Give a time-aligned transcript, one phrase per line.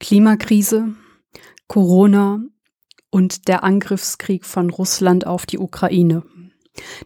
[0.00, 0.94] Klimakrise,
[1.68, 2.40] Corona
[3.10, 6.24] und der Angriffskrieg von Russland auf die Ukraine.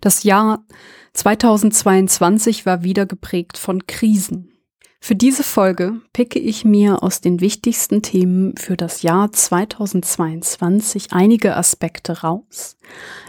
[0.00, 0.64] Das Jahr
[1.12, 4.52] 2022 war wieder geprägt von Krisen.
[5.00, 11.56] Für diese Folge picke ich mir aus den wichtigsten Themen für das Jahr 2022 einige
[11.56, 12.76] Aspekte raus.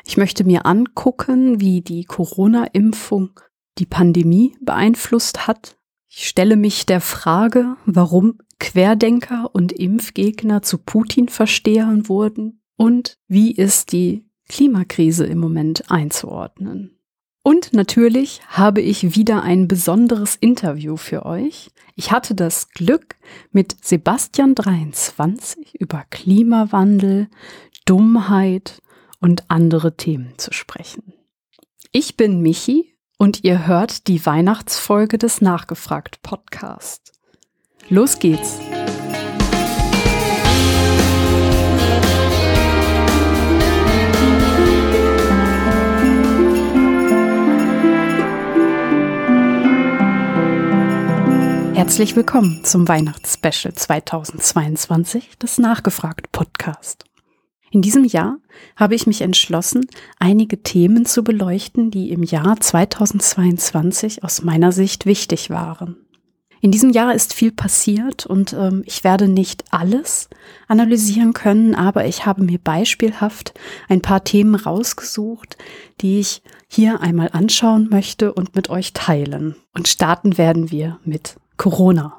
[0.06, 3.40] Ich möchte mir angucken, wie die Corona-Impfung
[3.78, 5.78] die Pandemie beeinflusst hat.
[6.10, 13.92] Ich stelle mich der Frage, warum Querdenker und Impfgegner zu Putin-Verstehern wurden und wie ist
[13.92, 17.00] die Klimakrise im Moment einzuordnen.
[17.44, 21.70] Und natürlich habe ich wieder ein besonderes Interview für euch.
[21.96, 23.16] Ich hatte das Glück,
[23.52, 27.30] mit Sebastian 23 über Klimawandel,
[27.86, 28.82] Dummheit
[29.20, 31.14] und andere Themen zu sprechen.
[31.92, 37.12] Ich bin Michi und ihr hört die Weihnachtsfolge des Nachgefragt Podcast.
[37.90, 38.60] Los geht's!
[51.74, 57.09] Herzlich willkommen zum Weihnachtsspecial 2022 des Nachgefragt Podcast.
[57.72, 58.38] In diesem Jahr
[58.76, 59.86] habe ich mich entschlossen,
[60.18, 65.98] einige Themen zu beleuchten, die im Jahr 2022 aus meiner Sicht wichtig waren.
[66.62, 70.30] In diesem Jahr ist viel passiert und ähm, ich werde nicht alles
[70.68, 73.54] analysieren können, aber ich habe mir beispielhaft
[73.88, 75.58] ein paar Themen rausgesucht,
[76.02, 79.56] die ich hier einmal anschauen möchte und mit euch teilen.
[79.74, 82.18] Und starten werden wir mit Corona.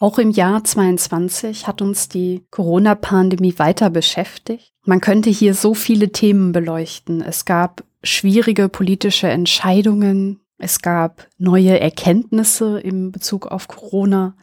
[0.00, 4.72] Auch im Jahr 22 hat uns die Corona-Pandemie weiter beschäftigt.
[4.86, 7.20] Man könnte hier so viele Themen beleuchten.
[7.20, 10.40] Es gab schwierige politische Entscheidungen.
[10.56, 14.34] Es gab neue Erkenntnisse im Bezug auf Corona.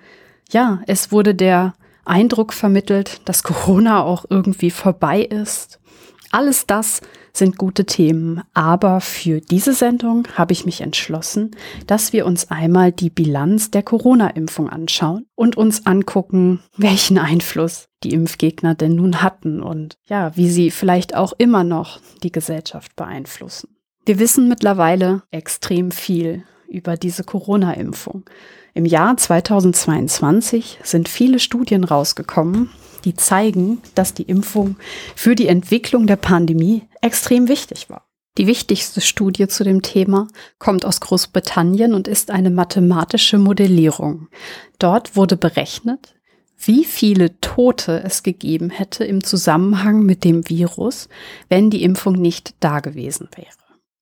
[0.52, 1.74] Ja, es wurde der
[2.06, 5.80] Eindruck vermittelt, dass Corona auch irgendwie vorbei ist.
[6.30, 7.02] Alles das
[7.38, 11.52] sind gute Themen, aber für diese Sendung habe ich mich entschlossen,
[11.86, 18.14] dass wir uns einmal die Bilanz der Corona-Impfung anschauen und uns angucken, welchen Einfluss die
[18.14, 23.70] Impfgegner denn nun hatten und ja, wie sie vielleicht auch immer noch die Gesellschaft beeinflussen.
[24.06, 28.26] Wir wissen mittlerweile extrem viel über diese Corona-Impfung.
[28.74, 32.70] Im Jahr 2022 sind viele Studien rausgekommen,
[33.08, 34.76] die zeigen, dass die Impfung
[35.16, 38.06] für die Entwicklung der Pandemie extrem wichtig war.
[38.38, 40.28] Die wichtigste Studie zu dem Thema
[40.60, 44.28] kommt aus Großbritannien und ist eine mathematische Modellierung.
[44.78, 46.16] Dort wurde berechnet,
[46.60, 51.08] wie viele Tote es gegeben hätte im Zusammenhang mit dem Virus,
[51.48, 53.48] wenn die Impfung nicht da gewesen wäre.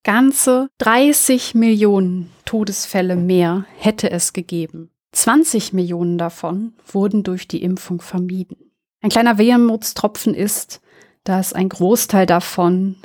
[0.03, 4.89] Ganze 30 Millionen Todesfälle mehr hätte es gegeben.
[5.11, 8.64] 20 Millionen davon wurden durch die Impfung vermieden.
[9.05, 10.81] Ein kleiner Wehmutstropfen ist,
[11.25, 12.95] dass ein Großteil davon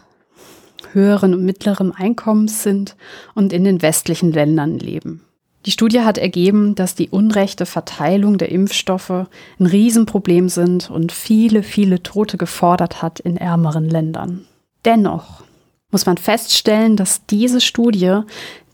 [0.94, 2.96] höheren und mittleren Einkommens sind
[3.34, 5.26] und in den westlichen Ländern leben.
[5.66, 11.62] Die Studie hat ergeben, dass die unrechte Verteilung der Impfstoffe ein Riesenproblem sind und viele,
[11.62, 14.46] viele Tote gefordert hat in ärmeren Ländern.
[14.86, 15.42] Dennoch
[15.90, 18.20] muss man feststellen, dass diese Studie,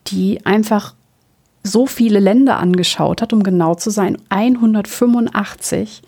[0.06, 0.94] die einfach
[1.66, 6.02] so viele Länder angeschaut hat, um genau zu sein, 185,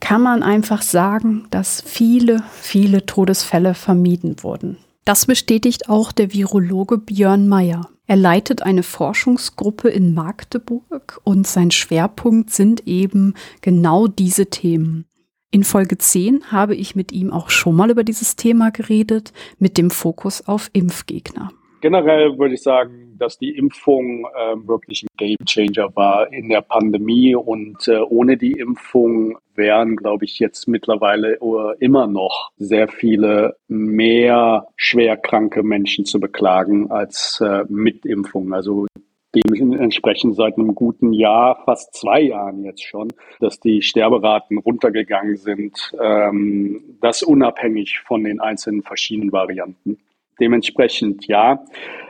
[0.00, 4.78] kann man einfach sagen, dass viele, viele Todesfälle vermieden wurden.
[5.04, 7.88] Das bestätigt auch der Virologe Björn Meyer.
[8.06, 15.06] Er leitet eine Forschungsgruppe in Magdeburg und sein Schwerpunkt sind eben genau diese Themen.
[15.50, 19.76] In Folge 10 habe ich mit ihm auch schon mal über dieses Thema geredet, mit
[19.76, 21.50] dem Fokus auf Impfgegner.
[21.82, 27.36] Generell würde ich sagen, dass die Impfung äh, wirklich ein Gamechanger war in der Pandemie
[27.36, 31.38] und äh, ohne die Impfung wären, glaube ich, jetzt mittlerweile
[31.78, 38.52] immer noch sehr viele mehr schwerkranke Menschen zu beklagen als äh, mit Impfung.
[38.52, 38.86] Also
[39.34, 43.08] dementsprechend seit einem guten Jahr, fast zwei Jahren jetzt schon,
[43.40, 49.98] dass die Sterberaten runtergegangen sind, ähm, das unabhängig von den einzelnen verschiedenen Varianten.
[50.42, 51.64] Dementsprechend ja.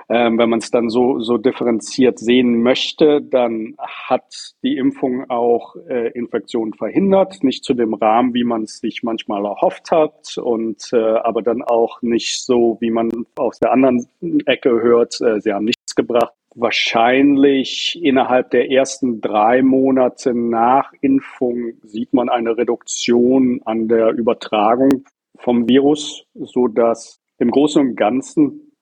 [0.09, 5.77] Ähm, wenn man es dann so, so differenziert sehen möchte, dann hat die Impfung auch
[5.87, 10.91] äh, Infektionen verhindert, nicht zu dem Rahmen, wie man es sich manchmal erhofft hat, und
[10.95, 14.07] äh, aber dann auch nicht so, wie man aus der anderen
[14.47, 16.33] Ecke hört, äh, sie haben nichts gebracht.
[16.55, 25.05] Wahrscheinlich innerhalb der ersten drei Monate nach Impfung sieht man eine Reduktion an der Übertragung
[25.37, 28.73] vom Virus, so dass im Großen und Ganzen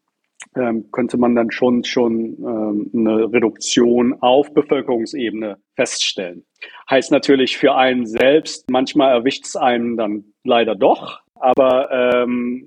[0.57, 6.45] ähm, könnte man dann schon schon ähm, eine Reduktion auf Bevölkerungsebene feststellen.
[6.89, 12.67] Heißt natürlich für einen selbst, manchmal erwischt es einen dann leider doch, aber ähm,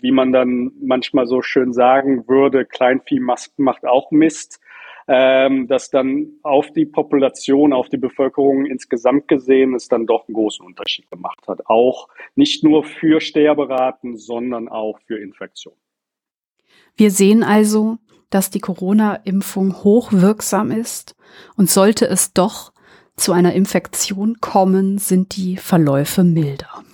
[0.00, 4.60] wie man dann manchmal so schön sagen würde, Kleinvieh macht auch Mist,
[5.08, 10.34] ähm, dass dann auf die Population, auf die Bevölkerung insgesamt gesehen es dann doch einen
[10.34, 11.66] großen Unterschied gemacht hat.
[11.66, 15.80] Auch nicht nur für Sterberaten, sondern auch für Infektionen.
[16.94, 17.96] Wir sehen also,
[18.28, 21.16] dass die Corona-Impfung hochwirksam ist
[21.56, 22.72] und sollte es doch
[23.16, 26.84] zu einer Infektion kommen, sind die Verläufe milder.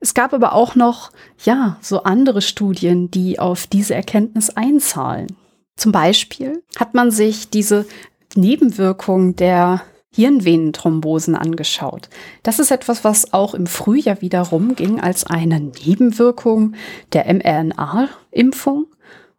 [0.00, 1.12] Es gab aber auch noch,
[1.44, 5.28] ja, so andere Studien, die auf diese Erkenntnis einzahlen.
[5.76, 7.86] Zum Beispiel hat man sich diese
[8.34, 9.82] Nebenwirkung der
[10.14, 12.08] Hirnvenenthrombosen angeschaut.
[12.44, 16.74] Das ist etwas, was auch im Frühjahr wieder rumging als eine Nebenwirkung
[17.12, 18.86] der mRNA-Impfung.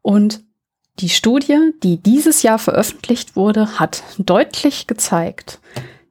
[0.01, 0.43] Und
[0.99, 5.59] die Studie, die dieses Jahr veröffentlicht wurde, hat deutlich gezeigt,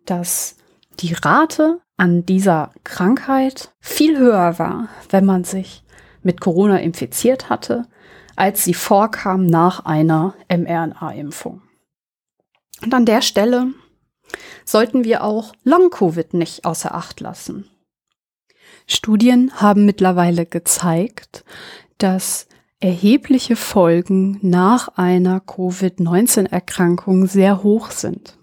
[0.06, 0.56] dass
[1.00, 5.82] die Rate an dieser Krankheit viel höher war, wenn man sich
[6.22, 7.86] mit Corona infiziert hatte,
[8.36, 11.62] als sie vorkam nach einer mRNA-Impfung.
[12.82, 13.72] Und an der Stelle
[14.64, 17.68] sollten wir auch Long-Covid nicht außer Acht lassen.
[18.86, 21.44] Studien haben mittlerweile gezeigt,
[21.98, 22.48] dass
[22.80, 28.36] erhebliche Folgen nach einer Covid-19-Erkrankung sehr hoch sind.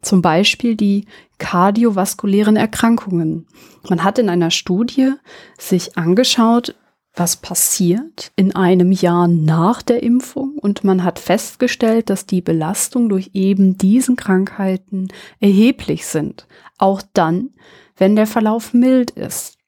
[0.00, 1.06] Zum Beispiel die
[1.36, 3.46] kardiovaskulären Erkrankungen.
[3.88, 5.12] Man hat in einer Studie
[5.58, 6.74] sich angeschaut,
[7.18, 10.58] was passiert in einem Jahr nach der Impfung.
[10.58, 15.08] Und man hat festgestellt, dass die Belastung durch eben diesen Krankheiten
[15.40, 16.46] erheblich sind,
[16.78, 17.50] auch dann,
[17.96, 19.58] wenn der Verlauf mild ist.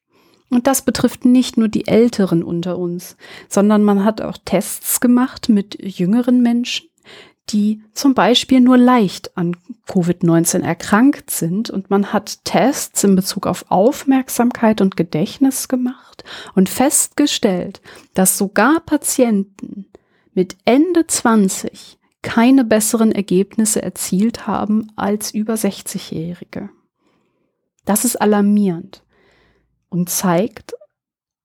[0.49, 3.15] Und das betrifft nicht nur die Älteren unter uns,
[3.47, 6.90] sondern man hat auch Tests gemacht mit jüngeren Menschen
[7.49, 9.57] die zum Beispiel nur leicht an
[9.87, 11.69] Covid-19 erkrankt sind.
[11.69, 16.23] Und man hat Tests in Bezug auf Aufmerksamkeit und Gedächtnis gemacht
[16.55, 17.81] und festgestellt,
[18.13, 19.87] dass sogar Patienten
[20.33, 26.69] mit Ende 20 keine besseren Ergebnisse erzielt haben als über 60-Jährige.
[27.85, 29.03] Das ist alarmierend
[29.89, 30.73] und zeigt,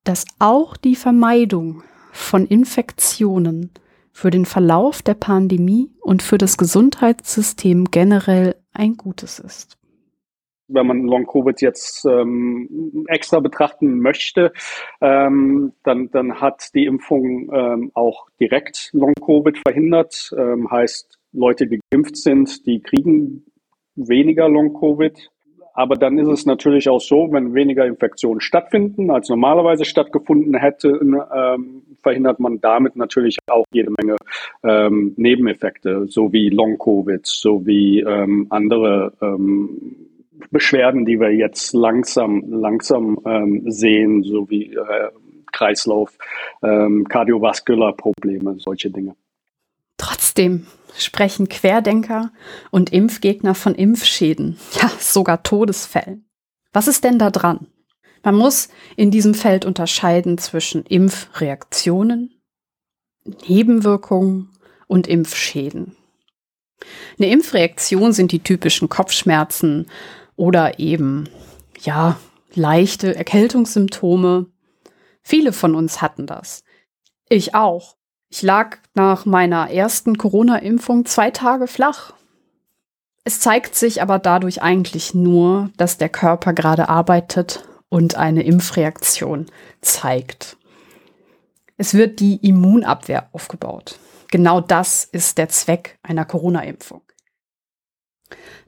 [0.05, 1.83] dass auch die Vermeidung
[2.13, 3.73] von Infektionen
[4.17, 9.77] für den Verlauf der Pandemie und für das Gesundheitssystem generell ein gutes ist.
[10.69, 14.55] Wenn man Long-Covid jetzt ähm, extra betrachten möchte,
[15.03, 20.35] ähm, dann, dann hat die Impfung ähm, auch direkt Long-Covid verhindert.
[20.35, 23.45] Ähm, heißt, Leute, die geimpft sind, die kriegen
[23.97, 25.31] weniger Long-Covid.
[25.77, 30.89] Aber dann ist es natürlich auch so, wenn weniger Infektionen stattfinden, als normalerweise stattgefunden hätte,
[30.89, 34.17] ähm, verhindert man damit natürlich auch jede Menge
[34.65, 39.97] ähm, Nebeneffekte, so wie Long-Covid, so wie ähm, andere ähm,
[40.51, 45.11] Beschwerden, die wir jetzt langsam, langsam ähm, sehen, so wie äh,
[45.53, 46.17] Kreislauf,
[46.63, 47.05] ähm,
[47.93, 49.15] Probleme, solche Dinge.
[49.99, 50.67] Trotzdem
[50.99, 52.33] sprechen Querdenker
[52.71, 56.29] und Impfgegner von Impfschäden, ja sogar Todesfällen.
[56.73, 57.69] Was ist denn da dran?
[58.23, 62.43] Man muss in diesem Feld unterscheiden zwischen Impfreaktionen,
[63.47, 64.51] Nebenwirkungen
[64.89, 65.97] und Impfschäden.
[67.19, 69.87] Eine Impfreaktion sind die typischen Kopfschmerzen
[70.37, 71.29] oder eben,
[71.81, 72.19] ja,
[72.55, 74.47] leichte Erkältungssymptome.
[75.23, 76.65] Viele von uns hatten das.
[77.29, 77.97] Ich auch.
[78.29, 82.13] Ich lag nach meiner ersten Corona-Impfung zwei Tage flach.
[83.25, 89.47] Es zeigt sich aber dadurch eigentlich nur, dass der Körper gerade arbeitet und eine Impfreaktion
[89.81, 90.57] zeigt.
[91.77, 93.99] Es wird die Immunabwehr aufgebaut.
[94.29, 97.03] Genau das ist der Zweck einer Corona-Impfung.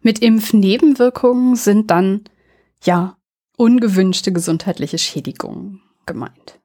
[0.00, 2.24] Mit Impfnebenwirkungen sind dann
[2.84, 3.16] ja
[3.56, 6.60] ungewünschte gesundheitliche Schädigungen gemeint.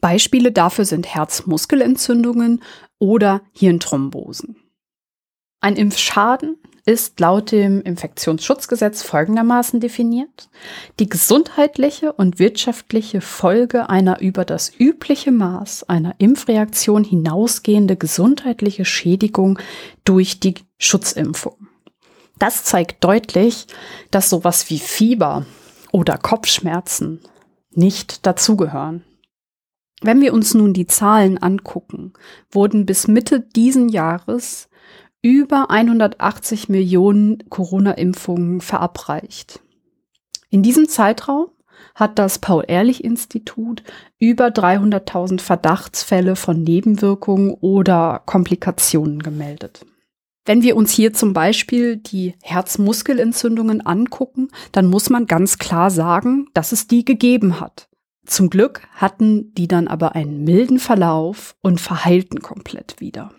[0.00, 2.62] Beispiele dafür sind Herzmuskelentzündungen
[2.98, 4.56] oder Hirnthrombosen.
[5.60, 10.50] Ein Impfschaden ist laut dem Infektionsschutzgesetz folgendermaßen definiert.
[10.98, 19.58] Die gesundheitliche und wirtschaftliche Folge einer über das übliche Maß einer Impfreaktion hinausgehende gesundheitliche Schädigung
[20.04, 21.68] durch die Schutzimpfung.
[22.38, 23.66] Das zeigt deutlich,
[24.10, 25.46] dass sowas wie Fieber
[25.92, 27.20] oder Kopfschmerzen
[27.70, 29.04] nicht dazugehören.
[30.04, 32.12] Wenn wir uns nun die Zahlen angucken,
[32.52, 34.68] wurden bis Mitte diesen Jahres
[35.22, 39.60] über 180 Millionen Corona-Impfungen verabreicht.
[40.50, 41.46] In diesem Zeitraum
[41.94, 43.82] hat das Paul-Ehrlich-Institut
[44.18, 49.86] über 300.000 Verdachtsfälle von Nebenwirkungen oder Komplikationen gemeldet.
[50.44, 56.48] Wenn wir uns hier zum Beispiel die Herzmuskelentzündungen angucken, dann muss man ganz klar sagen,
[56.52, 57.88] dass es die gegeben hat.
[58.26, 63.32] Zum Glück hatten die dann aber einen milden Verlauf und verheilten komplett wieder.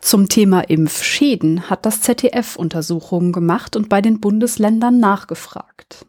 [0.00, 6.06] Zum Thema Impfschäden hat das ZDF Untersuchungen gemacht und bei den Bundesländern nachgefragt.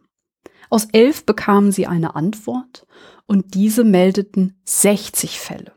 [0.70, 2.86] Aus elf bekamen sie eine Antwort
[3.28, 5.74] und diese meldeten 60 Fälle.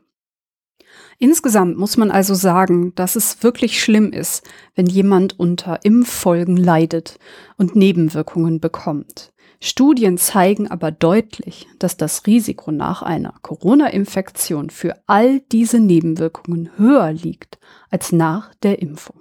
[1.18, 7.18] Insgesamt muss man also sagen, dass es wirklich schlimm ist, wenn jemand unter Impffolgen leidet
[7.56, 9.32] und Nebenwirkungen bekommt.
[9.60, 17.12] Studien zeigen aber deutlich, dass das Risiko nach einer Corona-Infektion für all diese Nebenwirkungen höher
[17.12, 17.58] liegt
[17.90, 19.20] als nach der Impfung.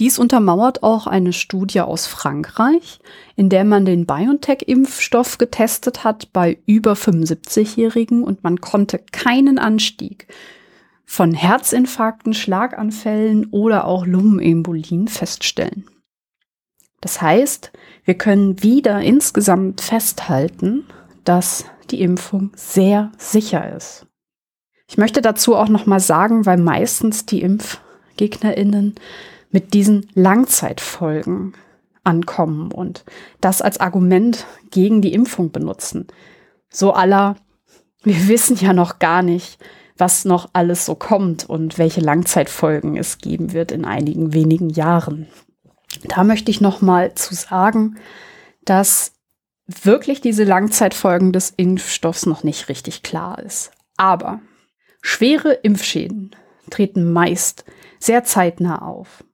[0.00, 2.98] Dies untermauert auch eine Studie aus Frankreich,
[3.36, 10.26] in der man den BioNTech-Impfstoff getestet hat bei über 75-Jährigen und man konnte keinen Anstieg
[11.04, 15.84] von Herzinfarkten, Schlaganfällen oder auch Lungenembolien feststellen.
[17.04, 17.70] Das heißt,
[18.06, 20.86] wir können wieder insgesamt festhalten,
[21.24, 24.06] dass die Impfung sehr sicher ist.
[24.88, 28.94] Ich möchte dazu auch noch mal sagen, weil meistens die Impfgegnerinnen
[29.50, 31.52] mit diesen Langzeitfolgen
[32.04, 33.04] ankommen und
[33.42, 36.06] das als Argument gegen die Impfung benutzen.
[36.70, 37.36] So aller,
[38.02, 39.58] wir wissen ja noch gar nicht,
[39.98, 45.28] was noch alles so kommt und welche Langzeitfolgen es geben wird in einigen wenigen Jahren.
[46.02, 47.96] Da möchte ich noch mal zu sagen,
[48.64, 49.12] dass
[49.66, 53.70] wirklich diese Langzeitfolgen des Impfstoffs noch nicht richtig klar ist.
[53.96, 54.40] Aber
[55.00, 56.34] schwere Impfschäden
[56.70, 57.64] treten meist
[57.98, 59.24] sehr zeitnah auf.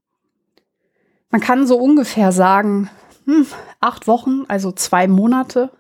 [1.31, 2.91] Man kann so ungefähr sagen,
[3.25, 3.47] hm,
[3.81, 5.71] acht Wochen, also zwei Monate.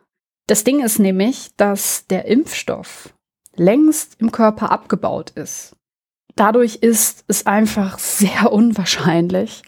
[0.46, 3.14] Das Ding ist nämlich, dass der Impfstoff
[3.56, 5.76] längst im Körper abgebaut ist.
[6.36, 9.62] Dadurch ist es einfach sehr unwahrscheinlich,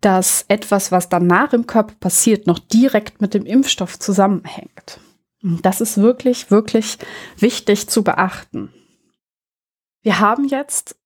[0.00, 5.00] dass etwas, was danach im Körper passiert, noch direkt mit dem Impfstoff zusammenhängt.
[5.42, 6.98] Das ist wirklich, wirklich
[7.38, 8.72] wichtig zu beachten.
[10.02, 10.96] Wir haben jetzt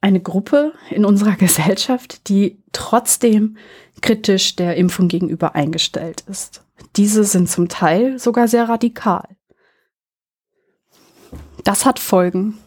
[0.00, 3.56] eine Gruppe in unserer Gesellschaft, die trotzdem
[4.00, 6.62] kritisch der Impfung gegenüber eingestellt ist.
[6.96, 9.28] Diese sind zum Teil sogar sehr radikal.
[11.64, 12.58] Das hat Folgen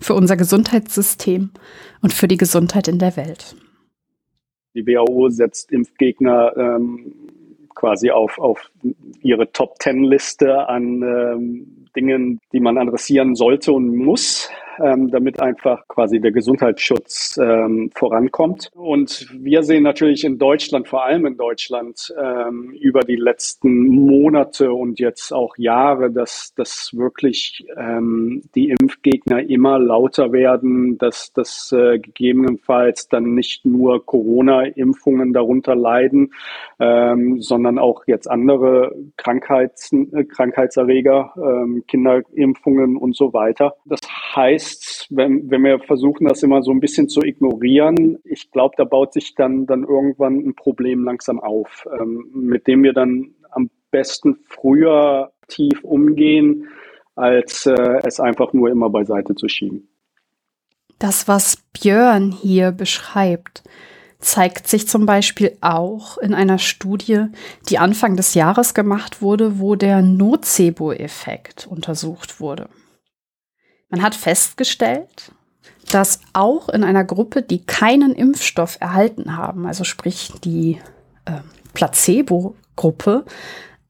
[0.00, 1.50] für unser Gesundheitssystem
[2.02, 3.56] und für die Gesundheit in der Welt.
[4.76, 7.14] Die WHO setzt Impfgegner ähm,
[7.74, 8.70] quasi auf, auf
[9.22, 16.20] ihre Top-Ten-Liste an ähm, Dingen, die man adressieren sollte und muss ähm, damit einfach quasi
[16.20, 18.70] der Gesundheitsschutz ähm, vorankommt.
[18.74, 24.72] Und wir sehen natürlich in Deutschland, vor allem in Deutschland, ähm, über die letzten Monate
[24.72, 31.72] und jetzt auch Jahre, dass, dass wirklich ähm, die Impfgegner immer lauter werden, dass das
[31.72, 36.32] äh, gegebenenfalls dann nicht nur Corona-Impfungen darunter leiden,
[36.78, 38.75] ähm, sondern auch jetzt andere
[39.16, 43.74] Krankheits, äh, Krankheitserreger, ähm, Kinderimpfungen und so weiter.
[43.84, 44.00] Das
[44.34, 48.74] heißt, heißt, wenn, wenn wir versuchen, das immer so ein bisschen zu ignorieren, ich glaube,
[48.76, 53.34] da baut sich dann, dann irgendwann ein Problem langsam auf, ähm, mit dem wir dann
[53.50, 56.68] am besten früher tief umgehen,
[57.14, 59.88] als äh, es einfach nur immer beiseite zu schieben.
[60.98, 63.62] Das, was Björn hier beschreibt,
[64.18, 67.26] zeigt sich zum Beispiel auch in einer Studie,
[67.68, 72.68] die Anfang des Jahres gemacht wurde, wo der Nocebo-Effekt untersucht wurde.
[73.88, 75.32] Man hat festgestellt,
[75.90, 80.80] dass auch in einer Gruppe, die keinen Impfstoff erhalten haben, also sprich die
[81.24, 81.40] äh,
[81.74, 83.24] Placebo-Gruppe,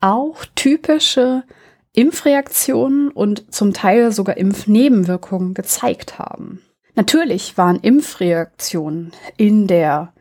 [0.01, 1.45] auch typische
[1.93, 6.61] Impfreaktionen und zum Teil sogar Impfnebenwirkungen gezeigt haben.
[6.95, 10.13] Natürlich waren Impfreaktionen in der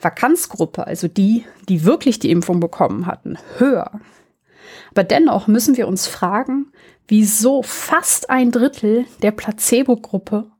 [0.00, 4.00] Vakanzgruppe, also die, die wirklich die Impfung bekommen hatten, höher.
[4.90, 6.72] Aber dennoch müssen wir uns fragen,
[7.06, 10.50] wieso fast ein Drittel der Placebo-Gruppe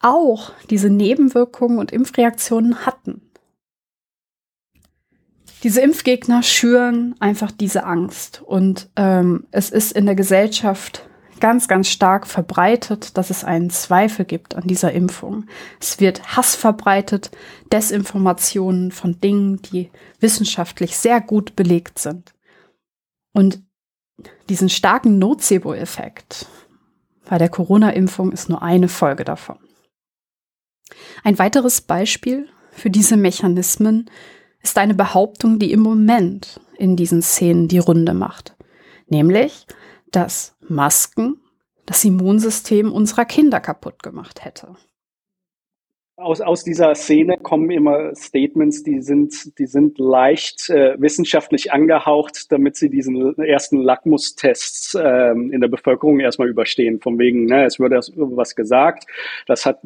[0.00, 3.22] auch diese Nebenwirkungen und Impfreaktionen hatten.
[5.62, 11.09] Diese Impfgegner schüren einfach diese Angst und ähm, es ist in der Gesellschaft
[11.40, 15.46] ganz, ganz stark verbreitet, dass es einen Zweifel gibt an dieser Impfung.
[15.80, 17.30] Es wird Hass verbreitet,
[17.72, 22.32] Desinformationen von Dingen, die wissenschaftlich sehr gut belegt sind.
[23.32, 23.62] Und
[24.48, 26.46] diesen starken Nocebo-Effekt
[27.28, 29.58] bei der Corona-Impfung ist nur eine Folge davon.
[31.22, 34.10] Ein weiteres Beispiel für diese Mechanismen
[34.62, 38.56] ist eine Behauptung, die im Moment in diesen Szenen die Runde macht.
[39.12, 39.66] nämlich,
[40.12, 41.40] dass Masken
[41.86, 44.76] das Immunsystem unserer Kinder kaputt gemacht hätte
[46.20, 52.52] aus, aus dieser Szene kommen immer Statements, die sind, die sind leicht äh, wissenschaftlich angehaucht,
[52.52, 57.00] damit sie diesen ersten Lackmustests ähm, in der Bevölkerung erstmal überstehen.
[57.00, 59.06] Von wegen, ne, es würde was gesagt.
[59.46, 59.80] Das hat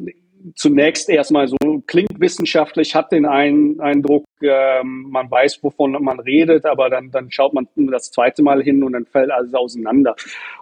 [0.53, 6.89] zunächst erstmal so klingt wissenschaftlich, hat den Eindruck, ähm, man weiß, wovon man redet, aber
[6.89, 10.15] dann, dann schaut man das zweite Mal hin und dann fällt alles auseinander.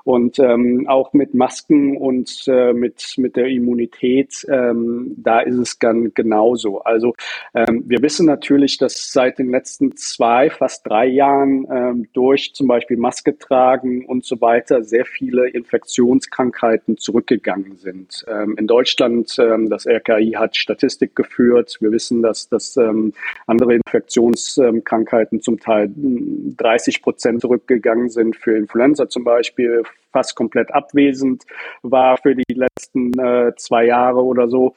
[0.03, 5.79] Und ähm, auch mit Masken und äh, mit, mit der Immunität, ähm, da ist es
[5.79, 6.81] dann genauso.
[6.81, 7.13] Also
[7.53, 12.67] ähm, wir wissen natürlich, dass seit den letzten zwei, fast drei Jahren ähm, durch zum
[12.67, 18.25] Beispiel Maske tragen und so weiter sehr viele Infektionskrankheiten zurückgegangen sind.
[18.27, 19.35] Ähm, in Deutschland,
[19.73, 21.77] das RKI hat Statistik geführt.
[21.79, 23.13] Wir wissen, dass, dass ähm,
[23.47, 28.35] andere Infektionskrankheiten zum Teil 30 Prozent zurückgegangen sind.
[28.35, 31.43] Für Influenza zum Beispiel fast komplett abwesend
[31.81, 34.75] war für die letzten äh, zwei Jahre oder so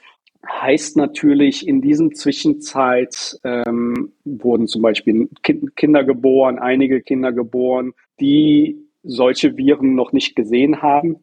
[0.49, 8.77] heißt natürlich, in diesem Zwischenzeit ähm, wurden zum Beispiel Kinder geboren, einige Kinder geboren, die
[9.03, 11.17] solche Viren noch nicht gesehen haben.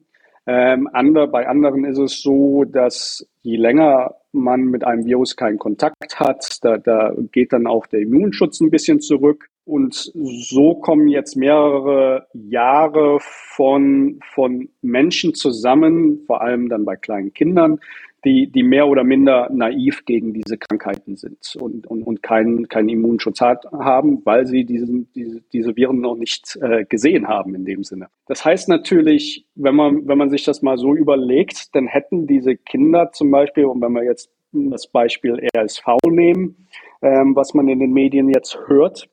[0.45, 5.57] Ähm, andere, bei anderen ist es so, dass je länger man mit einem Virus keinen
[5.57, 9.47] Kontakt hat, da, da geht dann auch der Immunschutz ein bisschen zurück.
[9.65, 17.33] Und so kommen jetzt mehrere Jahre von, von Menschen zusammen, vor allem dann bei kleinen
[17.33, 17.79] Kindern,
[18.25, 22.89] die, die mehr oder minder naiv gegen diese Krankheiten sind und, und, und keinen, keinen
[22.89, 27.65] Immunschutz hat, haben, weil sie diesen, diese, diese Viren noch nicht äh, gesehen haben in
[27.65, 28.07] dem Sinne.
[28.27, 32.55] Das heißt natürlich, wenn man, wenn man sich das mal so überlegt, dann hätten diese
[32.55, 36.67] Kinder zum Beispiel, und wenn wir jetzt das Beispiel RSV nehmen,
[37.01, 39.09] ähm, was man in den Medien jetzt hört,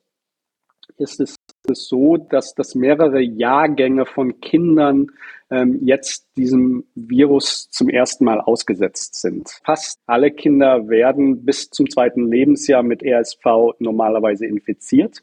[0.97, 1.35] ist es
[1.71, 5.07] es so, dass, dass mehrere Jahrgänge von Kindern
[5.49, 9.49] ähm, jetzt diesem Virus zum ersten Mal ausgesetzt sind.
[9.63, 15.21] Fast alle Kinder werden bis zum zweiten Lebensjahr mit RSV normalerweise infiziert.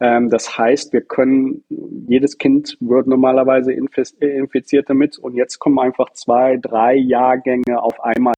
[0.00, 1.62] Ähm, das heißt, wir können,
[2.08, 8.34] jedes Kind wird normalerweise infiziert damit und jetzt kommen einfach zwei, drei Jahrgänge auf einmal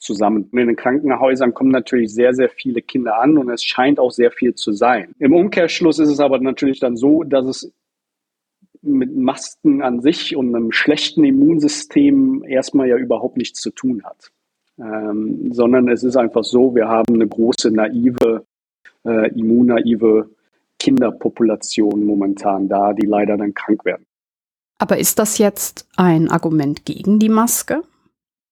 [0.00, 0.48] zusammen.
[0.50, 4.10] Und in den Krankenhäusern kommen natürlich sehr, sehr viele Kinder an und es scheint auch
[4.10, 5.14] sehr viel zu sein.
[5.18, 7.72] Im Umkehrschluss ist es aber natürlich dann so, dass es
[8.82, 14.30] mit Masken an sich und einem schlechten Immunsystem erstmal ja überhaupt nichts zu tun hat.
[14.78, 18.46] Ähm, sondern es ist einfach so, wir haben eine große naive,
[19.04, 20.30] äh, immunnaive
[20.78, 24.06] Kinderpopulation momentan da, die leider dann krank werden.
[24.78, 27.82] Aber ist das jetzt ein Argument gegen die Maske?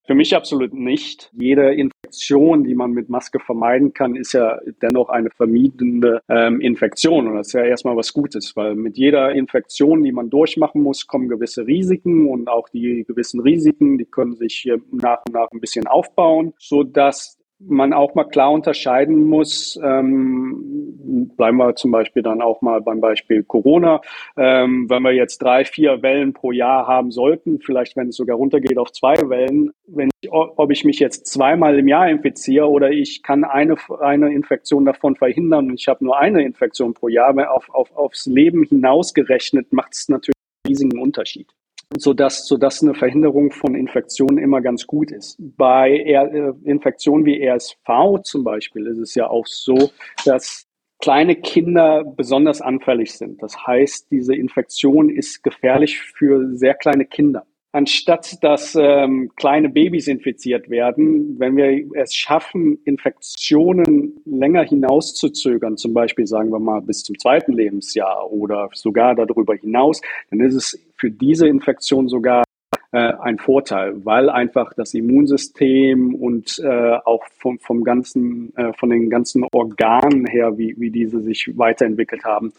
[0.08, 1.30] Für mich absolut nicht.
[1.38, 7.28] Jede Infektion, die man mit Maske vermeiden kann, ist ja dennoch eine vermiedene ähm, Infektion.
[7.28, 11.06] Und das ist ja erstmal was Gutes, weil mit jeder Infektion, die man durchmachen muss,
[11.06, 15.60] kommen gewisse Risiken und auch die gewissen Risiken, die können sich nach und nach ein
[15.60, 22.22] bisschen aufbauen, so dass man auch mal klar unterscheiden muss, ähm, bleiben wir zum Beispiel
[22.22, 24.00] dann auch mal beim Beispiel Corona,
[24.36, 28.36] ähm, wenn wir jetzt drei, vier Wellen pro Jahr haben sollten, vielleicht wenn es sogar
[28.36, 32.90] runtergeht auf zwei Wellen, wenn ich, ob ich mich jetzt zweimal im Jahr infiziere oder
[32.90, 37.28] ich kann eine, eine Infektion davon verhindern und ich habe nur eine Infektion pro Jahr,
[37.52, 41.48] auf, auf, aufs Leben hinausgerechnet macht es natürlich einen riesigen Unterschied
[41.96, 45.36] sodass, sodass eine Verhinderung von Infektionen immer ganz gut ist.
[45.38, 49.90] Bei äh, Infektionen wie RSV zum Beispiel ist es ja auch so,
[50.24, 50.66] dass
[51.00, 53.42] kleine Kinder besonders anfällig sind.
[53.42, 60.08] Das heißt, diese Infektion ist gefährlich für sehr kleine Kinder anstatt dass ähm, kleine Babys
[60.08, 67.02] infiziert werden, wenn wir es schaffen, Infektionen länger hinauszuzögern, zum Beispiel sagen wir mal bis
[67.02, 70.00] zum zweiten Lebensjahr oder sogar darüber hinaus,
[70.30, 72.44] dann ist es für diese Infektion sogar
[72.90, 78.88] äh, ein Vorteil, weil einfach das Immunsystem und äh, auch vom, vom ganzen, äh, von
[78.88, 82.54] den ganzen Organen her, wie, wie diese sich weiterentwickelt haben,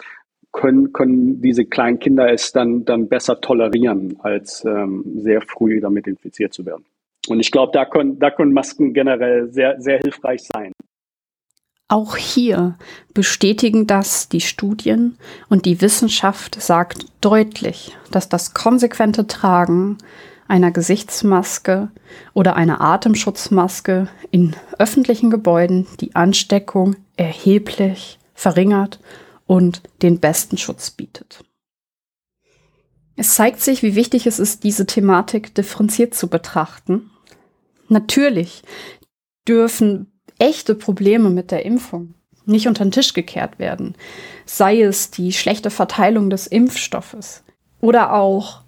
[0.51, 6.07] können, können diese kleinen Kinder es dann, dann besser tolerieren, als ähm, sehr früh damit
[6.07, 6.85] infiziert zu werden.
[7.27, 10.71] Und ich glaube, da können, da können Masken generell sehr, sehr hilfreich sein.
[11.87, 12.77] Auch hier
[13.13, 15.17] bestätigen das die Studien
[15.49, 19.97] und die Wissenschaft sagt deutlich, dass das konsequente Tragen
[20.47, 21.89] einer Gesichtsmaske
[22.33, 28.99] oder einer Atemschutzmaske in öffentlichen Gebäuden die Ansteckung erheblich verringert
[29.49, 31.43] und den besten Schutz bietet.
[33.15, 37.09] Es zeigt sich, wie wichtig es ist, diese Thematik differenziert zu betrachten.
[37.87, 38.61] Natürlich
[39.47, 42.13] dürfen echte Probleme mit der Impfung
[42.45, 43.95] nicht unter den Tisch gekehrt werden.
[44.45, 47.43] Sei es die schlechte Verteilung des Impfstoffes
[47.81, 48.61] oder auch,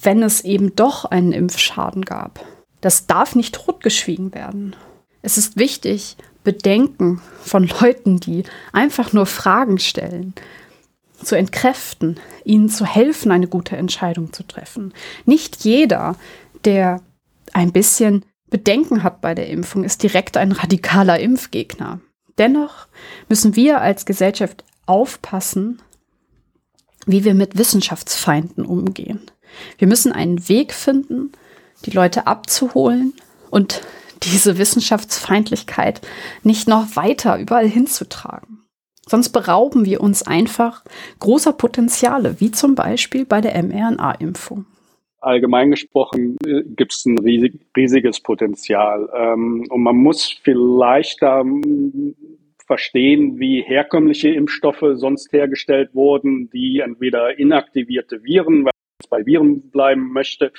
[0.00, 2.44] wenn es eben doch einen Impfschaden gab.
[2.80, 4.76] Das darf nicht totgeschwiegen werden.
[5.20, 10.34] Es ist wichtig, Bedenken von Leuten, die einfach nur Fragen stellen,
[11.22, 14.94] zu entkräften, ihnen zu helfen, eine gute Entscheidung zu treffen.
[15.24, 16.16] Nicht jeder,
[16.64, 17.02] der
[17.52, 22.00] ein bisschen Bedenken hat bei der Impfung, ist direkt ein radikaler Impfgegner.
[22.38, 22.86] Dennoch
[23.28, 25.82] müssen wir als Gesellschaft aufpassen,
[27.06, 29.20] wie wir mit Wissenschaftsfeinden umgehen.
[29.78, 31.32] Wir müssen einen Weg finden,
[31.84, 33.14] die Leute abzuholen
[33.50, 33.82] und
[34.22, 36.00] diese Wissenschaftsfeindlichkeit
[36.42, 38.64] nicht noch weiter überall hinzutragen.
[39.06, 40.84] Sonst berauben wir uns einfach
[41.18, 44.66] großer Potenziale, wie zum Beispiel bei der mRNA-Impfung.
[45.20, 49.08] Allgemein gesprochen äh, gibt es ein riesig, riesiges Potenzial.
[49.16, 52.14] Ähm, und man muss vielleicht da ähm,
[52.66, 58.68] verstehen, wie herkömmliche Impfstoffe sonst hergestellt wurden, die entweder inaktivierte Viren,
[59.06, 60.52] bei Viren bleiben möchte,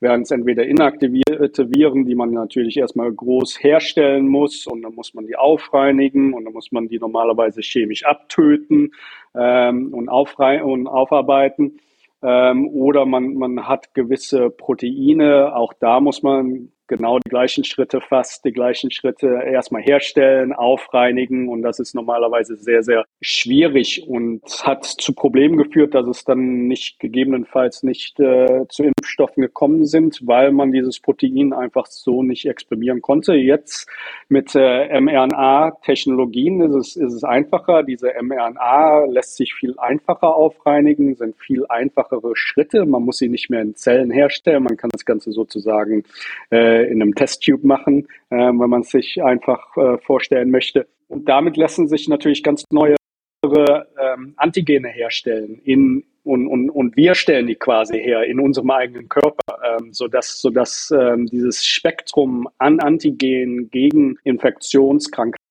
[0.00, 5.14] wären es entweder inaktivierte Viren, die man natürlich erstmal groß herstellen muss und dann muss
[5.14, 8.92] man die aufreinigen und dann muss man die normalerweise chemisch abtöten
[9.34, 11.78] ähm, und, und aufarbeiten.
[12.22, 18.00] Ähm, oder man, man hat gewisse Proteine, auch da muss man genau die gleichen Schritte
[18.00, 24.42] fast, die gleichen Schritte erstmal herstellen, aufreinigen und das ist normalerweise sehr, sehr schwierig und
[24.62, 30.20] hat zu Problemen geführt, dass es dann nicht gegebenenfalls nicht äh, zu Impfstoffen gekommen sind,
[30.24, 33.34] weil man dieses Protein einfach so nicht exprimieren konnte.
[33.34, 33.88] Jetzt
[34.28, 37.82] mit äh, mRNA-Technologien ist es, ist es einfacher.
[37.82, 42.84] Diese mRNA lässt sich viel einfacher aufreinigen, sind viel einfachere Schritte.
[42.84, 44.64] Man muss sie nicht mehr in Zellen herstellen.
[44.64, 46.04] Man kann das Ganze sozusagen
[46.50, 50.86] äh, äh, in einem Testtube machen, äh, wenn man es sich einfach äh, vorstellen möchte.
[51.08, 52.96] Und damit lassen sich natürlich ganz neue
[53.44, 59.08] ähm, Antigene herstellen in, und, und, und wir stellen die quasi her in unserem eigenen
[59.08, 65.43] Körper, ähm, sodass, sodass ähm, dieses Spektrum an Antigenen gegen Infektionskrankheiten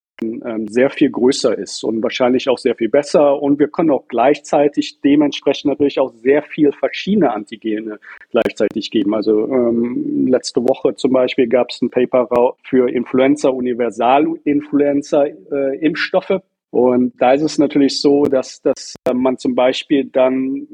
[0.46, 3.42] ähm, sehr viel größer ist und wahrscheinlich auch sehr viel besser.
[3.42, 8.00] Und wir können auch gleichzeitig dementsprechend natürlich auch sehr viel verschiedene Antigene
[8.32, 9.14] gleichzeitig geben.
[9.14, 16.30] Also ähm, letzte Woche zum Beispiel gab es ein Paper für Influenza, Universal-Influenza-Impfstoffe.
[16.30, 16.40] Äh,
[16.72, 20.68] und da ist es natürlich so, dass, dass äh, man zum Beispiel dann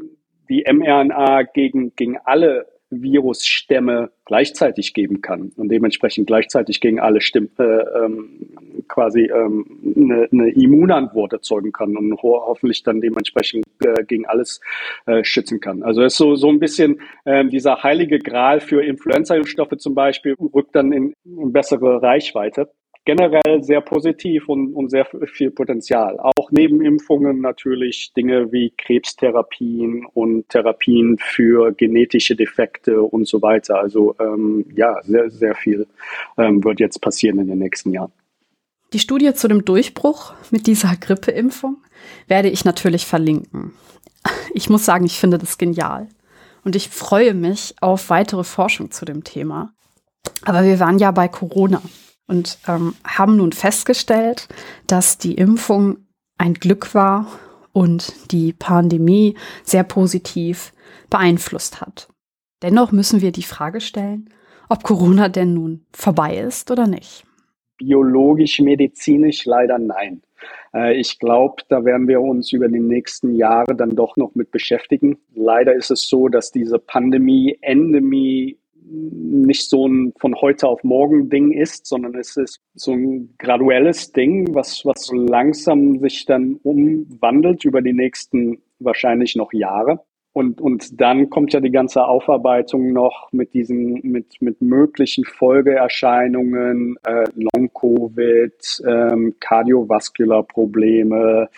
[0.49, 7.49] die mRNA gegen, gegen alle Virusstämme gleichzeitig geben kann und dementsprechend gleichzeitig gegen alle Stimm
[7.59, 8.49] äh, ähm,
[8.87, 14.59] quasi ähm, eine, eine Immunantwort erzeugen kann und ho hoffentlich dann dementsprechend äh, gegen alles
[15.05, 15.83] äh, schützen kann.
[15.83, 20.35] Also es ist so, so ein bisschen äh, dieser heilige Gral für Influenza-Impfstoffe zum Beispiel
[20.53, 22.69] rückt dann in, in bessere Reichweite
[23.05, 26.19] generell sehr positiv und, und sehr viel Potenzial.
[26.49, 33.79] Auch neben Impfungen natürlich Dinge wie Krebstherapien und Therapien für genetische Defekte und so weiter.
[33.79, 35.87] Also ähm, ja, sehr, sehr viel
[36.37, 38.11] ähm, wird jetzt passieren in den nächsten Jahren.
[38.93, 41.77] Die Studie zu dem Durchbruch mit dieser Grippeimpfung
[42.27, 43.73] werde ich natürlich verlinken.
[44.53, 46.09] Ich muss sagen, ich finde das genial.
[46.63, 49.73] Und ich freue mich auf weitere Forschung zu dem Thema.
[50.43, 51.81] Aber wir waren ja bei Corona
[52.27, 54.47] und ähm, haben nun festgestellt,
[54.87, 56.08] dass die Impfung
[56.39, 57.27] ein Glück war
[57.73, 60.73] und die Pandemie sehr positiv
[61.09, 62.07] beeinflusst hat.
[62.63, 64.29] Dennoch müssen wir die Frage stellen,
[64.69, 67.23] ob Corona denn nun vorbei ist oder nicht.
[67.77, 70.21] Biologisch, medizinisch leider nein.
[70.73, 74.51] Äh, ich glaube, da werden wir uns über die nächsten Jahre dann doch noch mit
[74.51, 75.17] beschäftigen.
[75.33, 78.57] Leider ist es so, dass diese Pandemie, Endemie
[78.89, 84.11] nicht so ein von heute auf morgen Ding ist, sondern es ist so ein graduelles
[84.11, 90.01] Ding, was, was so langsam sich dann umwandelt über die nächsten wahrscheinlich noch Jahre.
[90.31, 96.97] Und, und dann kommt ja die ganze Aufarbeitung noch mit diesen, mit, mit möglichen Folgeerscheinungen,
[97.03, 101.49] äh, Long-Covid, ähm, Kardiovaskular-Probleme,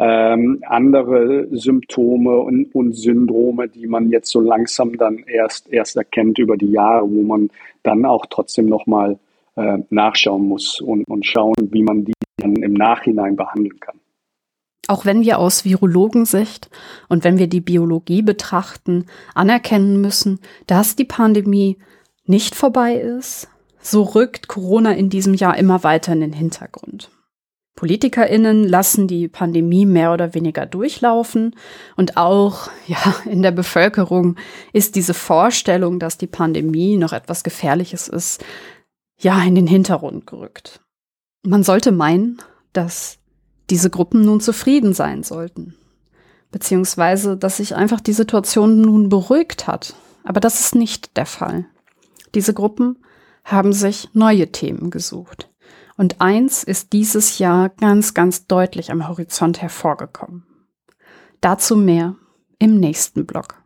[0.00, 6.38] ähm, andere Symptome und, und Syndrome, die man jetzt so langsam dann erst, erst erkennt
[6.38, 7.50] über die Jahre, wo man
[7.82, 9.18] dann auch trotzdem nochmal
[9.56, 13.96] äh, nachschauen muss und, und schauen, wie man die dann im Nachhinein behandeln kann.
[14.88, 16.70] Auch wenn wir aus Virologensicht
[17.10, 21.76] und wenn wir die Biologie betrachten, anerkennen müssen, dass die Pandemie
[22.24, 27.10] nicht vorbei ist, so rückt Corona in diesem Jahr immer weiter in den Hintergrund.
[27.80, 31.56] PolitikerInnen lassen die Pandemie mehr oder weniger durchlaufen
[31.96, 34.36] und auch, ja, in der Bevölkerung
[34.74, 38.44] ist diese Vorstellung, dass die Pandemie noch etwas Gefährliches ist,
[39.18, 40.82] ja, in den Hintergrund gerückt.
[41.42, 42.42] Man sollte meinen,
[42.74, 43.16] dass
[43.70, 45.74] diese Gruppen nun zufrieden sein sollten.
[46.50, 49.94] Beziehungsweise, dass sich einfach die Situation nun beruhigt hat.
[50.22, 51.64] Aber das ist nicht der Fall.
[52.34, 52.98] Diese Gruppen
[53.42, 55.49] haben sich neue Themen gesucht.
[56.00, 60.46] Und eins ist dieses Jahr ganz, ganz deutlich am Horizont hervorgekommen.
[61.42, 62.16] Dazu mehr
[62.58, 63.62] im nächsten Blog.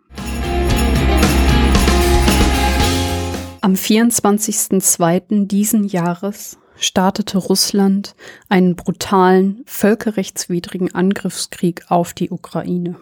[3.60, 5.46] Am 24.02.
[5.46, 8.16] diesen Jahres startete Russland
[8.48, 12.96] einen brutalen, völkerrechtswidrigen Angriffskrieg auf die Ukraine.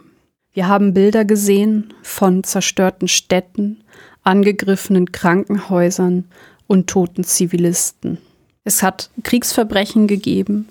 [0.52, 3.82] Wir haben Bilder gesehen von zerstörten Städten,
[4.24, 6.26] angegriffenen Krankenhäusern
[6.66, 8.18] und toten Zivilisten.
[8.64, 10.68] Es hat Kriegsverbrechen gegeben,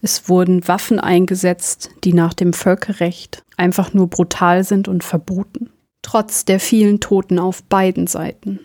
[0.00, 5.70] es wurden Waffen eingesetzt, die nach dem Völkerrecht einfach nur brutal sind und verboten,
[6.02, 8.60] trotz der vielen Toten auf beiden Seiten.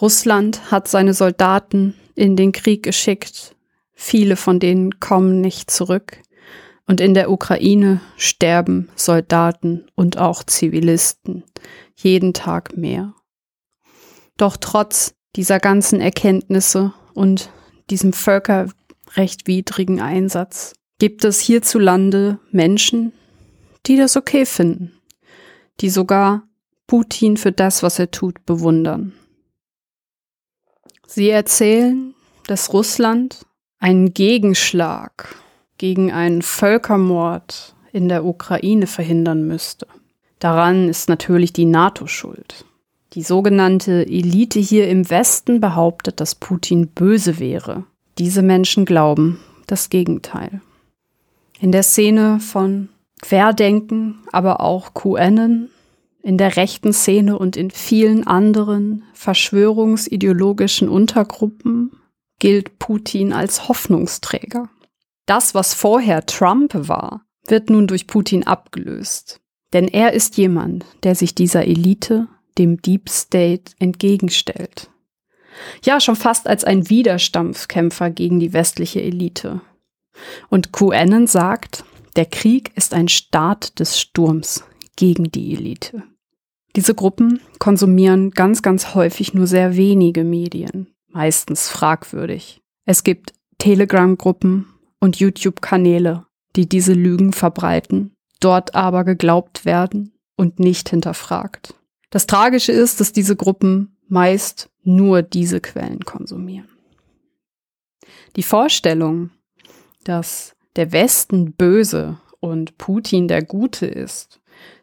[0.00, 3.56] Russland hat seine Soldaten in den Krieg geschickt.
[3.92, 6.18] Viele von denen kommen nicht zurück.
[6.86, 11.44] Und in der Ukraine sterben Soldaten und auch Zivilisten
[11.94, 13.14] jeden Tag mehr.
[14.36, 17.50] Doch trotz dieser ganzen Erkenntnisse und
[17.90, 23.12] diesem völkerrechtwidrigen Einsatz gibt es hierzulande Menschen,
[23.86, 24.92] die das okay finden,
[25.80, 26.44] die sogar
[26.86, 29.12] Putin für das, was er tut, bewundern.
[31.06, 32.14] Sie erzählen,
[32.46, 33.46] dass Russland
[33.78, 35.34] einen Gegenschlag
[35.78, 39.86] gegen einen Völkermord in der Ukraine verhindern müsste.
[40.38, 42.64] Daran ist natürlich die NATO schuld.
[43.14, 47.84] Die sogenannte Elite hier im Westen behauptet, dass Putin böse wäre.
[48.18, 50.60] Diese Menschen glauben das Gegenteil.
[51.58, 52.88] In der Szene von
[53.20, 55.68] Querdenken, aber auch QAnon
[56.22, 61.92] in der rechten Szene und in vielen anderen verschwörungsideologischen Untergruppen
[62.38, 64.68] gilt Putin als Hoffnungsträger.
[65.26, 69.40] Das, was vorher Trump war, wird nun durch Putin abgelöst.
[69.72, 72.28] Denn er ist jemand, der sich dieser Elite,
[72.60, 74.90] dem Deep State, entgegenstellt.
[75.82, 79.62] Ja, schon fast als ein Widerstampfkämpfer gegen die westliche Elite.
[80.50, 81.84] Und QAnon sagt,
[82.16, 84.64] der Krieg ist ein Start des Sturms
[84.96, 86.02] gegen die Elite.
[86.76, 92.60] Diese Gruppen konsumieren ganz, ganz häufig nur sehr wenige Medien, meistens fragwürdig.
[92.84, 94.66] Es gibt Telegram-Gruppen
[95.00, 101.74] und YouTube-Kanäle, die diese Lügen verbreiten, dort aber geglaubt werden und nicht hinterfragt.
[102.10, 106.68] Das Tragische ist, dass diese Gruppen meist nur diese Quellen konsumieren.
[108.36, 109.30] Die Vorstellung,
[110.04, 114.40] dass der Westen böse und Putin der Gute ist,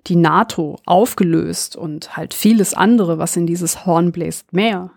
[0.08, 4.92] die NATO aufgelöst und halt vieles andere, was in dieses Horn bläst, mehr,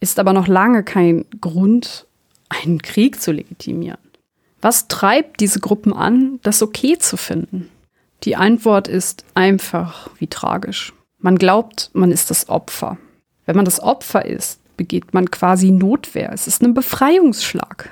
[0.00, 2.06] ist aber noch lange kein Grund,
[2.48, 3.98] einen Krieg zu legitimieren.
[4.60, 7.70] Was treibt diese Gruppen an, das okay zu finden?
[8.24, 10.92] Die Antwort ist einfach wie tragisch.
[11.20, 12.96] Man glaubt, man ist das Opfer.
[13.44, 16.32] Wenn man das Opfer ist, begeht man quasi Notwehr.
[16.32, 17.90] Es ist ein Befreiungsschlag.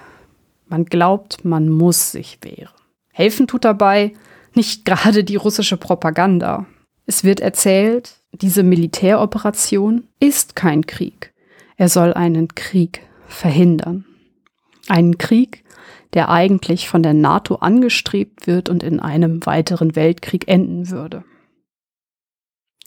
[0.67, 2.73] Man glaubt, man muss sich wehren.
[3.13, 4.15] Helfen tut dabei
[4.55, 6.67] nicht gerade die russische Propaganda.
[7.05, 11.33] Es wird erzählt, diese Militäroperation ist kein Krieg.
[11.77, 14.05] Er soll einen Krieg verhindern.
[14.89, 15.65] Einen Krieg,
[16.15, 21.25] der eigentlich von der NATO angestrebt wird und in einem weiteren Weltkrieg enden würde.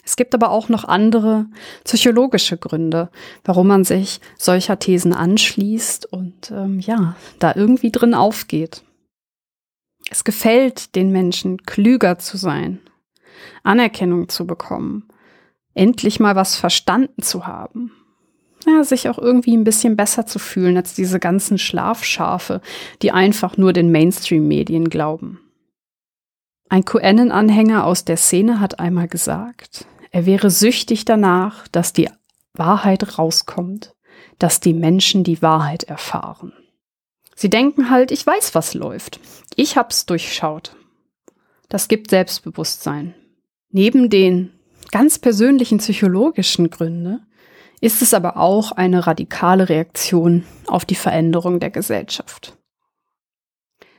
[0.03, 1.45] Es gibt aber auch noch andere
[1.83, 3.09] psychologische Gründe,
[3.43, 8.83] warum man sich solcher Thesen anschließt und ähm, ja, da irgendwie drin aufgeht.
[10.09, 12.79] Es gefällt den Menschen, klüger zu sein,
[13.63, 15.07] Anerkennung zu bekommen,
[15.73, 17.91] endlich mal was verstanden zu haben.
[18.67, 22.61] Ja, sich auch irgendwie ein bisschen besser zu fühlen als diese ganzen Schlafschafe,
[23.01, 25.39] die einfach nur den Mainstream-Medien glauben.
[26.71, 32.09] Ein QAnon-Anhänger aus der Szene hat einmal gesagt, er wäre süchtig danach, dass die
[32.53, 33.93] Wahrheit rauskommt,
[34.39, 36.53] dass die Menschen die Wahrheit erfahren.
[37.35, 39.19] Sie denken halt, ich weiß, was läuft.
[39.57, 40.77] Ich hab's durchschaut.
[41.67, 43.15] Das gibt Selbstbewusstsein.
[43.69, 44.53] Neben den
[44.91, 47.19] ganz persönlichen psychologischen Gründe
[47.81, 52.57] ist es aber auch eine radikale Reaktion auf die Veränderung der Gesellschaft.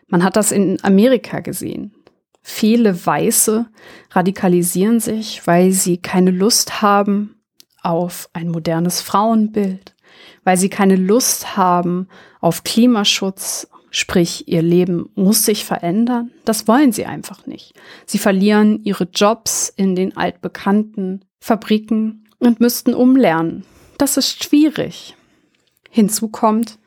[0.07, 1.95] Man hat das in Amerika gesehen.
[2.43, 3.67] Viele Weiße
[4.11, 7.37] radikalisieren sich, weil sie keine Lust haben
[7.83, 9.95] auf ein modernes Frauenbild,
[10.45, 12.09] weil sie keine Lust haben
[12.41, 16.33] auf Klimaschutz, sprich ihr Leben muss sich verändern.
[16.45, 17.75] Das wollen sie einfach nicht.
[18.07, 23.65] Sie verlieren ihre Jobs in den altbekannten Fabriken und müssten umlernen.
[23.99, 25.15] Das ist schwierig.
[25.91, 26.79] Hinzu kommt,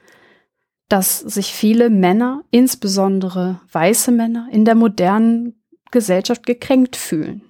[0.90, 7.42] dass sich viele Männer, insbesondere weiße Männer, in der modernen Gesellschaft gekränkt fühlen.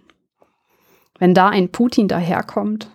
[1.19, 2.89] Wenn da ein Putin daherkommt,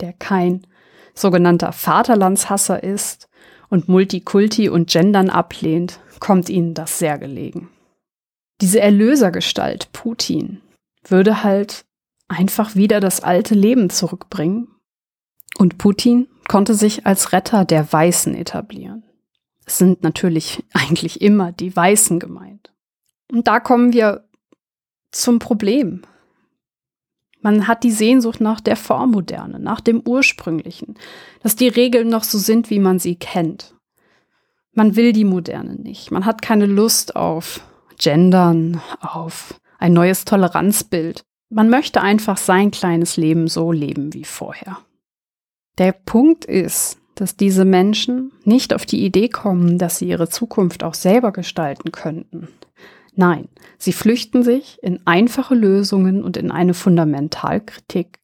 [0.00, 0.66] der kein
[1.14, 3.28] sogenannter Vaterlandshasser ist
[3.68, 7.70] und Multikulti und Gendern ablehnt, kommt ihnen das sehr gelegen.
[8.60, 10.60] Diese Erlösergestalt Putin
[11.06, 11.84] würde halt
[12.28, 14.68] einfach wieder das alte Leben zurückbringen.
[15.58, 19.04] Und Putin konnte sich als Retter der Weißen etablieren.
[19.66, 22.72] Es sind natürlich eigentlich immer die Weißen gemeint.
[23.30, 24.24] Und da kommen wir
[25.10, 26.02] zum Problem.
[27.40, 30.94] Man hat die Sehnsucht nach der Vormoderne, nach dem Ursprünglichen,
[31.42, 33.74] dass die Regeln noch so sind, wie man sie kennt.
[34.72, 36.10] Man will die Moderne nicht.
[36.10, 37.60] Man hat keine Lust auf
[37.98, 41.22] Gendern, auf ein neues Toleranzbild.
[41.50, 44.78] Man möchte einfach sein kleines Leben so leben wie vorher.
[45.78, 50.82] Der Punkt ist, dass diese Menschen nicht auf die Idee kommen, dass sie ihre Zukunft
[50.82, 52.48] auch selber gestalten könnten.
[53.14, 53.48] Nein,
[53.78, 58.18] sie flüchten sich in einfache Lösungen und in eine Fundamentalkritik,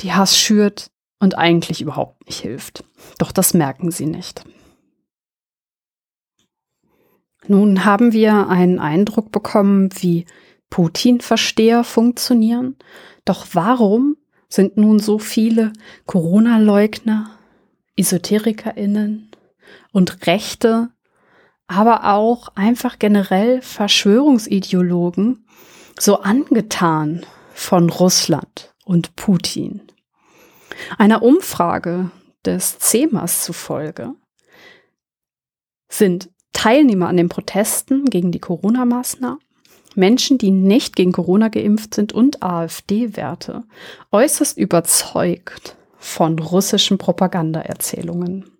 [0.00, 2.84] die Hass schürt und eigentlich überhaupt nicht hilft.
[3.18, 4.44] Doch das merken sie nicht.
[7.46, 10.26] Nun haben wir einen Eindruck bekommen, wie
[10.70, 12.76] Putin-Versteher funktionieren.
[13.24, 14.16] Doch warum
[14.48, 15.72] sind nun so viele
[16.06, 17.30] Corona-Leugner,
[17.96, 19.30] EsoterikerInnen
[19.92, 20.90] und Rechte,
[21.66, 25.46] aber auch einfach generell Verschwörungsideologen
[25.98, 29.80] so angetan von Russland und Putin?
[30.98, 32.10] Einer Umfrage
[32.44, 34.14] des CEMAS zufolge
[35.88, 39.38] sind Teilnehmer an den Protesten gegen die Corona-Maßnahmen
[39.94, 43.64] Menschen, die nicht gegen Corona geimpft sind und AfD-Werte,
[44.10, 48.50] äußerst überzeugt von russischen Propagandaerzählungen.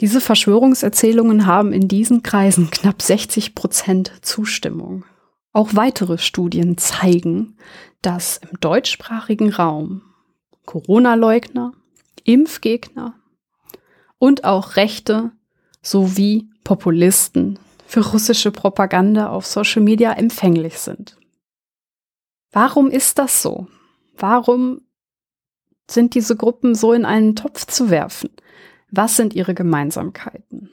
[0.00, 5.04] Diese Verschwörungserzählungen haben in diesen Kreisen knapp 60 Prozent Zustimmung.
[5.52, 7.56] Auch weitere Studien zeigen,
[8.02, 10.02] dass im deutschsprachigen Raum
[10.66, 11.72] Corona-Leugner,
[12.24, 13.14] Impfgegner
[14.18, 15.30] und auch Rechte
[15.80, 21.16] sowie Populisten für russische Propaganda auf Social Media empfänglich sind.
[22.50, 23.68] Warum ist das so?
[24.16, 24.82] Warum
[25.90, 28.30] sind diese Gruppen so in einen Topf zu werfen?
[28.90, 30.70] Was sind ihre Gemeinsamkeiten?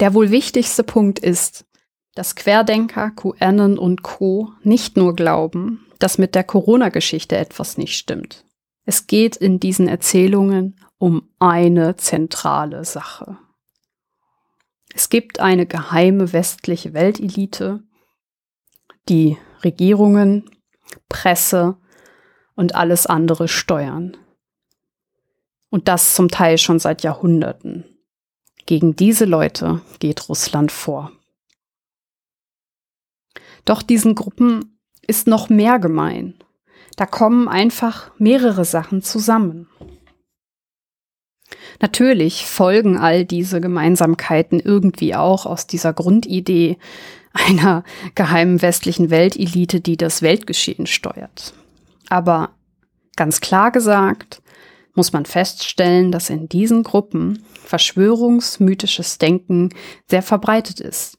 [0.00, 1.66] Der wohl wichtigste Punkt ist,
[2.14, 4.52] dass Querdenker, QAnon und Co.
[4.62, 8.44] nicht nur glauben, dass mit der Corona-Geschichte etwas nicht stimmt.
[8.84, 13.38] Es geht in diesen Erzählungen um eine zentrale Sache.
[14.94, 17.82] Es gibt eine geheime westliche Weltelite,
[19.08, 20.50] die Regierungen,
[21.08, 21.76] Presse
[22.54, 24.16] und alles andere steuern.
[25.70, 27.84] Und das zum Teil schon seit Jahrhunderten.
[28.66, 31.12] Gegen diese Leute geht Russland vor.
[33.64, 36.42] Doch diesen Gruppen ist noch mehr gemein.
[36.96, 39.68] Da kommen einfach mehrere Sachen zusammen.
[41.80, 46.78] Natürlich folgen all diese Gemeinsamkeiten irgendwie auch aus dieser Grundidee
[47.32, 51.54] einer geheimen westlichen Weltelite, die das Weltgeschehen steuert.
[52.08, 52.50] Aber
[53.16, 54.42] ganz klar gesagt,
[54.94, 59.70] muss man feststellen, dass in diesen Gruppen verschwörungsmythisches Denken
[60.08, 61.16] sehr verbreitet ist.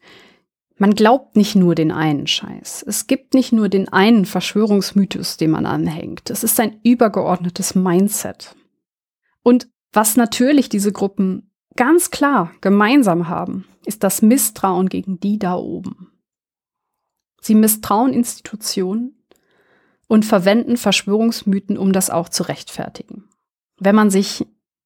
[0.77, 2.83] Man glaubt nicht nur den einen Scheiß.
[2.87, 6.29] Es gibt nicht nur den einen Verschwörungsmythos, den man anhängt.
[6.29, 8.55] Es ist ein übergeordnetes Mindset.
[9.43, 15.55] Und was natürlich diese Gruppen ganz klar gemeinsam haben, ist das Misstrauen gegen die da
[15.55, 16.11] oben.
[17.41, 19.15] Sie misstrauen Institutionen
[20.07, 23.29] und verwenden Verschwörungsmythen, um das auch zu rechtfertigen.
[23.79, 24.45] Wenn man sich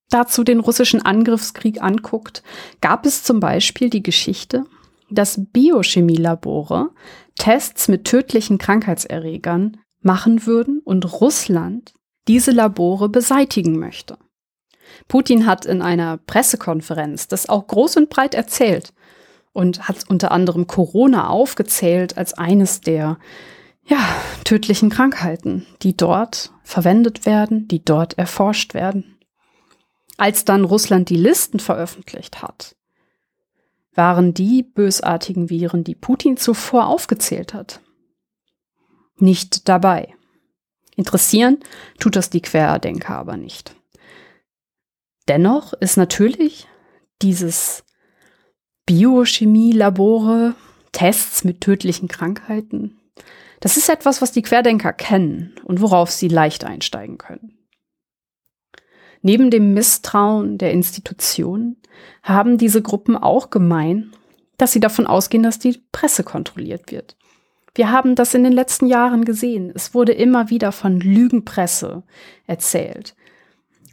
[0.10, 2.44] dazu den russischen Angriffskrieg anguckt,
[2.80, 4.66] gab es zum Beispiel die Geschichte,
[5.10, 6.92] dass Biochemielabore
[7.38, 11.94] Tests mit tödlichen Krankheitserregern machen würden und Russland
[12.28, 14.18] diese Labore beseitigen möchte.
[15.08, 18.94] Putin hat in einer Pressekonferenz das auch groß und breit erzählt
[19.54, 23.18] und hat unter anderem Corona aufgezählt als eines der
[23.86, 24.00] ja,
[24.44, 29.18] tödlichen Krankheiten, die dort verwendet werden, die dort erforscht werden.
[30.18, 32.76] Als dann Russland die Listen veröffentlicht hat,
[33.94, 37.82] waren die bösartigen Viren, die Putin zuvor aufgezählt hat,
[39.18, 40.14] nicht dabei.
[40.96, 41.60] Interessieren
[42.00, 43.76] tut das die Querdenker aber nicht.
[45.28, 46.68] Dennoch ist natürlich
[47.22, 47.84] dieses
[48.86, 50.56] Biochemie-Labore,
[50.92, 53.00] Tests mit tödlichen Krankheiten,
[53.66, 57.58] das ist etwas, was die Querdenker kennen und worauf sie leicht einsteigen können.
[59.24, 61.82] Neben dem Misstrauen der Institutionen
[62.22, 64.12] haben diese Gruppen auch gemein,
[64.58, 67.18] dass sie davon ausgehen, dass die Presse kontrolliert wird.
[67.74, 69.72] Wir haben das in den letzten Jahren gesehen.
[69.74, 72.04] Es wurde immer wieder von Lügenpresse
[72.46, 73.16] erzählt.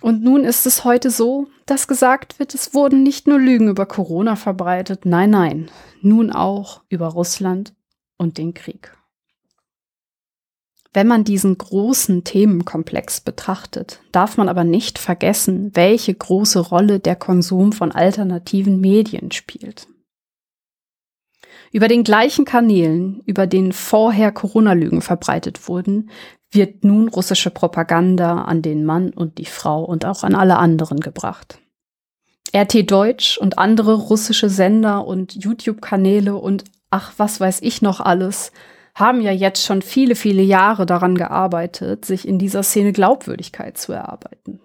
[0.03, 3.87] Und nun ist es heute so, dass gesagt wird, es wurden nicht nur Lügen über
[3.87, 5.71] Corona verbreitet, nein, nein,
[6.03, 7.73] nun auch über Russland
[8.19, 8.97] und den Krieg.
[10.93, 17.17] Wenn man diesen großen Themenkomplex betrachtet, darf man aber nicht vergessen, welche große Rolle der
[17.17, 19.87] Konsum von alternativen Medien spielt.
[21.71, 26.11] Über den gleichen Kanälen, über denen vorher Corona-Lügen verbreitet wurden,
[26.55, 31.01] wird nun russische Propaganda an den Mann und die Frau und auch an alle anderen
[31.01, 31.59] gebracht.
[32.55, 38.53] RT Deutsch und andere russische Sender und YouTube-Kanäle und ach, was weiß ich noch alles,
[38.95, 43.93] haben ja jetzt schon viele, viele Jahre daran gearbeitet, sich in dieser Szene Glaubwürdigkeit zu
[43.93, 44.61] erarbeiten.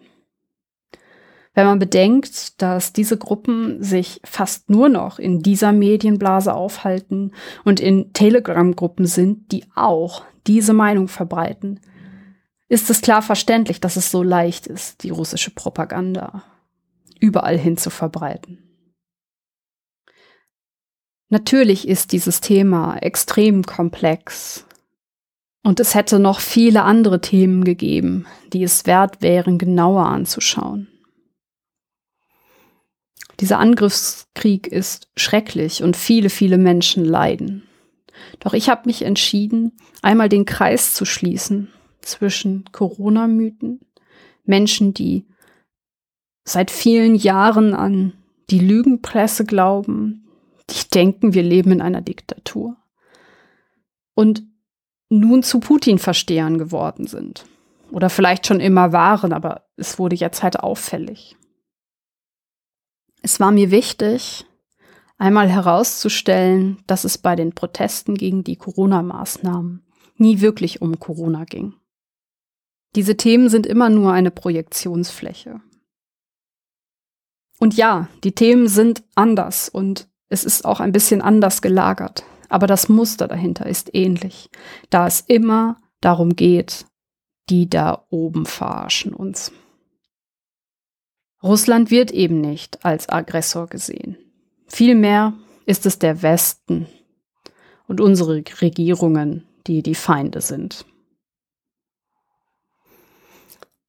[1.54, 7.32] Wenn man bedenkt, dass diese Gruppen sich fast nur noch in dieser Medienblase aufhalten
[7.64, 11.80] und in Telegram-Gruppen sind, die auch diese Meinung verbreiten,
[12.70, 16.44] ist es klar verständlich, dass es so leicht ist, die russische Propaganda
[17.20, 18.64] überall hin zu verbreiten.
[21.30, 24.66] Natürlich ist dieses Thema extrem komplex
[25.64, 30.88] und es hätte noch viele andere Themen gegeben, die es wert wären, genauer anzuschauen.
[33.42, 37.67] Dieser Angriffskrieg ist schrecklich und viele, viele Menschen leiden.
[38.40, 41.70] Doch ich habe mich entschieden, einmal den Kreis zu schließen
[42.02, 43.82] zwischen Corona-Mythen,
[44.46, 45.28] Menschen, die
[46.44, 48.14] seit vielen Jahren an
[48.50, 50.28] die Lügenpresse glauben,
[50.70, 52.78] die denken, wir leben in einer Diktatur
[54.16, 54.44] und
[55.10, 57.46] nun zu Putin-Verstehern geworden sind.
[57.92, 61.38] Oder vielleicht schon immer waren, aber es wurde jetzt halt auffällig.
[63.22, 64.47] Es war mir wichtig,
[65.18, 69.84] einmal herauszustellen, dass es bei den Protesten gegen die Corona-Maßnahmen
[70.16, 71.74] nie wirklich um Corona ging.
[72.96, 75.62] Diese Themen sind immer nur eine Projektionsfläche.
[77.60, 82.68] Und ja, die Themen sind anders und es ist auch ein bisschen anders gelagert, aber
[82.68, 84.50] das Muster dahinter ist ähnlich,
[84.90, 86.86] da es immer darum geht,
[87.50, 89.52] die da oben verarschen uns.
[91.42, 94.18] Russland wird eben nicht als Aggressor gesehen.
[94.68, 95.34] Vielmehr
[95.66, 96.88] ist es der Westen
[97.88, 100.86] und unsere Regierungen, die die Feinde sind.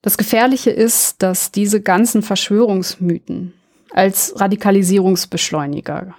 [0.02, 3.52] Das Gefährliche ist, dass diese ganzen Verschwörungsmythen
[3.90, 6.14] als Radikalisierungsbeschleuniger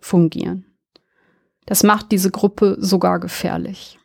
[0.00, 0.66] fungieren.
[1.66, 3.98] Das macht diese Gruppe sogar gefährlich.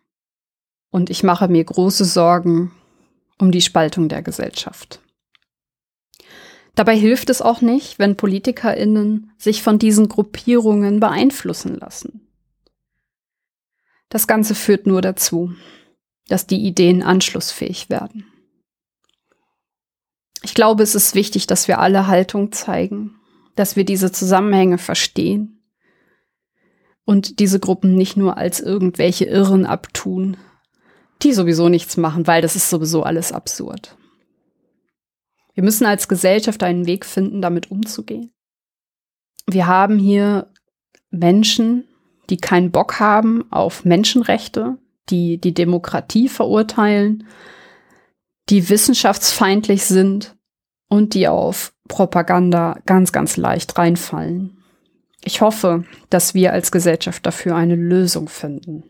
[0.92, 2.72] Und ich mache mir große Sorgen
[3.40, 5.00] um die Spaltung der Gesellschaft.
[6.78, 12.30] Dabei hilft es auch nicht, wenn Politikerinnen sich von diesen Gruppierungen beeinflussen lassen.
[14.10, 15.52] Das Ganze führt nur dazu,
[16.28, 18.28] dass die Ideen anschlussfähig werden.
[20.44, 23.16] Ich glaube, es ist wichtig, dass wir alle Haltung zeigen,
[23.56, 25.64] dass wir diese Zusammenhänge verstehen
[27.06, 30.38] und diese Gruppen nicht nur als irgendwelche Irren abtun,
[31.24, 33.97] die sowieso nichts machen, weil das ist sowieso alles absurd.
[35.58, 38.32] Wir müssen als Gesellschaft einen Weg finden, damit umzugehen.
[39.48, 40.54] Wir haben hier
[41.10, 41.88] Menschen,
[42.30, 44.78] die keinen Bock haben auf Menschenrechte,
[45.10, 47.28] die die Demokratie verurteilen,
[48.50, 50.38] die wissenschaftsfeindlich sind
[50.90, 54.64] und die auf Propaganda ganz, ganz leicht reinfallen.
[55.24, 58.84] Ich hoffe, dass wir als Gesellschaft dafür eine Lösung finden.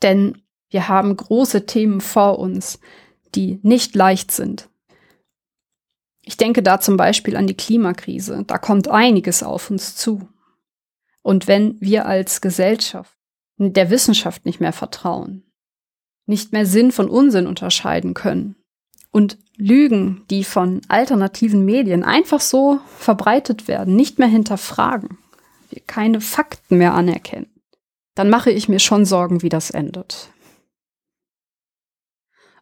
[0.00, 0.40] Denn
[0.70, 2.80] wir haben große Themen vor uns,
[3.34, 4.68] die nicht leicht sind.
[6.22, 8.44] Ich denke da zum Beispiel an die Klimakrise.
[8.46, 10.26] Da kommt einiges auf uns zu.
[11.22, 13.16] Und wenn wir als Gesellschaft
[13.58, 15.42] der Wissenschaft nicht mehr vertrauen,
[16.26, 18.56] nicht mehr Sinn von Unsinn unterscheiden können
[19.10, 25.18] und Lügen, die von alternativen Medien einfach so verbreitet werden, nicht mehr hinterfragen,
[25.70, 27.50] wir keine Fakten mehr anerkennen,
[28.14, 30.30] dann mache ich mir schon Sorgen, wie das endet.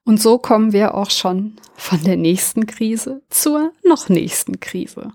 [0.05, 5.12] Und so kommen wir auch schon von der nächsten Krise zur noch nächsten Krise.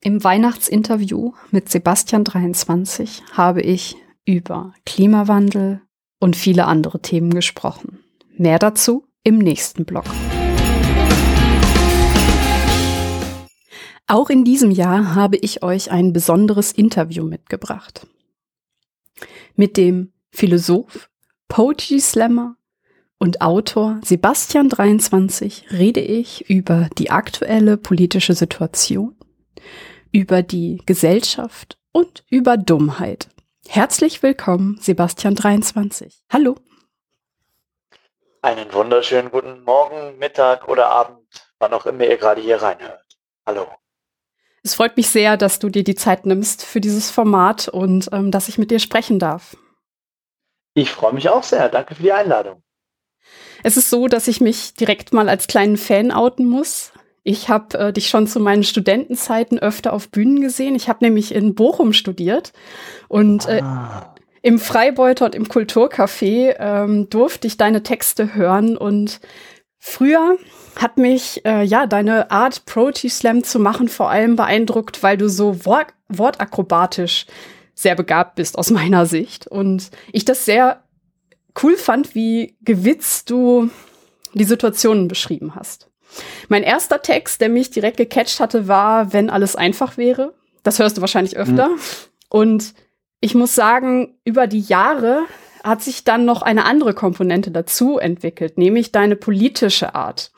[0.00, 3.96] Im Weihnachtsinterview mit Sebastian 23 habe ich
[4.26, 5.80] über Klimawandel
[6.20, 8.00] und viele andere Themen gesprochen.
[8.36, 10.04] Mehr dazu im nächsten Blog.
[14.06, 18.06] Auch in diesem Jahr habe ich euch ein besonderes Interview mitgebracht.
[19.56, 21.08] Mit dem Philosoph,
[21.48, 22.56] Poetry Slammer
[23.22, 29.16] und Autor Sebastian 23 rede ich über die aktuelle politische Situation,
[30.10, 33.28] über die Gesellschaft und über Dummheit.
[33.68, 36.24] Herzlich willkommen, Sebastian 23.
[36.32, 36.56] Hallo.
[38.40, 43.04] Einen wunderschönen guten Morgen, Mittag oder Abend, wann auch immer ihr gerade hier reinhört.
[43.46, 43.68] Hallo.
[44.64, 48.32] Es freut mich sehr, dass du dir die Zeit nimmst für dieses Format und ähm,
[48.32, 49.56] dass ich mit dir sprechen darf.
[50.74, 51.68] Ich freue mich auch sehr.
[51.68, 52.64] Danke für die Einladung.
[53.62, 56.92] Es ist so, dass ich mich direkt mal als kleinen Fan outen muss.
[57.24, 60.74] Ich habe äh, dich schon zu meinen Studentenzeiten öfter auf Bühnen gesehen.
[60.74, 62.52] Ich habe nämlich in Bochum studiert
[63.08, 64.14] und äh, ah.
[64.42, 69.20] im Freibeuter und im Kulturcafé ähm, durfte ich deine Texte hören und
[69.78, 70.36] früher
[70.76, 75.28] hat mich äh, ja deine Art Poetry Slam zu machen vor allem beeindruckt, weil du
[75.28, 77.26] so wort wortakrobatisch
[77.74, 80.82] sehr begabt bist aus meiner Sicht und ich das sehr
[81.62, 83.70] cool fand, wie gewitzt du
[84.34, 85.88] die Situationen beschrieben hast.
[86.48, 90.34] Mein erster Text, der mich direkt gecatcht hatte, war, wenn alles einfach wäre.
[90.62, 91.68] Das hörst du wahrscheinlich öfter.
[91.68, 91.80] Mhm.
[92.28, 92.74] Und
[93.20, 95.24] ich muss sagen, über die Jahre
[95.62, 100.32] hat sich dann noch eine andere Komponente dazu entwickelt, nämlich deine politische Art.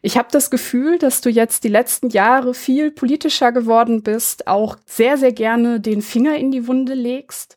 [0.00, 4.76] Ich habe das Gefühl, dass du jetzt die letzten Jahre viel politischer geworden bist, auch
[4.84, 7.56] sehr, sehr gerne den Finger in die Wunde legst.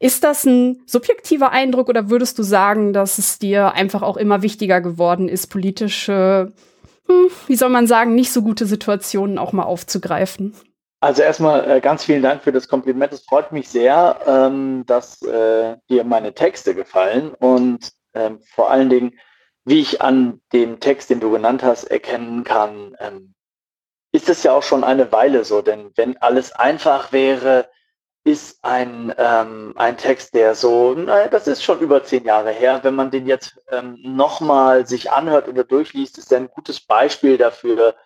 [0.00, 4.40] Ist das ein subjektiver Eindruck oder würdest du sagen, dass es dir einfach auch immer
[4.40, 6.52] wichtiger geworden ist, politische,
[7.06, 10.54] hm, wie soll man sagen, nicht so gute Situationen auch mal aufzugreifen?
[11.00, 13.12] Also erstmal äh, ganz vielen Dank für das Kompliment.
[13.12, 18.88] Es freut mich sehr, ähm, dass äh, dir meine Texte gefallen und ähm, vor allen
[18.88, 19.18] Dingen,
[19.66, 23.34] wie ich an dem Text, den du genannt hast, erkennen kann, ähm,
[24.12, 25.60] ist es ja auch schon eine Weile so.
[25.60, 27.68] Denn wenn alles einfach wäre,
[28.24, 32.80] ist ein, ähm, ein Text, der so, naja, das ist schon über zehn Jahre her.
[32.82, 37.38] Wenn man den jetzt ähm, nochmal sich anhört oder durchliest, ist er ein gutes Beispiel
[37.38, 37.96] dafür,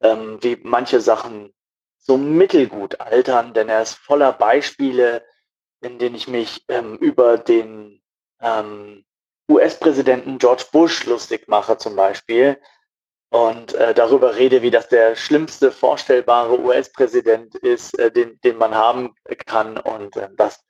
[0.00, 1.54] ähm, wie manche Sachen
[1.98, 5.24] so mittelgut altern, denn er ist voller Beispiele,
[5.80, 8.02] in denen ich mich ähm, über den
[8.40, 9.04] ähm,
[9.50, 12.60] US-Präsidenten George Bush lustig mache zum Beispiel
[13.30, 18.74] und äh, darüber rede, wie das der schlimmste vorstellbare US-Präsident ist, äh, den, den man
[18.74, 19.14] haben
[19.46, 19.78] kann.
[19.78, 20.60] Und äh, das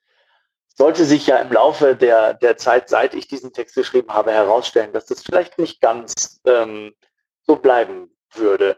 [0.75, 4.93] sollte sich ja im Laufe der, der Zeit, seit ich diesen Text geschrieben habe, herausstellen,
[4.93, 6.95] dass das vielleicht nicht ganz ähm,
[7.43, 8.77] so bleiben würde.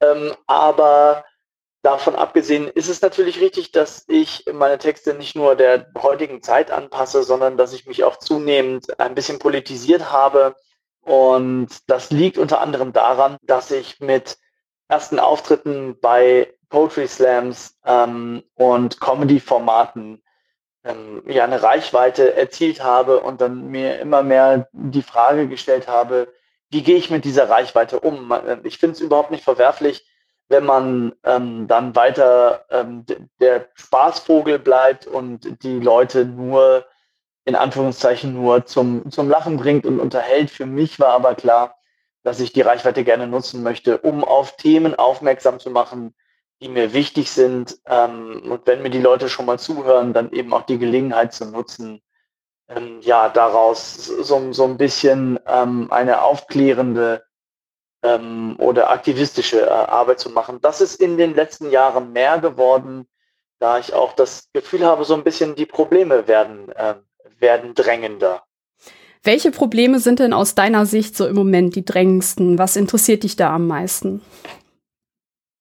[0.00, 1.24] Ähm, aber
[1.86, 6.72] Davon abgesehen ist es natürlich richtig, dass ich meine Texte nicht nur der heutigen Zeit
[6.72, 10.56] anpasse, sondern dass ich mich auch zunehmend ein bisschen politisiert habe.
[11.06, 14.38] Und das liegt unter anderem daran, dass ich mit
[14.88, 20.20] ersten Auftritten bei Poetry Slams ähm, und Comedy-Formaten
[20.82, 26.34] ähm, ja eine Reichweite erzielt habe und dann mir immer mehr die Frage gestellt habe,
[26.70, 28.34] wie gehe ich mit dieser Reichweite um?
[28.64, 30.04] Ich finde es überhaupt nicht verwerflich,
[30.48, 33.06] wenn man ähm, dann weiter ähm,
[33.38, 36.84] der Spaßvogel bleibt und die Leute nur
[37.46, 40.50] in Anführungszeichen nur zum, zum Lachen bringt und unterhält.
[40.50, 41.78] Für mich war aber klar,
[42.24, 46.14] dass ich die Reichweite gerne nutzen möchte, um auf Themen aufmerksam zu machen,
[46.60, 47.78] die mir wichtig sind.
[47.86, 51.46] Ähm, und wenn mir die Leute schon mal zuhören, dann eben auch die Gelegenheit zu
[51.46, 52.02] nutzen,
[52.68, 57.24] ähm, ja, daraus so, so ein bisschen ähm, eine aufklärende
[58.58, 60.60] oder aktivistische äh, Arbeit zu machen.
[60.60, 63.08] Das ist in den letzten Jahren mehr geworden,
[63.58, 66.70] da ich auch das Gefühl habe, so ein bisschen die Probleme werden,
[67.38, 68.42] werden drängender.
[69.22, 72.58] Welche Probleme sind denn aus deiner Sicht so im Moment die drängendsten?
[72.58, 74.22] Was interessiert dich da am meisten?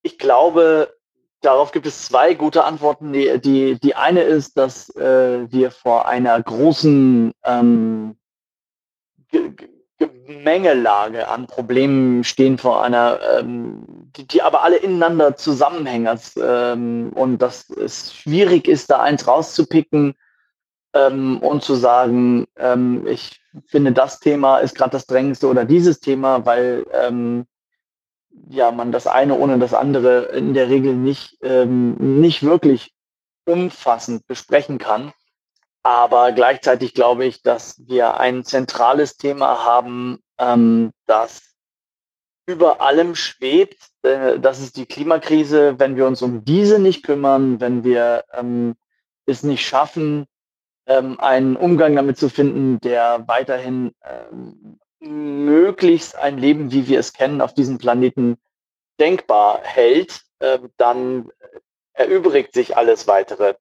[0.03, 0.95] Ich glaube,
[1.41, 3.11] darauf gibt es zwei gute Antworten.
[3.11, 8.15] Die, die, die eine ist, dass äh, wir vor einer großen ähm,
[9.97, 13.83] Gemengelage an Problemen stehen vor einer, ähm,
[14.15, 16.19] die, die, aber alle ineinander zusammenhängen.
[16.39, 20.13] Ähm, und dass es schwierig ist, da eins rauszupicken
[20.95, 25.99] ähm, und zu sagen, ähm, ich finde, das Thema ist gerade das drängendste oder dieses
[25.99, 27.45] Thema, weil ähm,
[28.49, 32.93] ja man das eine ohne das andere in der Regel nicht, ähm, nicht wirklich
[33.45, 35.11] umfassend besprechen kann.
[35.83, 41.41] Aber gleichzeitig glaube ich, dass wir ein zentrales Thema haben, ähm, das
[42.47, 43.89] über allem schwebt.
[44.01, 45.77] Äh, das ist die Klimakrise.
[45.77, 48.75] Wenn wir uns um diese nicht kümmern, wenn wir ähm,
[49.27, 50.25] es nicht schaffen,
[50.87, 57.13] ähm, einen Umgang damit zu finden, der weiterhin ähm, möglichst ein Leben, wie wir es
[57.13, 58.37] kennen, auf diesem Planeten
[58.99, 61.29] denkbar hält, äh, dann
[61.93, 63.55] erübrigt sich alles weitere.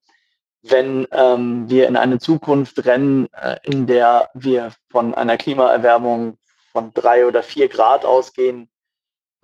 [0.66, 6.39] wenn ähm, wir in eine Zukunft rennen, äh, in der wir von einer Klimaerwärmung
[6.72, 8.70] von drei oder vier Grad ausgehen,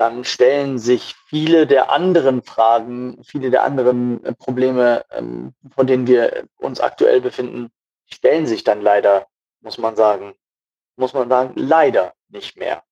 [0.00, 6.06] dann stellen sich viele der anderen Fragen, viele der anderen äh, Probleme, ähm, von denen
[6.06, 7.70] wir uns aktuell befinden,
[8.06, 9.26] stellen sich dann leider,
[9.60, 10.34] muss man sagen,
[10.96, 12.82] muss man sagen, leider nicht mehr.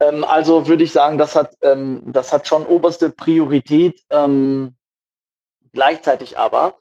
[0.00, 4.02] Ähm, also würde ich sagen, das hat, ähm, das hat schon oberste Priorität.
[5.72, 6.78] Gleichzeitig aber,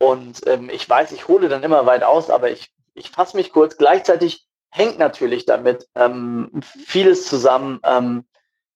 [0.00, 3.76] und ich weiß, ich hole dann immer weit aus, aber ich, ich fasse mich kurz,
[3.76, 5.88] gleichzeitig hängt natürlich damit
[6.84, 7.78] vieles zusammen.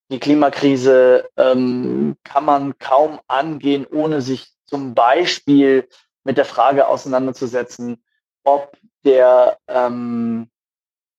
[0.09, 5.87] Ähm, die Klimakrise kann man kaum angehen, ohne sich zum Beispiel
[6.23, 8.03] mit der Frage auseinanderzusetzen,
[8.43, 10.49] ob der ähm,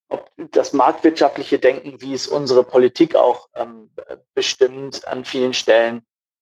[0.09, 3.91] ob das marktwirtschaftliche Denken, wie es unsere Politik auch ähm,
[4.33, 6.01] bestimmt, an vielen Stellen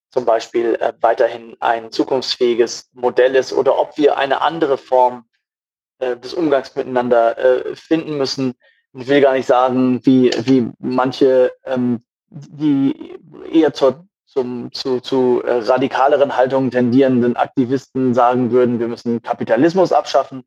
[0.10, 5.28] zum Beispiel äh, weiterhin ein zukunftsfähiges Modell ist oder ob wir eine andere Form
[6.00, 8.54] äh, des Umgangs miteinander äh, finden müssen.
[8.94, 13.20] Ich will gar nicht sagen, wie, wie manche, ähm, die
[13.52, 19.92] eher zur, zum, zu, zu äh, radikaleren Haltungen tendierenden Aktivisten sagen würden, wir müssen Kapitalismus
[19.92, 20.44] abschaffen.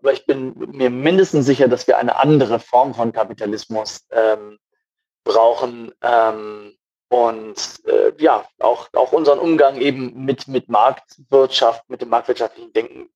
[0.00, 4.58] Aber ich bin mir mindestens sicher, dass wir eine andere Form von Kapitalismus ähm,
[5.24, 6.74] brauchen ähm,
[7.08, 7.56] und
[7.86, 13.08] äh, ja, auch, auch unseren Umgang eben mit, mit Marktwirtschaft, mit dem marktwirtschaftlichen Denken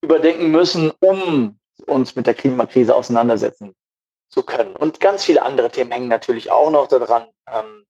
[0.00, 3.74] überdenken müssen, um uns mit der Klimakrise auseinandersetzen
[4.30, 4.76] zu können.
[4.76, 7.26] Und ganz viele andere Themen hängen natürlich auch noch daran.
[7.48, 7.84] Ähm,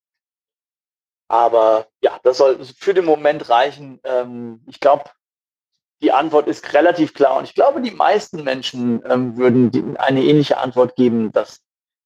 [1.28, 4.00] aber ja, das soll für den Moment reichen.
[4.02, 5.04] Ähm, ich glaube,
[6.02, 7.36] die Antwort ist relativ klar.
[7.36, 11.60] Und ich glaube, die meisten Menschen ähm, würden die, eine ähnliche Antwort geben, dass,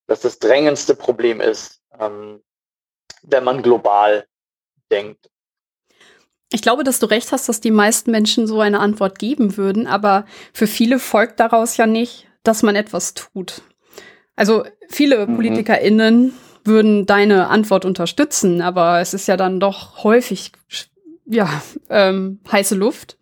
[0.07, 2.43] dass das drängendste Problem ist, ähm,
[3.23, 4.27] wenn man global
[4.91, 5.31] denkt.
[6.53, 9.87] Ich glaube, dass du recht hast, dass die meisten Menschen so eine Antwort geben würden,
[9.87, 13.63] aber für viele folgt daraus ja nicht, dass man etwas tut.
[14.37, 15.37] Also viele mhm.
[15.37, 16.33] PolitikerInnen
[16.65, 20.53] würden deine Antwort unterstützen, aber es ist ja dann doch häufig
[21.27, 21.49] ja
[21.91, 23.19] ähm, heiße Luft.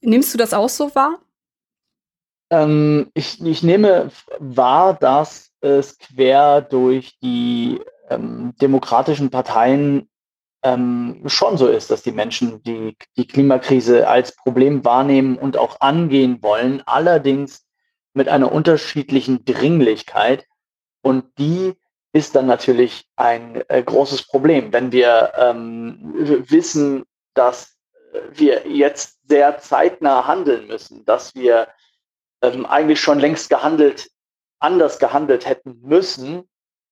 [0.00, 1.18] Nimmst du das auch so wahr?
[2.50, 10.08] Ähm, ich, ich nehme wahr, dass es quer durch die ähm, demokratischen Parteien
[10.62, 15.80] ähm, schon so ist, dass die Menschen die, die Klimakrise als Problem wahrnehmen und auch
[15.80, 17.65] angehen wollen, allerdings
[18.16, 20.46] mit einer unterschiedlichen Dringlichkeit.
[21.02, 21.74] Und die
[22.12, 26.14] ist dann natürlich ein äh, großes Problem, wenn wir ähm,
[26.48, 27.04] wissen,
[27.34, 27.76] dass
[28.32, 31.68] wir jetzt sehr zeitnah handeln müssen, dass wir
[32.42, 34.10] ähm, eigentlich schon längst gehandelt,
[34.58, 36.48] anders gehandelt hätten müssen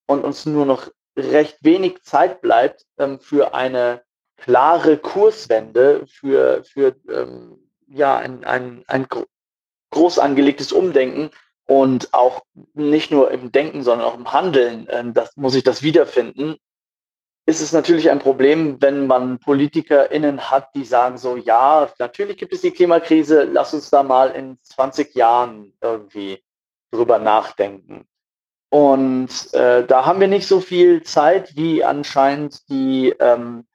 [0.06, 4.02] und uns nur noch recht wenig Zeit bleibt ähm, für eine
[4.36, 9.06] klare Kurswende, für, für ähm, ja, ein, ein, ein
[9.94, 11.30] groß angelegtes Umdenken
[11.66, 14.86] und auch nicht nur im Denken, sondern auch im Handeln.
[14.90, 16.56] Ähm, das muss ich das wiederfinden
[17.46, 22.54] ist es natürlich ein Problem, wenn man PolitikerInnen hat, die sagen so, ja, natürlich gibt
[22.54, 26.42] es die Klimakrise, lass uns da mal in 20 Jahren irgendwie
[26.90, 28.06] drüber nachdenken.
[28.70, 33.66] Und äh, da haben wir nicht so viel Zeit, wie anscheinend die ähm,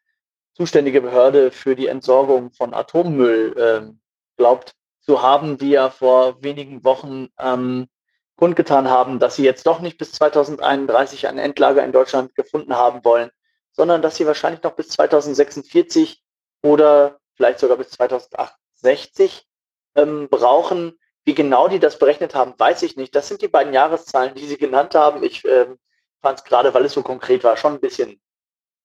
[0.56, 3.94] zuständige Behörde für die Entsorgung von Atommüll äh,
[4.36, 4.74] glaubt
[5.10, 7.88] zu haben, die ja vor wenigen Wochen ähm,
[8.36, 13.04] kundgetan haben, dass sie jetzt doch nicht bis 2031 ein Endlager in Deutschland gefunden haben
[13.04, 13.32] wollen
[13.80, 16.22] sondern dass sie wahrscheinlich noch bis 2046
[16.62, 19.48] oder vielleicht sogar bis 2068
[19.96, 21.00] ähm, brauchen.
[21.24, 23.16] Wie genau die das berechnet haben, weiß ich nicht.
[23.16, 25.24] Das sind die beiden Jahreszahlen, die Sie genannt haben.
[25.24, 25.80] Ich ähm,
[26.22, 28.20] fand es gerade, weil es so konkret war, schon ein bisschen,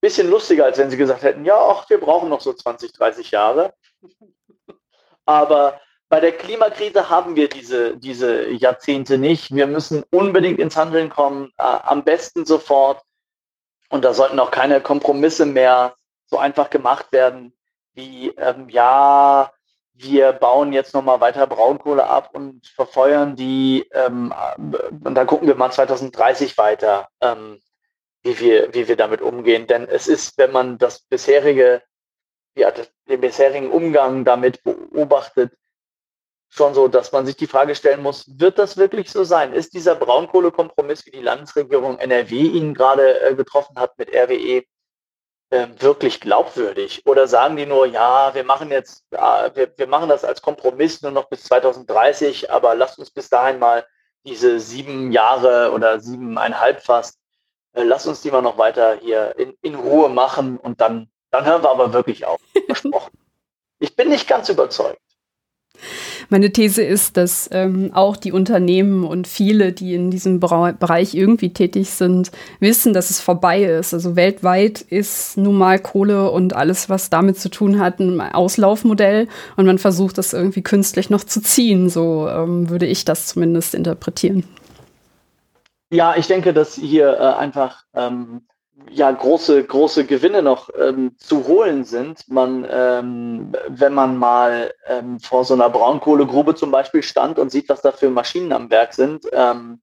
[0.01, 3.33] bisschen lustiger, als wenn Sie gesagt hätten, ja, ach, wir brauchen noch so 20, 30
[3.33, 3.75] Jahre.
[5.25, 5.81] Aber
[6.15, 9.53] bei der Klimakrise haben wir diese, diese Jahrzehnte nicht.
[9.53, 13.03] Wir müssen unbedingt ins Handeln kommen, äh, am besten sofort.
[13.89, 15.97] Und da sollten auch keine Kompromisse mehr
[16.27, 17.53] so einfach gemacht werden,
[17.95, 19.51] wie, ähm, ja,
[19.93, 25.57] wir bauen jetzt nochmal weiter Braunkohle ab und verfeuern die ähm, und dann gucken wir
[25.57, 27.61] mal 2030 weiter, ähm,
[28.23, 29.67] wie, wir, wie wir damit umgehen.
[29.67, 31.83] Denn es ist, wenn man das bisherige,
[32.55, 32.73] ja,
[33.09, 35.51] den bisherigen Umgang damit beobachtet,
[36.55, 39.53] schon so, dass man sich die Frage stellen muss, wird das wirklich so sein?
[39.53, 44.63] Ist dieser Braunkohlekompromiss, wie die Landesregierung NRW ihn gerade äh, getroffen hat mit RWE,
[45.51, 47.03] äh, wirklich glaubwürdig?
[47.07, 51.03] Oder sagen die nur, ja, wir machen jetzt, äh, wir, wir machen das als Kompromiss
[51.03, 53.85] nur noch bis 2030, aber lasst uns bis dahin mal
[54.25, 57.19] diese sieben Jahre oder siebeneinhalb fast,
[57.73, 61.45] äh, lasst uns die mal noch weiter hier in, in Ruhe machen und dann, dann
[61.45, 62.41] hören wir aber wirklich auf.
[62.67, 63.19] Versprochen.
[63.81, 65.01] Ich bin nicht ganz überzeugt.
[66.29, 71.53] Meine These ist, dass ähm, auch die Unternehmen und viele, die in diesem Bereich irgendwie
[71.53, 73.95] tätig sind, wissen, dass es vorbei ist.
[73.95, 79.29] Also weltweit ist nun mal Kohle und alles, was damit zu tun hat, ein Auslaufmodell
[79.57, 81.89] und man versucht das irgendwie künstlich noch zu ziehen.
[81.89, 84.45] So ähm, würde ich das zumindest interpretieren.
[85.91, 88.43] Ja, ich denke, dass hier äh, einfach ähm,
[88.91, 92.29] ja große, große Gewinne noch ähm, zu holen sind.
[92.29, 97.69] Man, ähm, wenn man mal ähm, vor so einer Braunkohlegrube zum Beispiel stand und sieht,
[97.69, 99.83] was da für Maschinen am Werk sind, ähm,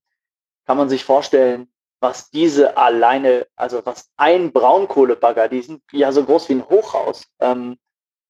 [0.65, 6.23] kann man sich vorstellen, was diese alleine, also was ein Braunkohlebagger, die sind ja so
[6.23, 7.77] groß wie ein Hochhaus, ähm,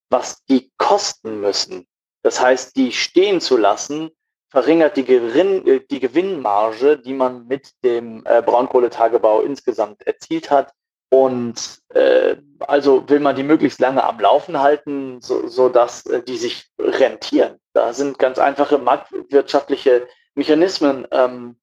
[0.10, 1.88] was die kosten müssen.
[2.22, 4.12] Das heißt, die stehen zu lassen,
[4.52, 10.74] verringert die, Gewinn, äh, die Gewinnmarge, die man mit dem äh, Braunkohletagebau insgesamt erzielt hat.
[11.10, 16.38] Und äh, also will man die möglichst lange am Laufen halten, so, so äh, die
[16.38, 17.58] sich rentieren.
[17.74, 21.58] Da sind ganz einfache marktwirtschaftliche Mechanismen ähm,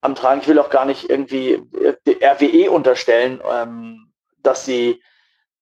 [0.00, 0.40] am Tragen.
[0.42, 4.12] Ich will auch gar nicht irgendwie äh, RWE unterstellen, ähm,
[4.42, 5.02] dass sie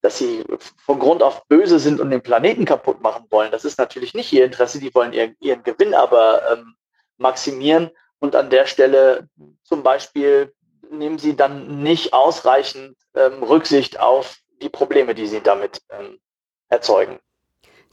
[0.03, 0.43] dass sie
[0.85, 3.51] von Grund auf böse sind und den Planeten kaputt machen wollen.
[3.51, 4.79] Das ist natürlich nicht ihr Interesse.
[4.79, 6.75] Die wollen ihren, ihren Gewinn aber ähm,
[7.17, 7.89] maximieren.
[8.19, 9.29] Und an der Stelle
[9.63, 10.53] zum Beispiel
[10.91, 16.19] nehmen sie dann nicht ausreichend ähm, Rücksicht auf die Probleme, die sie damit ähm,
[16.67, 17.19] erzeugen.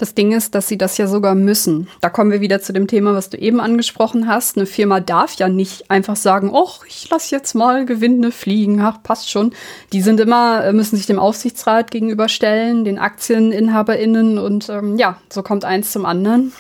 [0.01, 1.87] Das Ding ist, dass sie das ja sogar müssen.
[2.01, 4.57] Da kommen wir wieder zu dem Thema, was du eben angesprochen hast.
[4.57, 9.03] Eine Firma darf ja nicht einfach sagen, oh, ich lasse jetzt mal Gewinne fliegen, ach,
[9.03, 9.53] passt schon.
[9.93, 15.43] Die sind immer, äh, müssen sich dem Aufsichtsrat gegenüberstellen, den AktieninhaberInnen und ähm, ja, so
[15.43, 16.55] kommt eins zum anderen.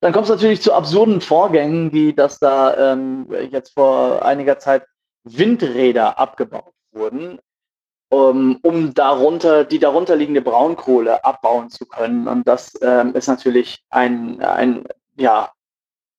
[0.00, 4.84] Dann kommt es natürlich zu absurden Vorgängen, wie dass da ähm, jetzt vor einiger Zeit
[5.24, 7.40] Windräder abgebaut wurden
[8.08, 12.28] um, um darunter, die darunterliegende Braunkohle abbauen zu können.
[12.28, 14.86] Und das ähm, ist natürlich ein, ein
[15.16, 15.50] ja,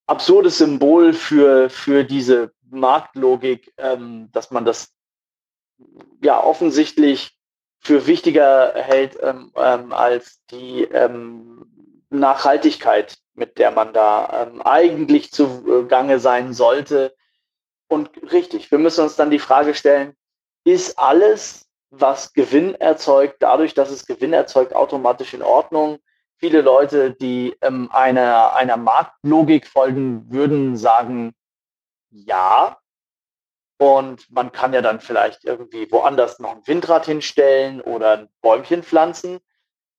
[0.05, 4.93] absurdes Symbol für, für diese Marktlogik, ähm, dass man das
[6.21, 7.37] ja offensichtlich
[7.79, 15.31] für wichtiger hält ähm, ähm als die ähm, Nachhaltigkeit, mit der man da ähm, eigentlich
[15.31, 17.15] zugange sein sollte.
[17.87, 20.13] Und richtig, wir müssen uns dann die Frage stellen,
[20.65, 25.99] ist alles was Gewinn erzeugt, dadurch, dass es Gewinn erzeugt, automatisch in Ordnung.
[26.37, 31.33] Viele Leute, die ähm, einer, einer Marktlogik folgen würden, sagen
[32.09, 32.77] ja.
[33.79, 38.83] Und man kann ja dann vielleicht irgendwie woanders noch ein Windrad hinstellen oder ein Bäumchen
[38.83, 39.39] pflanzen.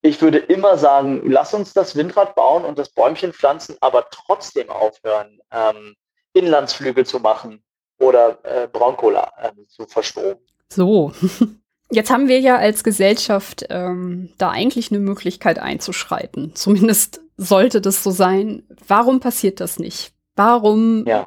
[0.02, 4.70] Ich würde immer sagen, lass uns das Windrad bauen und das Bäumchen pflanzen, aber trotzdem
[4.70, 5.96] aufhören, ähm,
[6.32, 7.64] Inlandsflüge zu machen
[7.98, 10.38] oder äh, Braunkohle äh, zu verstromen.
[10.68, 11.12] So.
[11.90, 16.52] Jetzt haben wir ja als Gesellschaft ähm, da eigentlich eine Möglichkeit einzuschreiten.
[16.54, 18.64] Zumindest sollte das so sein.
[18.86, 20.12] Warum passiert das nicht?
[20.36, 21.26] Warum ja.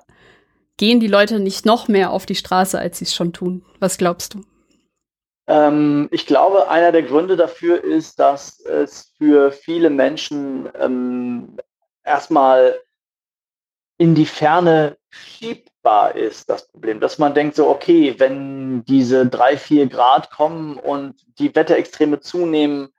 [0.77, 3.65] gehen die Leute nicht noch mehr auf die Straße, als sie es schon tun?
[3.79, 4.41] Was glaubst du?
[5.47, 11.57] Ähm, ich glaube, einer der Gründe dafür ist, dass es für viele Menschen ähm,
[12.03, 12.79] erstmal
[13.97, 16.99] in die Ferne schiebt, umsetzbar ist, das Problem.
[16.99, 22.89] Dass man denkt so, okay, wenn diese drei, vier Grad kommen und die Wetterextreme zunehmen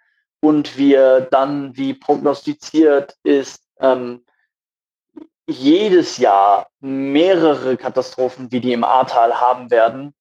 [0.40, 4.24] und wir dann, wie prognostiziert ist, ähm,
[5.48, 10.14] jedes Jahr mehrere Katastrophen wie die im Ahrtal haben werden,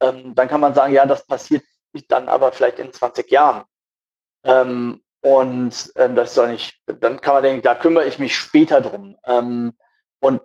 [0.00, 1.64] ähm, dann kann man sagen, ja, das passiert
[2.08, 3.64] dann aber vielleicht in 20 Jahren.
[4.44, 8.80] Ähm, und ähm, das soll nicht, dann kann man denken, da kümmere ich mich später
[8.82, 9.16] drum.
[9.24, 9.72] Ähm,
[10.20, 10.42] und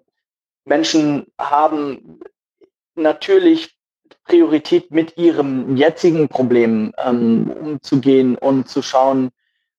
[0.65, 2.19] Menschen haben
[2.95, 3.75] natürlich
[4.25, 9.31] Priorität mit ihrem jetzigen Problem ähm, umzugehen und zu schauen,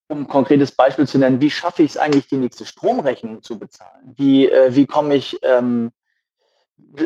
[0.07, 3.57] um ein konkretes Beispiel zu nennen, wie schaffe ich es eigentlich, die nächste Stromrechnung zu
[3.57, 4.13] bezahlen?
[4.15, 5.91] Wie, äh, wie komme ich ähm,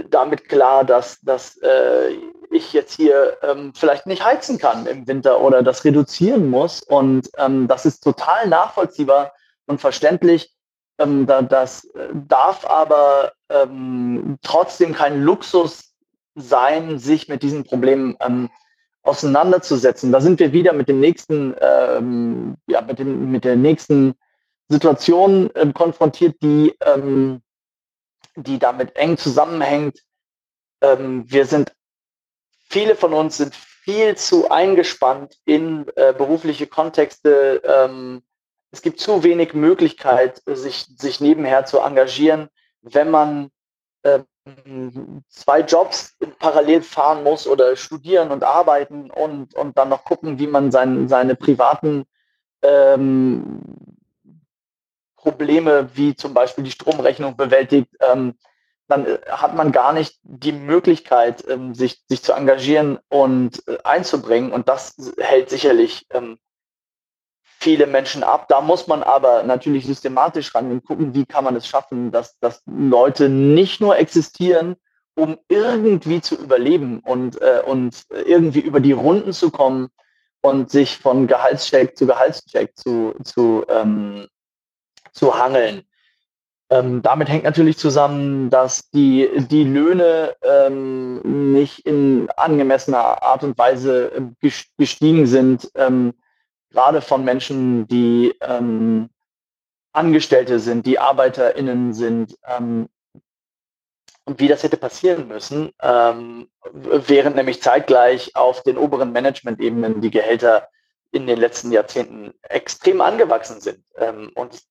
[0.09, 2.11] damit klar, dass, dass äh,
[2.51, 6.81] ich jetzt hier ähm, vielleicht nicht heizen kann im Winter oder das reduzieren muss?
[6.81, 9.33] Und ähm, das ist total nachvollziehbar
[9.67, 10.53] und verständlich.
[10.99, 15.93] Ähm, da, das äh, darf aber ähm, trotzdem kein Luxus
[16.35, 18.49] sein, sich mit diesen Problemen ähm,
[19.03, 20.11] auseinanderzusetzen.
[20.11, 24.13] Da sind wir wieder mit dem nächsten, ähm, ja, mit, dem, mit der nächsten
[24.69, 27.41] Situation ähm, konfrontiert, die, ähm,
[28.35, 29.99] die damit eng zusammenhängt.
[30.81, 31.73] Ähm, wir sind,
[32.69, 37.61] viele von uns sind viel zu eingespannt in äh, berufliche Kontexte.
[37.63, 38.21] Ähm,
[38.77, 42.49] es gibt zu wenig Möglichkeit, sich, sich nebenher zu engagieren
[42.93, 43.51] wenn man
[44.03, 44.19] äh,
[45.27, 50.47] zwei Jobs parallel fahren muss oder studieren und arbeiten und, und dann noch gucken, wie
[50.47, 52.05] man sein, seine privaten
[52.61, 53.61] ähm,
[55.17, 58.35] Probleme wie zum Beispiel die Stromrechnung bewältigt, ähm,
[58.87, 63.77] dann äh, hat man gar nicht die Möglichkeit, ähm, sich, sich zu engagieren und äh,
[63.83, 64.53] einzubringen.
[64.53, 66.39] Und das hält sicherlich ähm,
[67.67, 68.47] viele Menschen ab.
[68.47, 72.39] Da muss man aber natürlich systematisch ran und gucken, wie kann man es schaffen, dass,
[72.39, 74.77] dass Leute nicht nur existieren,
[75.15, 79.89] um irgendwie zu überleben und, äh, und irgendwie über die Runden zu kommen
[80.39, 84.27] und sich von Gehaltscheck zu Gehaltscheck zu, zu, ähm,
[85.11, 85.81] zu hangeln.
[86.69, 93.57] Ähm, damit hängt natürlich zusammen, dass die, die Löhne ähm, nicht in angemessener Art und
[93.57, 94.37] Weise ähm,
[94.77, 95.69] gestiegen sind.
[95.75, 96.13] Ähm,
[96.71, 99.09] gerade von Menschen, die ähm,
[99.93, 102.87] Angestellte sind, die ArbeiterInnen sind, ähm,
[104.25, 110.67] wie das hätte passieren müssen, ähm, während nämlich zeitgleich auf den oberen Management-Ebenen die Gehälter
[111.11, 113.83] in den letzten Jahrzehnten extrem angewachsen sind.
[113.95, 114.61] Ähm, und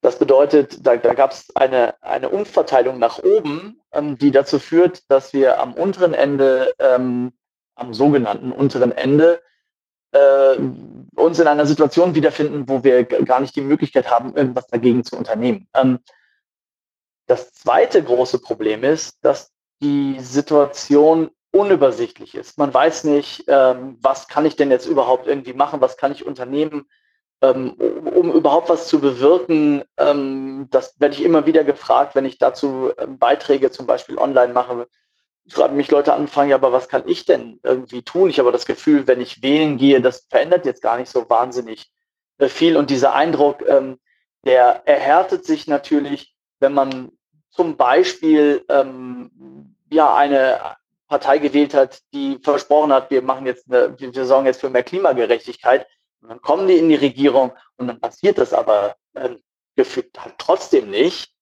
[0.00, 5.10] das bedeutet, da, da gab es eine, eine Umverteilung nach oben, ähm, die dazu führt,
[5.10, 7.32] dass wir am unteren Ende, ähm,
[7.74, 9.42] am sogenannten unteren Ende,
[10.12, 10.56] äh,
[11.14, 15.16] uns in einer Situation wiederfinden, wo wir gar nicht die Möglichkeit haben, irgendwas dagegen zu
[15.16, 15.68] unternehmen.
[15.74, 16.00] Ähm,
[17.26, 22.58] das zweite große Problem ist, dass die Situation unübersichtlich ist.
[22.58, 26.26] Man weiß nicht, ähm, was kann ich denn jetzt überhaupt irgendwie machen, was kann ich
[26.26, 26.86] unternehmen,
[27.42, 29.82] ähm, um überhaupt was zu bewirken.
[29.96, 34.52] Ähm, das werde ich immer wieder gefragt, wenn ich dazu ähm, Beiträge zum Beispiel online
[34.52, 34.86] mache
[35.48, 38.30] fragen mich Leute anfangen, ja, aber was kann ich denn irgendwie tun?
[38.30, 41.90] Ich habe das Gefühl, wenn ich wählen gehe, das verändert jetzt gar nicht so wahnsinnig
[42.38, 42.76] äh, viel.
[42.76, 43.98] Und dieser Eindruck, ähm,
[44.44, 47.12] der erhärtet sich natürlich, wenn man
[47.50, 50.60] zum Beispiel ähm, ja eine
[51.08, 54.84] Partei gewählt hat, die versprochen hat, wir machen jetzt eine, wir sorgen jetzt für mehr
[54.84, 55.86] Klimagerechtigkeit.
[56.22, 59.40] Und dann kommen die in die Regierung und dann passiert das aber ähm,
[59.74, 61.32] gefühlt halt trotzdem nicht.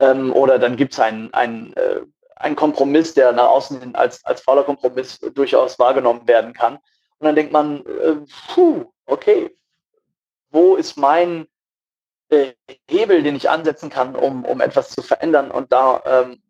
[0.00, 2.02] Ähm, oder dann gibt es ein, ein äh,
[2.36, 6.76] ein Kompromiss, der nach außen hin als, als fauler Kompromiss durchaus wahrgenommen werden kann.
[7.18, 8.16] Und dann denkt man, äh,
[8.54, 9.56] puh, okay,
[10.50, 11.48] wo ist mein
[12.28, 12.52] äh,
[12.88, 15.50] Hebel, den ich ansetzen kann, um, um etwas zu verändern?
[15.50, 16.42] Und da ähm,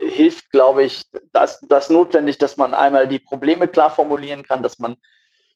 [0.00, 4.78] hilft, glaube ich, das, das notwendig, dass man einmal die Probleme klar formulieren kann, dass
[4.78, 4.96] man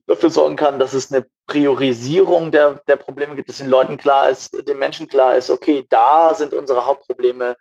[0.06, 4.28] dafür sorgen kann, dass es eine Priorisierung der, der Probleme gibt, dass den Leuten klar
[4.28, 7.56] ist, den Menschen klar ist, okay, da sind unsere Hauptprobleme,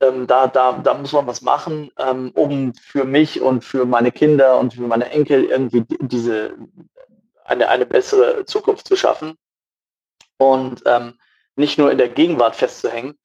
[0.00, 4.12] ähm, da, da, da muss man was machen, ähm, um für mich und für meine
[4.12, 6.54] Kinder und für meine Enkel irgendwie diese
[7.44, 9.36] eine, eine bessere Zukunft zu schaffen
[10.38, 11.18] und ähm,
[11.54, 13.18] nicht nur in der Gegenwart festzuhängen.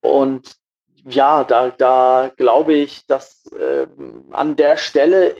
[0.00, 0.56] Und
[1.04, 3.86] ja, da, da glaube ich, dass äh,
[4.30, 5.36] an der Stelle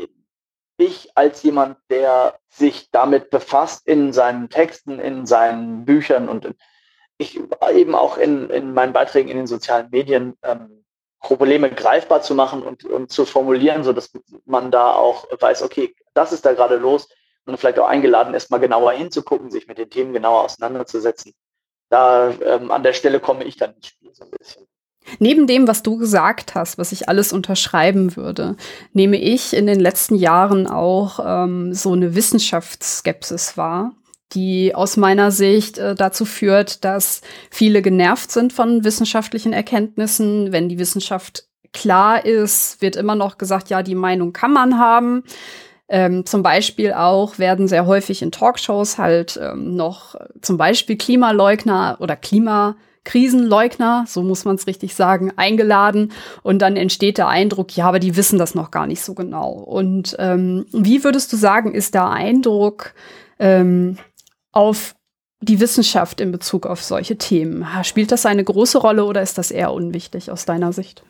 [0.76, 6.55] ich als jemand, der sich damit befasst in seinen Texten, in seinen Büchern und in,
[7.19, 7.41] ich
[7.75, 10.85] eben auch in, in meinen Beiträgen in den sozialen Medien ähm,
[11.21, 14.11] Probleme greifbar zu machen und, und zu formulieren, sodass
[14.45, 17.09] man da auch weiß, okay, das ist da gerade los
[17.47, 21.33] und vielleicht auch eingeladen ist, mal genauer hinzugucken, sich mit den Themen genauer auseinanderzusetzen.
[21.91, 24.67] Da ähm, an der Stelle komme ich dann ins Spiel so ein bisschen.
[25.19, 28.57] Neben dem, was du gesagt hast, was ich alles unterschreiben würde,
[28.93, 33.93] nehme ich in den letzten Jahren auch ähm, so eine Wissenschaftsskepsis wahr
[34.33, 37.20] die aus meiner Sicht äh, dazu führt, dass
[37.51, 40.53] viele genervt sind von wissenschaftlichen Erkenntnissen.
[40.53, 45.24] Wenn die Wissenschaft klar ist, wird immer noch gesagt, ja, die Meinung kann man haben.
[45.89, 51.99] Ähm, zum Beispiel auch werden sehr häufig in Talkshows halt ähm, noch zum Beispiel Klimaleugner
[52.01, 56.12] oder Klimakrisenleugner, so muss man es richtig sagen, eingeladen.
[56.43, 59.51] Und dann entsteht der Eindruck, ja, aber die wissen das noch gar nicht so genau.
[59.51, 62.95] Und ähm, wie würdest du sagen, ist der Eindruck,
[63.39, 63.99] ähm,
[64.53, 64.94] auf
[65.40, 67.66] die Wissenschaft in Bezug auf solche Themen?
[67.82, 71.03] Spielt das eine große Rolle oder ist das eher unwichtig aus deiner Sicht?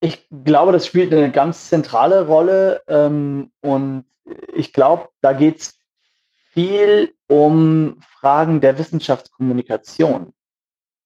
[0.00, 4.06] Ich glaube, das spielt eine ganz zentrale Rolle ähm, und
[4.54, 5.78] ich glaube, da geht es
[6.52, 10.32] viel um Fragen der Wissenschaftskommunikation.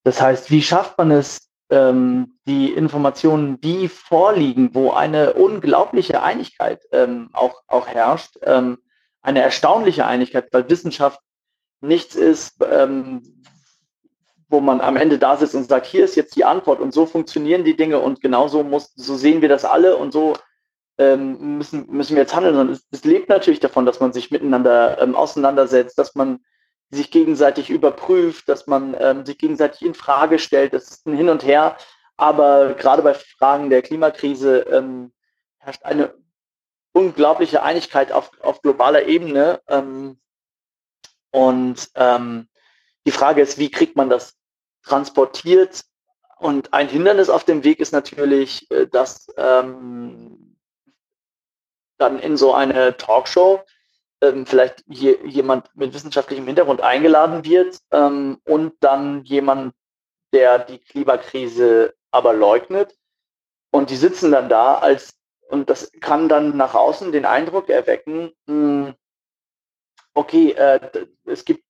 [0.05, 6.85] Das heißt, wie schafft man es, ähm, die Informationen, die vorliegen, wo eine unglaubliche Einigkeit
[6.93, 8.79] ähm, auch, auch herrscht, ähm,
[9.25, 11.19] eine erstaunliche Einigkeit, weil Wissenschaft
[11.81, 13.23] nichts ist, ähm,
[14.49, 17.07] wo man am Ende da sitzt und sagt, hier ist jetzt die Antwort und so
[17.07, 20.35] funktionieren die Dinge und genauso muss, so sehen wir das alle und so
[20.99, 22.57] ähm, müssen, müssen wir jetzt handeln.
[22.57, 26.41] Und es, es, lebt natürlich davon, dass man sich miteinander ähm, auseinandersetzt, dass man
[26.91, 30.75] sich gegenseitig überprüft, dass man ähm, sich gegenseitig in Frage stellt.
[30.75, 31.77] Das ist ein Hin und Her.
[32.17, 35.13] Aber gerade bei Fragen der Klimakrise ähm,
[35.59, 36.15] herrscht eine
[36.95, 39.61] unglaubliche Einigkeit auf, auf globaler Ebene.
[39.69, 40.19] Ähm,
[41.31, 42.49] Und ähm,
[43.07, 44.35] die Frage ist, wie kriegt man das
[44.85, 45.85] transportiert?
[46.39, 50.57] Und ein Hindernis auf dem Weg ist natürlich, äh, dass ähm,
[51.99, 53.65] dann in so eine Talkshow
[54.21, 59.75] ähm, vielleicht je, jemand mit wissenschaftlichem Hintergrund eingeladen wird ähm, und dann jemand,
[60.33, 62.97] der die Klimakrise aber leugnet.
[63.73, 65.15] Und die sitzen dann da als,
[65.55, 68.95] und das kann dann nach außen den Eindruck erwecken, mh, hm,
[70.15, 71.65] okay, äh, es gibt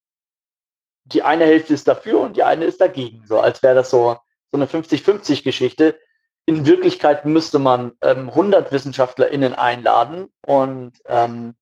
[1.05, 4.17] die eine Hälfte ist dafür und die eine ist dagegen, so als wäre das so,
[4.51, 5.99] so eine 50-50-Geschichte.
[6.47, 11.53] In Wirklichkeit müsste man ähm, 100 WissenschaftlerInnen einladen und, ähm,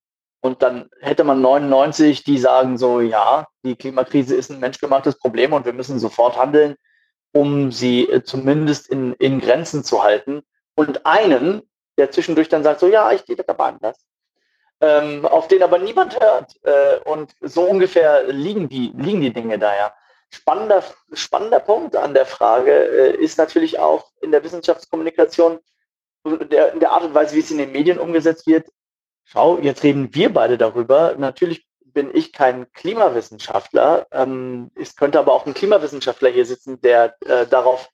[0.41, 5.51] und dann hätte man 99, die sagen so, ja, die Klimakrise ist ein menschgemachtes Problem
[5.51, 6.76] und wir müssen sofort handeln,
[7.34, 10.41] um sie äh, zumindest in, in Grenzen zu halten.
[10.76, 11.63] Und einen,
[11.97, 14.05] der zwischendurch dann sagt so, ja, ich gehe das aber anders
[14.83, 16.55] ähm, auf den aber niemand hört.
[16.63, 19.93] Äh, und so ungefähr liegen die, liegen die Dinge da ja.
[20.29, 20.83] Spannender,
[21.13, 25.59] spannender Punkt an der Frage äh, ist natürlich auch in der Wissenschaftskommunikation,
[26.25, 28.67] der, in der Art und Weise, wie es in den Medien umgesetzt wird.
[29.25, 31.15] Schau, jetzt reden wir beide darüber.
[31.17, 34.07] Natürlich bin ich kein Klimawissenschaftler.
[34.11, 37.87] Ähm, es könnte aber auch ein Klimawissenschaftler hier sitzen, der äh, darauf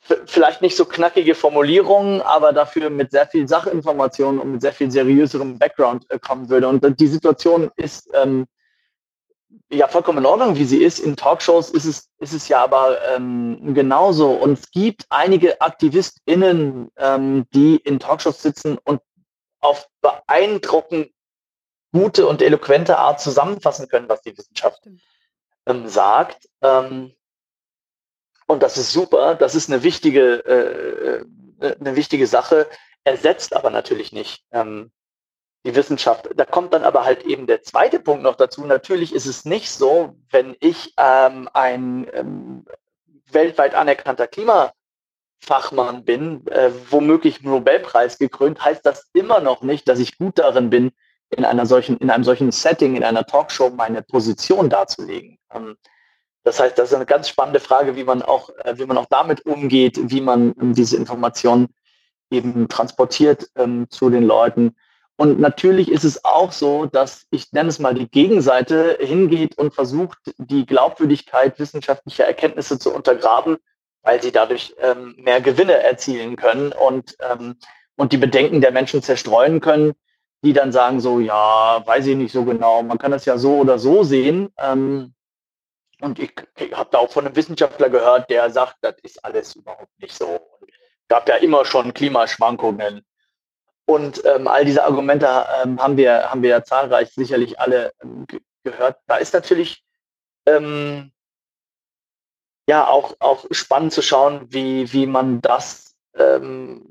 [0.00, 4.90] vielleicht nicht so knackige Formulierungen, aber dafür mit sehr viel Sachinformationen und mit sehr viel
[4.90, 6.68] seriöserem Background äh, kommen würde.
[6.68, 8.46] Und die Situation ist ähm,
[9.70, 10.98] ja vollkommen in Ordnung, wie sie ist.
[10.98, 14.30] In Talkshows ist es, ist es ja aber ähm, genauso.
[14.32, 19.00] Und es gibt einige AktivistInnen, ähm, die in Talkshows sitzen und
[19.60, 21.10] auf beeindruckend
[21.92, 24.88] gute und eloquente Art zusammenfassen können, was die Wissenschaft
[25.66, 26.48] ähm, sagt.
[28.50, 32.66] Ähm, und das ist super, das ist eine wichtige, äh, äh, eine wichtige Sache,
[33.04, 34.90] ersetzt aber natürlich nicht ähm,
[35.64, 36.28] die Wissenschaft.
[36.34, 38.64] Da kommt dann aber halt eben der zweite Punkt noch dazu.
[38.64, 42.64] Natürlich ist es nicht so, wenn ich ähm, ein ähm,
[43.30, 50.18] weltweit anerkannter Klimafachmann bin, äh, womöglich Nobelpreis gekrönt, heißt das immer noch nicht, dass ich
[50.18, 50.92] gut darin bin,
[51.30, 55.38] in einer solchen, in einem solchen Setting, in einer Talkshow meine Position darzulegen.
[56.42, 59.06] Das heißt, das ist eine ganz spannende Frage, wie man auch, äh, wie man auch
[59.10, 61.68] damit umgeht, wie man ähm, diese Informationen
[62.30, 64.76] eben transportiert ähm, zu den Leuten.
[65.16, 69.74] Und natürlich ist es auch so, dass ich nenne es mal die Gegenseite hingeht und
[69.74, 73.58] versucht, die Glaubwürdigkeit wissenschaftlicher Erkenntnisse zu untergraben,
[74.02, 77.56] weil sie dadurch ähm, mehr Gewinne erzielen können und, ähm,
[77.96, 79.92] und die Bedenken der Menschen zerstreuen können,
[80.42, 83.58] die dann sagen so, ja, weiß ich nicht so genau, man kann das ja so
[83.58, 84.48] oder so sehen.
[84.56, 85.12] Ähm,
[86.00, 89.56] und ich, ich habe da auch von einem Wissenschaftler gehört, der sagt, das ist alles
[89.56, 90.26] überhaupt nicht so.
[90.26, 90.70] Und
[91.08, 93.02] gab ja immer schon Klimaschwankungen.
[93.84, 95.26] Und ähm, all diese Argumente
[95.62, 98.26] ähm, haben, wir, haben wir ja zahlreich sicherlich alle ähm,
[98.62, 98.98] gehört.
[99.06, 99.84] Da ist natürlich
[100.46, 101.10] ähm,
[102.68, 106.86] ja auch, auch spannend zu schauen, wie, wie man das, ähm,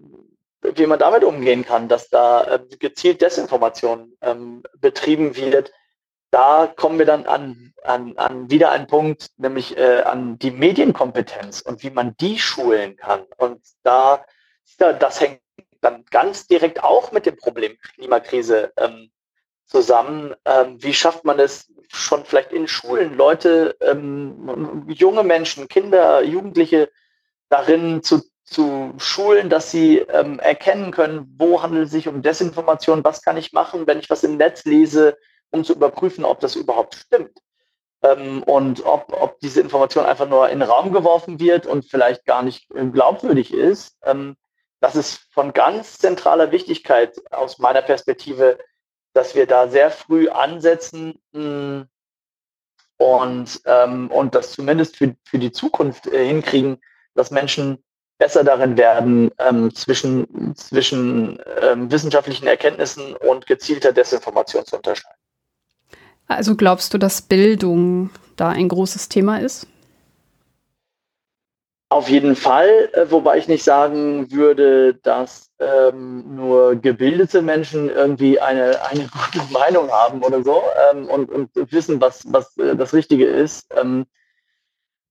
[0.61, 5.71] wie man damit umgehen kann, dass da äh, gezielt Desinformation ähm, betrieben wird
[6.31, 11.61] da kommen wir dann an, an, an wieder einen Punkt, nämlich äh, an die Medienkompetenz
[11.61, 13.23] und wie man die schulen kann.
[13.37, 14.25] Und da,
[14.77, 15.41] das hängt
[15.81, 19.09] dann ganz direkt auch mit dem Problem Klimakrise ähm,
[19.65, 20.35] zusammen.
[20.45, 26.89] Ähm, wie schafft man es schon vielleicht in Schulen, Leute, ähm, junge Menschen, Kinder, Jugendliche
[27.49, 33.03] darin zu, zu schulen, dass sie ähm, erkennen können, wo handelt es sich um Desinformation,
[33.03, 35.17] was kann ich machen, wenn ich was im Netz lese,
[35.51, 37.39] um zu überprüfen, ob das überhaupt stimmt.
[38.01, 42.25] Ähm, und ob, ob diese Information einfach nur in den Raum geworfen wird und vielleicht
[42.25, 43.97] gar nicht glaubwürdig ist.
[44.03, 44.35] Ähm,
[44.79, 48.57] das ist von ganz zentraler Wichtigkeit aus meiner Perspektive,
[49.13, 51.87] dass wir da sehr früh ansetzen mh, hm,
[52.97, 56.81] und, ähm, und das zumindest für, für die Zukunft äh, hinkriegen,
[57.15, 57.83] dass Menschen
[58.17, 65.18] besser darin werden, ähm, zwischen, zwischen ähm, wissenschaftlichen Erkenntnissen und gezielter Desinformation zu unterscheiden.
[66.29, 69.67] Also glaubst du, dass Bildung da ein großes Thema ist?
[71.91, 78.39] Auf jeden Fall, äh, wobei ich nicht sagen würde, dass ähm, nur gebildete Menschen irgendwie
[78.39, 80.61] eine, eine gute Meinung haben oder so
[80.91, 83.65] ähm, und, und wissen, was, was äh, das Richtige ist.
[83.75, 84.05] Ähm,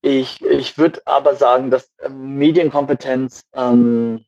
[0.01, 4.23] ich ich würde aber sagen, dass ähm, Medienkompetenz ähm,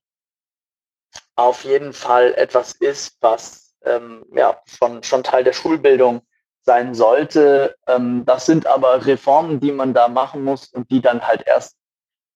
[1.37, 6.21] auf jeden Fall etwas ist, was ähm, ja, schon, schon Teil der Schulbildung
[6.63, 7.75] sein sollte.
[7.87, 11.77] Ähm, das sind aber Reformen, die man da machen muss und die dann halt erst,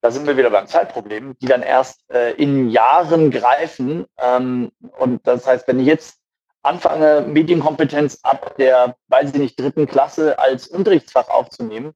[0.01, 4.05] da sind wir wieder beim Zeitproblem, die dann erst äh, in Jahren greifen.
[4.17, 6.19] Ähm, und das heißt, wenn ich jetzt
[6.63, 11.93] anfange, Medienkompetenz ab der, weiß ich nicht, dritten Klasse als Unterrichtsfach aufzunehmen,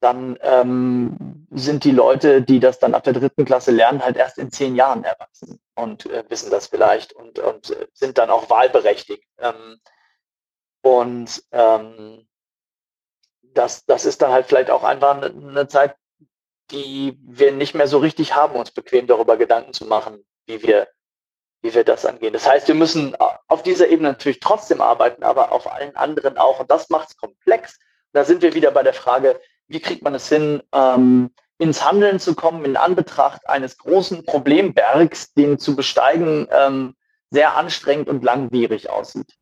[0.00, 4.38] dann ähm, sind die Leute, die das dann ab der dritten Klasse lernen, halt erst
[4.38, 8.48] in zehn Jahren erwachsen und äh, wissen das vielleicht und, und äh, sind dann auch
[8.48, 9.24] wahlberechtigt.
[9.38, 9.78] Ähm,
[10.82, 12.26] und ähm,
[13.42, 15.94] das, das ist dann halt vielleicht auch einfach eine, eine Zeit,
[16.70, 20.88] die wir nicht mehr so richtig haben, uns bequem darüber Gedanken zu machen, wie wir,
[21.62, 22.32] wie wir das angehen.
[22.32, 23.16] Das heißt, wir müssen
[23.48, 26.60] auf dieser Ebene natürlich trotzdem arbeiten, aber auf allen anderen auch.
[26.60, 27.78] Und das macht es komplex.
[28.12, 32.18] Da sind wir wieder bei der Frage, wie kriegt man es hin, ähm, ins Handeln
[32.18, 36.96] zu kommen in Anbetracht eines großen Problembergs, den zu besteigen ähm,
[37.30, 39.36] sehr anstrengend und langwierig aussieht.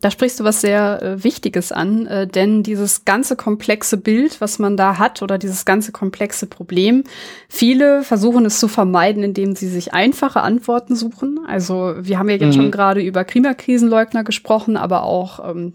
[0.00, 4.58] Da sprichst du was sehr äh, Wichtiges an, äh, denn dieses ganze komplexe Bild, was
[4.58, 7.04] man da hat, oder dieses ganze komplexe Problem,
[7.48, 11.40] viele versuchen es zu vermeiden, indem sie sich einfache Antworten suchen.
[11.46, 12.60] Also wir haben ja jetzt mhm.
[12.60, 15.74] schon gerade über Klimakrisenleugner gesprochen, aber auch ähm,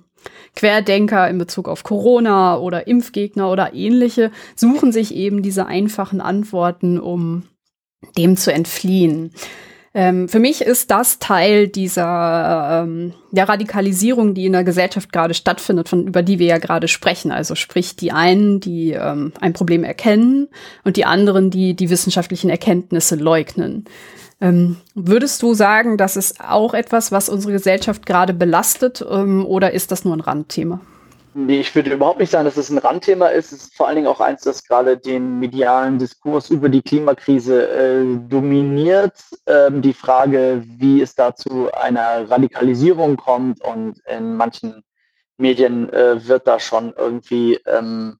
[0.55, 6.99] Querdenker in Bezug auf Corona oder Impfgegner oder ähnliche suchen sich eben diese einfachen Antworten,
[6.99, 7.43] um
[8.17, 9.31] dem zu entfliehen.
[9.93, 15.33] Ähm, für mich ist das Teil dieser ähm, der Radikalisierung, die in der Gesellschaft gerade
[15.33, 17.31] stattfindet, von über die wir ja gerade sprechen.
[17.31, 20.47] Also sprich die einen, die ähm, ein Problem erkennen
[20.85, 23.85] und die anderen, die die wissenschaftlichen Erkenntnisse leugnen.
[24.39, 29.71] Ähm, würdest du sagen, das ist auch etwas, was unsere Gesellschaft gerade belastet ähm, oder
[29.71, 30.79] ist das nur ein Randthema?
[31.33, 33.53] Nee, ich würde überhaupt nicht sagen, dass es ein Randthema ist.
[33.53, 37.69] Es ist vor allen Dingen auch eins, das gerade den medialen Diskurs über die Klimakrise
[37.69, 39.17] äh, dominiert.
[39.45, 44.83] Ähm, die Frage, wie es da zu einer Radikalisierung kommt und in manchen
[45.37, 48.17] Medien äh, wird da schon irgendwie ähm,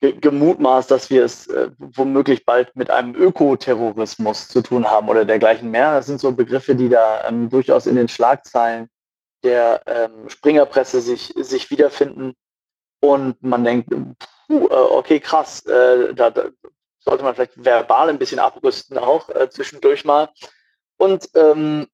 [0.00, 5.70] gemutmaßt, dass wir es äh, womöglich bald mit einem Ökoterrorismus zu tun haben oder dergleichen
[5.72, 5.94] mehr.
[5.94, 8.88] Das sind so Begriffe, die da ähm, durchaus in den Schlagzeilen
[9.42, 12.34] der ähm, Springerpresse sich, sich wiederfinden.
[13.00, 16.50] Und man denkt, puh, äh, okay, krass, äh, da, da,
[17.00, 20.28] sollte man vielleicht verbal ein bisschen abrüsten auch äh, zwischendurch mal.
[20.96, 21.88] Und ähm,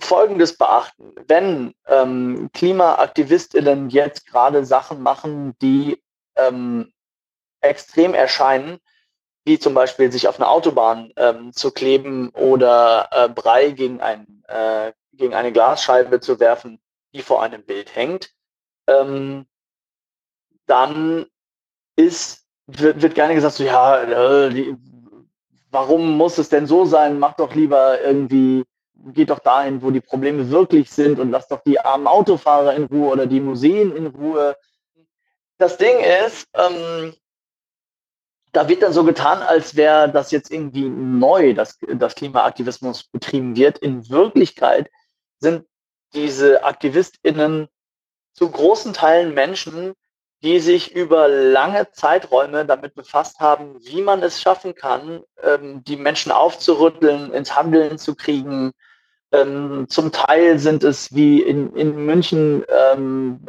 [0.00, 6.02] Folgendes beachten, wenn ähm, KlimaaktivistInnen jetzt gerade Sachen machen, die
[6.36, 6.92] ähm,
[7.60, 8.78] extrem erscheinen,
[9.44, 14.42] wie zum Beispiel sich auf eine Autobahn ähm, zu kleben oder äh, Brei gegen, ein,
[14.48, 16.80] äh, gegen eine Glasscheibe zu werfen,
[17.12, 18.30] die vor einem Bild hängt,
[18.86, 19.46] ähm,
[20.66, 21.26] dann
[21.96, 24.76] ist, wird, wird gerne gesagt, so, ja, äh, die,
[25.70, 27.18] warum muss es denn so sein?
[27.18, 28.64] Mach doch lieber irgendwie,
[29.12, 32.84] geht doch dahin, wo die Probleme wirklich sind und lass doch die armen Autofahrer in
[32.84, 34.56] Ruhe oder die Museen in Ruhe.
[35.58, 37.14] Das Ding ist, ähm,
[38.52, 43.56] da wird dann so getan, als wäre das jetzt irgendwie neu, dass, dass Klimaaktivismus betrieben
[43.56, 43.78] wird.
[43.78, 44.90] In Wirklichkeit
[45.40, 45.66] sind
[46.14, 47.68] diese AktivistInnen
[48.32, 49.94] zu großen Teilen Menschen,
[50.42, 55.96] die sich über lange Zeiträume damit befasst haben, wie man es schaffen kann, ähm, die
[55.96, 58.72] Menschen aufzurütteln, ins Handeln zu kriegen.
[59.32, 63.44] Ähm, zum Teil sind es wie in, in München ähm,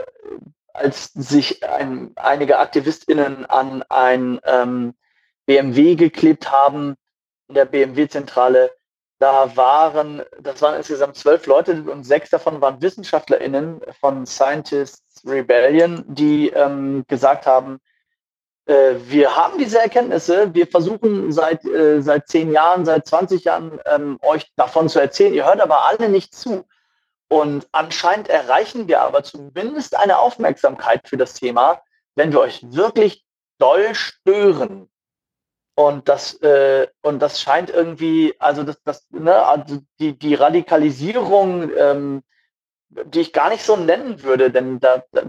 [0.74, 4.96] als sich ein, einige AktivistInnen an ein ähm,
[5.46, 6.96] BMW geklebt haben
[7.48, 8.72] in der BMW-Zentrale.
[9.20, 16.06] Da waren, das waren insgesamt zwölf Leute und sechs davon waren WissenschaftlerInnen von Scientists Rebellion,
[16.08, 17.82] die ähm, gesagt haben,
[18.66, 23.80] äh, wir haben diese Erkenntnisse, wir versuchen seit, äh, seit zehn Jahren, seit 20 Jahren
[23.86, 26.66] ähm, euch davon zu erzählen, ihr hört aber alle nicht zu.
[27.28, 31.82] Und anscheinend erreichen wir aber zumindest eine Aufmerksamkeit für das Thema,
[32.16, 33.26] wenn wir euch wirklich
[33.58, 34.90] doll stören.
[35.80, 41.72] Und das, äh, und das scheint irgendwie, also das, das, ne, also die, die Radikalisierung,
[41.78, 42.22] ähm,
[42.90, 45.22] die ich gar nicht so nennen würde, denn da, da,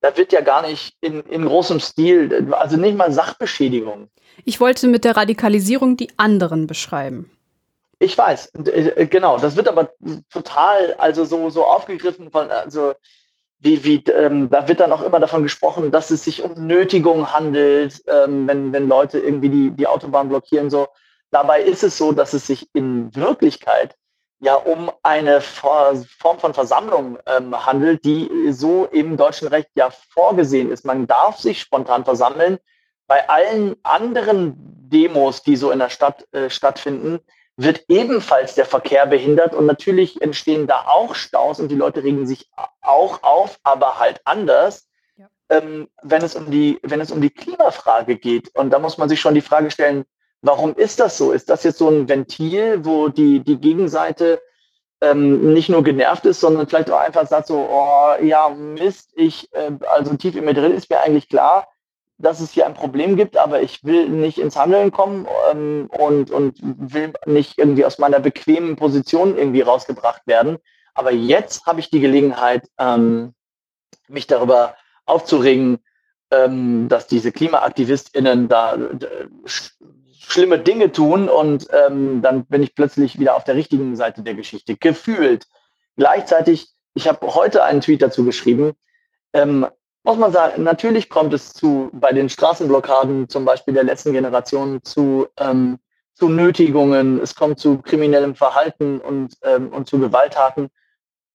[0.00, 4.10] da wird ja gar nicht in, in großem Stil, also nicht mal Sachbeschädigung.
[4.44, 7.30] Ich wollte mit der Radikalisierung die anderen beschreiben.
[8.00, 9.38] Ich weiß, äh, genau.
[9.38, 9.92] Das wird aber
[10.32, 12.94] total, also so, so aufgegriffen von, also
[13.64, 17.32] wie, wie ähm, da wird dann auch immer davon gesprochen, dass es sich um Nötigung
[17.32, 20.68] handelt, ähm, wenn, wenn Leute irgendwie die, die Autobahn blockieren.
[20.68, 20.88] So.
[21.30, 23.96] Dabei ist es so, dass es sich in Wirklichkeit
[24.40, 30.70] ja um eine Form von Versammlung ähm, handelt, die so im deutschen Recht ja vorgesehen
[30.70, 30.84] ist.
[30.84, 32.58] Man darf sich spontan versammeln.
[33.06, 37.20] Bei allen anderen Demos, die so in der Stadt äh, stattfinden,
[37.56, 42.26] wird ebenfalls der Verkehr behindert und natürlich entstehen da auch Staus und die Leute regen
[42.26, 42.50] sich
[42.80, 45.26] auch auf, aber halt anders, ja.
[45.50, 48.54] ähm, wenn, es um die, wenn es um die Klimafrage geht.
[48.56, 50.04] Und da muss man sich schon die Frage stellen,
[50.42, 51.32] warum ist das so?
[51.32, 54.42] Ist das jetzt so ein Ventil, wo die, die Gegenseite
[55.00, 59.52] ähm, nicht nur genervt ist, sondern vielleicht auch einfach sagt so, oh ja, Mist, ich,
[59.52, 61.68] äh, also tief in mir drin ist mir eigentlich klar,
[62.18, 66.30] dass es hier ein Problem gibt, aber ich will nicht ins Handeln kommen ähm, und,
[66.30, 70.58] und will nicht irgendwie aus meiner bequemen Position irgendwie rausgebracht werden.
[70.94, 73.34] Aber jetzt habe ich die Gelegenheit, ähm,
[74.08, 74.76] mich darüber
[75.06, 75.78] aufzuregen,
[76.30, 78.76] ähm, dass diese KlimaaktivistInnen da
[79.44, 79.72] sch
[80.26, 84.34] schlimme Dinge tun und ähm, dann bin ich plötzlich wieder auf der richtigen Seite der
[84.34, 84.74] Geschichte.
[84.74, 85.46] Gefühlt.
[85.96, 88.72] Gleichzeitig, ich habe heute einen Tweet dazu geschrieben,
[89.34, 89.66] ähm,
[90.04, 94.82] muss man sagen, natürlich kommt es zu bei den Straßenblockaden zum Beispiel der letzten Generation
[94.84, 95.78] zu, ähm,
[96.12, 100.70] zu Nötigungen, es kommt zu kriminellem Verhalten und, ähm, und zu Gewalttaten,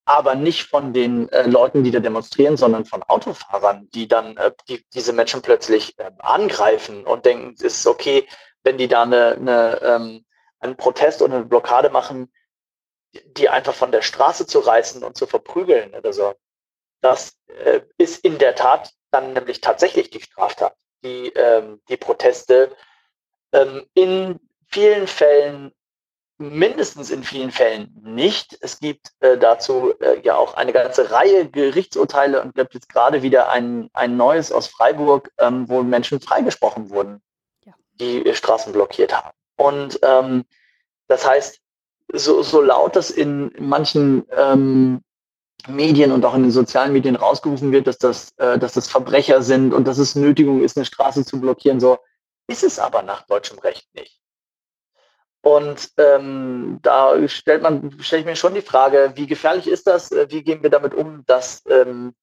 [0.05, 4.51] aber nicht von den äh, Leuten, die da demonstrieren, sondern von Autofahrern, die dann äh,
[4.67, 8.27] die, diese Menschen plötzlich äh, angreifen und denken, es ist okay,
[8.63, 10.25] wenn die da eine, eine, ähm,
[10.59, 12.31] einen Protest oder eine Blockade machen,
[13.37, 16.35] die einfach von der Straße zu reißen und zu verprügeln oder so.
[17.01, 20.75] Das äh, ist in der Tat dann nämlich tatsächlich die Straftat.
[21.03, 22.75] Die, ähm, die Proteste
[23.53, 25.71] ähm, in vielen Fällen,
[26.37, 28.57] mindestens in vielen Fällen nicht.
[28.61, 33.21] Es gibt äh, dazu äh, ja auch eine ganze Reihe Gerichtsurteile und gibt jetzt gerade
[33.21, 37.21] wieder ein, ein neues aus Freiburg, ähm, wo Menschen freigesprochen wurden,
[37.65, 37.73] ja.
[37.93, 39.31] die Straßen blockiert haben.
[39.57, 40.45] Und ähm,
[41.07, 41.59] das heißt,
[42.13, 45.01] so, so laut das in manchen ähm,
[45.67, 49.41] Medien und auch in den sozialen Medien rausgerufen wird, dass das, äh, dass das Verbrecher
[49.41, 51.79] sind und dass es Nötigung ist, eine Straße zu blockieren.
[51.79, 51.99] So
[52.47, 54.19] ist es aber nach deutschem Recht nicht.
[55.41, 60.11] Und ähm, da stellt man, stelle ich mir schon die Frage, wie gefährlich ist das?
[60.11, 62.13] Äh, wie gehen wir damit um, dass ähm,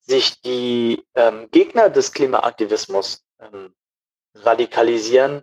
[0.00, 3.74] sich die ähm, Gegner des Klimaaktivismus ähm,
[4.34, 5.42] radikalisieren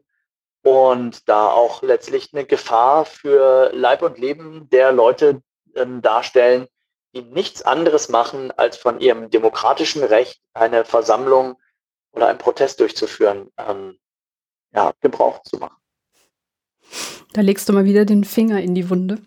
[0.64, 5.42] und da auch letztlich eine Gefahr für Leib und Leben der Leute
[5.76, 6.68] ähm, darstellen,
[7.14, 11.58] die nichts anderes machen, als von ihrem demokratischen Recht eine Versammlung
[12.14, 13.98] oder einen Protest durchzuführen, ähm,
[14.74, 15.76] ja, Gebrauch zu machen.
[17.34, 19.20] Da legst du mal wieder den Finger in die Wunde.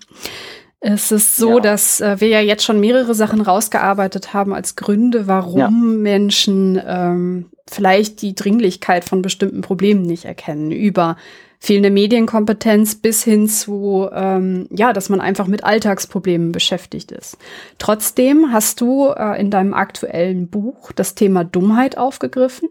[0.80, 1.60] Es ist so, ja.
[1.60, 5.70] dass äh, wir ja jetzt schon mehrere Sachen rausgearbeitet haben als Gründe, warum ja.
[5.70, 10.70] Menschen ähm, vielleicht die Dringlichkeit von bestimmten Problemen nicht erkennen.
[10.70, 11.16] Über
[11.58, 17.38] fehlende Medienkompetenz bis hin zu, ähm, ja, dass man einfach mit Alltagsproblemen beschäftigt ist.
[17.78, 22.68] Trotzdem hast du äh, in deinem aktuellen Buch das Thema Dummheit aufgegriffen.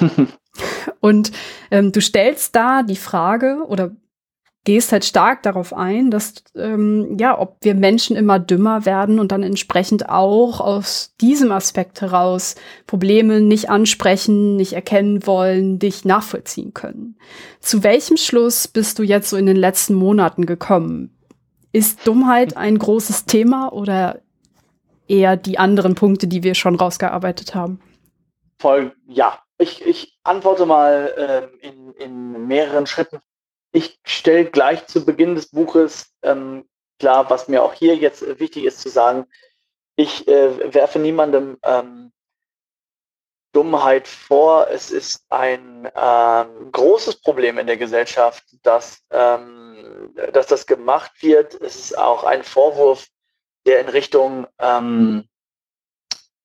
[1.00, 1.32] Und
[1.70, 3.92] ähm, du stellst da die Frage oder
[4.64, 9.32] gehst halt stark darauf ein, dass ähm, ja, ob wir Menschen immer dümmer werden und
[9.32, 12.54] dann entsprechend auch aus diesem Aspekt heraus
[12.86, 17.16] Probleme nicht ansprechen, nicht erkennen wollen, dich nachvollziehen können.
[17.60, 21.10] Zu welchem Schluss bist du jetzt so in den letzten Monaten gekommen?
[21.72, 24.20] Ist Dummheit ein großes Thema oder
[25.08, 27.80] eher die anderen Punkte, die wir schon rausgearbeitet haben?
[28.60, 29.38] Voll, ja.
[29.58, 33.20] Ich, ich antworte mal ähm, in, in mehreren Schritten
[33.72, 36.68] ich stelle gleich zu Beginn des Buches ähm,
[36.98, 39.26] klar, was mir auch hier jetzt äh, wichtig ist zu sagen.
[39.96, 42.12] Ich äh, werfe niemandem ähm,
[43.52, 44.68] Dummheit vor.
[44.68, 51.54] Es ist ein ähm, großes Problem in der Gesellschaft, dass, ähm, dass das gemacht wird.
[51.54, 53.08] Es ist auch ein Vorwurf,
[53.66, 55.28] der in Richtung ähm,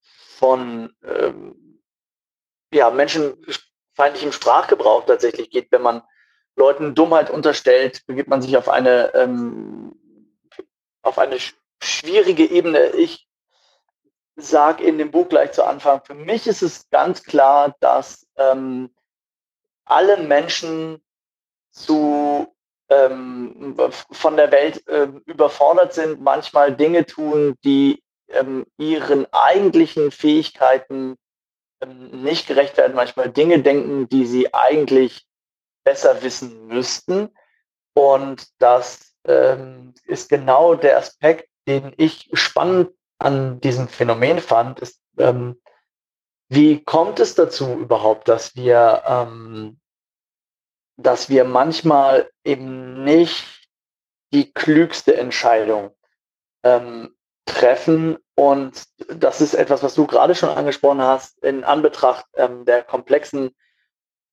[0.03, 1.81] von ähm,
[2.73, 6.01] ja, menschenfeindlichem Sprachgebrauch tatsächlich geht, wenn man
[6.57, 9.95] Leuten Dummheit unterstellt, begibt man sich auf eine, ähm,
[11.03, 11.37] auf eine
[11.81, 12.87] schwierige Ebene.
[12.89, 13.27] Ich
[14.35, 18.89] sage in dem Buch gleich zu Anfang, für mich ist es ganz klar, dass ähm,
[19.85, 21.01] alle Menschen
[21.71, 22.53] zu
[22.89, 23.75] ähm,
[24.11, 31.17] von der Welt äh, überfordert sind, manchmal Dinge tun, die ähm, ihren eigentlichen Fähigkeiten
[31.81, 35.26] ähm, nicht gerecht werden, manchmal Dinge denken, die sie eigentlich
[35.87, 37.29] besser wissen müssten.
[37.93, 42.89] Und das ähm, ist genau der Aspekt, den ich spannend
[43.19, 45.61] an diesem Phänomen fand, ist, ähm,
[46.49, 49.79] wie kommt es dazu überhaupt, dass wir, ähm,
[50.97, 53.45] dass wir manchmal eben nicht
[54.33, 55.91] die klügste Entscheidung
[56.63, 57.15] ähm,
[57.45, 58.17] treffen.
[58.35, 63.55] Und das ist etwas, was du gerade schon angesprochen hast, in Anbetracht ähm, der komplexen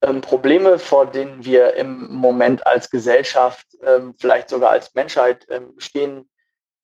[0.05, 5.75] ähm, Probleme, vor denen wir im Moment als Gesellschaft, ähm, vielleicht sogar als Menschheit ähm,
[5.79, 6.29] stehen,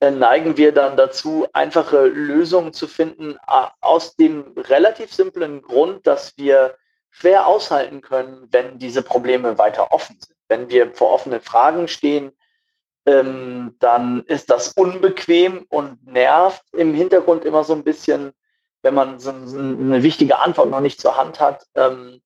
[0.00, 3.36] äh, neigen wir dann dazu, einfache Lösungen zu finden,
[3.80, 6.76] aus dem relativ simplen Grund, dass wir
[7.10, 10.36] schwer aushalten können, wenn diese Probleme weiter offen sind.
[10.48, 12.32] Wenn wir vor offenen Fragen stehen,
[13.06, 18.32] ähm, dann ist das unbequem und nervt im Hintergrund immer so ein bisschen,
[18.82, 21.66] wenn man so eine wichtige Antwort noch nicht zur Hand hat.
[21.74, 22.20] Ähm,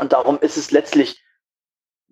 [0.00, 1.22] und darum ist es letztlich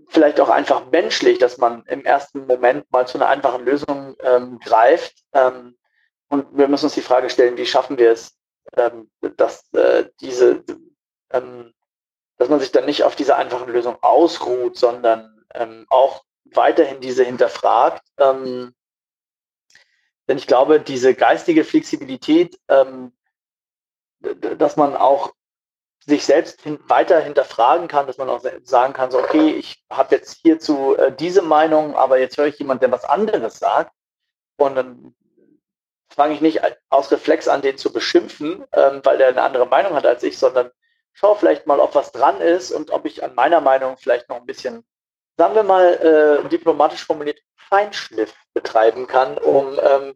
[0.08, 4.58] vielleicht auch einfach menschlich, dass man im ersten Moment mal zu einer einfachen Lösung ähm,
[4.58, 5.24] greift.
[5.32, 5.76] Ähm,
[6.28, 8.36] und wir müssen uns die Frage stellen, wie schaffen wir es,
[8.76, 10.64] ähm, dass äh, diese,
[11.30, 11.72] ähm,
[12.36, 17.24] dass man sich dann nicht auf diese einfachen Lösung ausruht, sondern ähm, auch weiterhin diese
[17.24, 18.06] hinterfragt.
[18.18, 18.74] Ähm,
[20.28, 22.60] denn ich glaube, diese geistige Flexibilität,
[24.20, 25.32] dass man auch
[26.08, 30.14] sich selbst hin, weiter hinterfragen kann, dass man auch sagen kann, so, okay, ich habe
[30.14, 33.92] jetzt hierzu äh, diese Meinung, aber jetzt höre ich jemand, der was anderes sagt.
[34.56, 35.14] Und dann
[36.08, 39.94] fange ich nicht aus Reflex an, den zu beschimpfen, ähm, weil der eine andere Meinung
[39.94, 40.70] hat als ich, sondern
[41.12, 44.36] schaue vielleicht mal, ob was dran ist und ob ich an meiner Meinung vielleicht noch
[44.36, 44.84] ein bisschen
[45.38, 50.14] sagen wir mal, äh, diplomatisch formuliert, Feinschliff betreiben kann, um, ähm,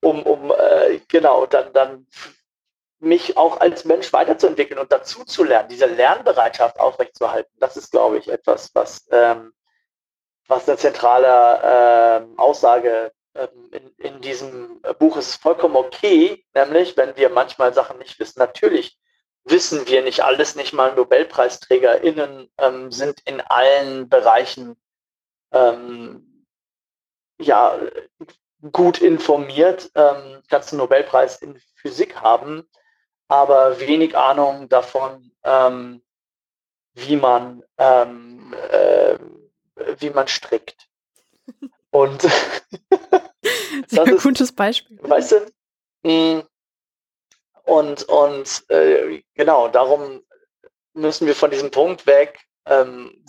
[0.00, 2.06] um, um äh, genau, dann, dann
[3.04, 7.52] mich auch als Mensch weiterzuentwickeln und dazu zu lernen, diese Lernbereitschaft aufrechtzuerhalten.
[7.58, 9.52] Das ist, glaube ich, etwas, was, ähm,
[10.48, 17.16] was eine zentrale ähm, Aussage ähm, in, in diesem Buch ist vollkommen okay, nämlich wenn
[17.16, 18.38] wir manchmal Sachen nicht wissen.
[18.38, 18.98] Natürlich
[19.44, 24.76] wissen wir nicht alles, nicht mal NobelpreisträgerInnen ähm, sind in allen Bereichen
[25.52, 26.46] ähm,
[27.38, 27.78] ja,
[28.72, 32.68] gut informiert, ähm, kannst einen Nobelpreis in Physik haben,
[33.34, 36.02] aber wenig Ahnung davon, ähm,
[36.94, 39.18] wie man ähm, äh,
[39.98, 40.88] wie man strickt.
[41.90, 42.22] Und
[43.90, 44.98] das ist, gutes Beispiel.
[45.02, 45.46] Weißt du,
[46.04, 46.42] mh, mm,
[47.64, 50.22] und, und äh, genau, darum
[50.92, 53.24] müssen wir von diesem Punkt weg, ähm,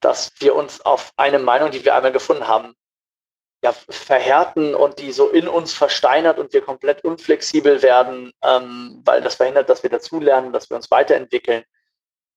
[0.00, 2.74] dass wir uns auf eine Meinung, die wir einmal gefunden haben,
[3.64, 9.22] ja, verhärten und die so in uns versteinert und wir komplett unflexibel werden, ähm, weil
[9.22, 11.64] das verhindert, dass wir dazulernen, dass wir uns weiterentwickeln.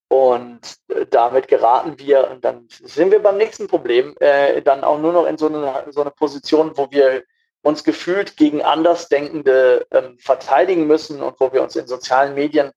[0.08, 5.00] Und äh, damit geraten wir, und dann sind wir beim nächsten Problem, äh, dann auch
[5.00, 7.24] nur noch in so eine, so eine Position, wo wir
[7.62, 12.72] uns gefühlt gegen Andersdenkende ähm, verteidigen müssen und wo wir uns in sozialen Medien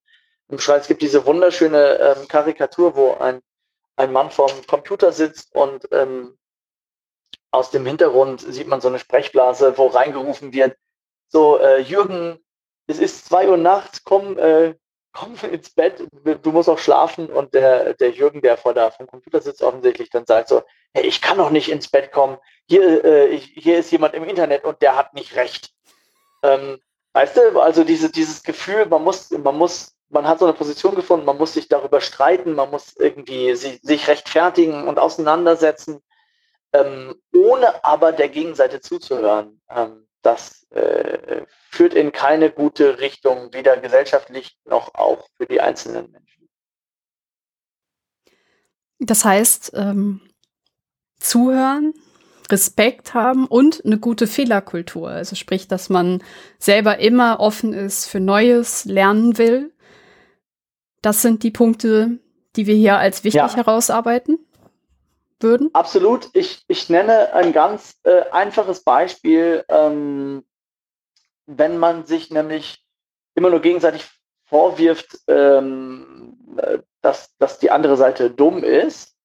[0.48, 3.40] im es gibt diese wunderschöne ähm, Karikatur, wo ein,
[3.94, 6.36] ein Mann vorm Computer sitzt und ähm,
[7.50, 10.76] aus dem Hintergrund sieht man so eine Sprechblase, wo reingerufen wird,
[11.28, 12.40] so, äh, Jürgen,
[12.86, 14.74] es ist zwei Uhr nachts, komm, äh,
[15.12, 16.02] komm ins Bett,
[16.42, 17.28] du musst auch schlafen.
[17.28, 20.62] Und der, der Jürgen, der vor der, vom Computer sitzt, offensichtlich dann sagt so,
[20.92, 22.36] hey, ich kann noch nicht ins Bett kommen.
[22.68, 25.70] Hier, äh, hier ist jemand im Internet und der hat nicht recht.
[26.42, 26.78] Ähm,
[27.12, 30.96] weißt du, also diese, dieses Gefühl, man muss, man muss, man hat so eine Position
[30.96, 36.02] gefunden, man muss sich darüber streiten, man muss irgendwie sie, sich rechtfertigen und auseinandersetzen,
[36.72, 39.60] ähm, ohne aber der Gegenseite zuzuhören.
[39.68, 46.10] Ähm, das äh, führt in keine gute Richtung, weder gesellschaftlich noch auch für die einzelnen
[46.10, 46.48] Menschen.
[48.98, 50.20] Das heißt, ähm,
[51.18, 51.94] zuhören,
[52.50, 55.08] Respekt haben und eine gute Fehlerkultur.
[55.08, 56.22] Also sprich, dass man
[56.58, 59.72] selber immer offen ist für Neues, lernen will.
[61.00, 62.18] Das sind die Punkte,
[62.56, 63.56] die wir hier als wichtig ja.
[63.56, 64.38] herausarbeiten
[65.42, 65.70] würden?
[65.72, 66.28] Absolut.
[66.32, 69.64] Ich, ich nenne ein ganz äh, einfaches Beispiel.
[69.68, 70.44] Ähm,
[71.46, 72.84] wenn man sich nämlich
[73.34, 74.04] immer nur gegenseitig
[74.44, 79.16] vorwirft, ähm, äh, dass, dass die andere Seite dumm ist,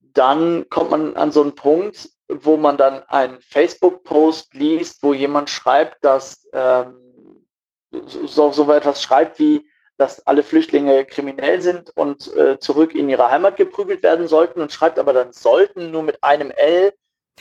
[0.00, 5.50] dann kommt man an so einen Punkt, wo man dann einen Facebook-Post liest, wo jemand
[5.50, 7.46] schreibt, dass ähm,
[7.90, 13.30] so, so etwas schreibt wie, dass alle Flüchtlinge kriminell sind und äh, zurück in ihre
[13.30, 16.92] Heimat geprügelt werden sollten und schreibt aber dann sollten nur mit einem L.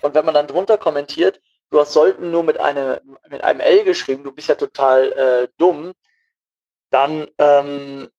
[0.02, 3.84] Und wenn man dann drunter kommentiert, du hast sollten nur mit, eine, mit einem L
[3.84, 5.94] geschrieben, du bist ja total äh, dumm,
[6.92, 8.10] dann ähm,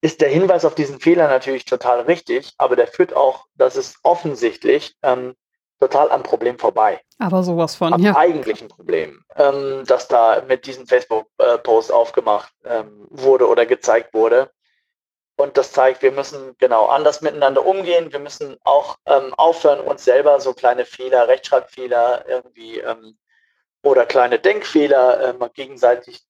[0.00, 3.98] ist der Hinweis auf diesen Fehler natürlich total richtig, aber der führt auch, das ist
[4.02, 5.34] offensichtlich, ähm,
[5.82, 7.00] total am Problem vorbei.
[7.18, 8.16] Aber sowas von, am ja.
[8.16, 14.50] eigentlichen Problem, ähm, das da mit diesem Facebook-Post aufgemacht ähm, wurde oder gezeigt wurde.
[15.36, 18.12] Und das zeigt, wir müssen genau anders miteinander umgehen.
[18.12, 23.18] Wir müssen auch ähm, aufhören, uns selber so kleine Fehler, Rechtschreibfehler irgendwie ähm,
[23.82, 26.22] oder kleine Denkfehler ähm, gegenseitig,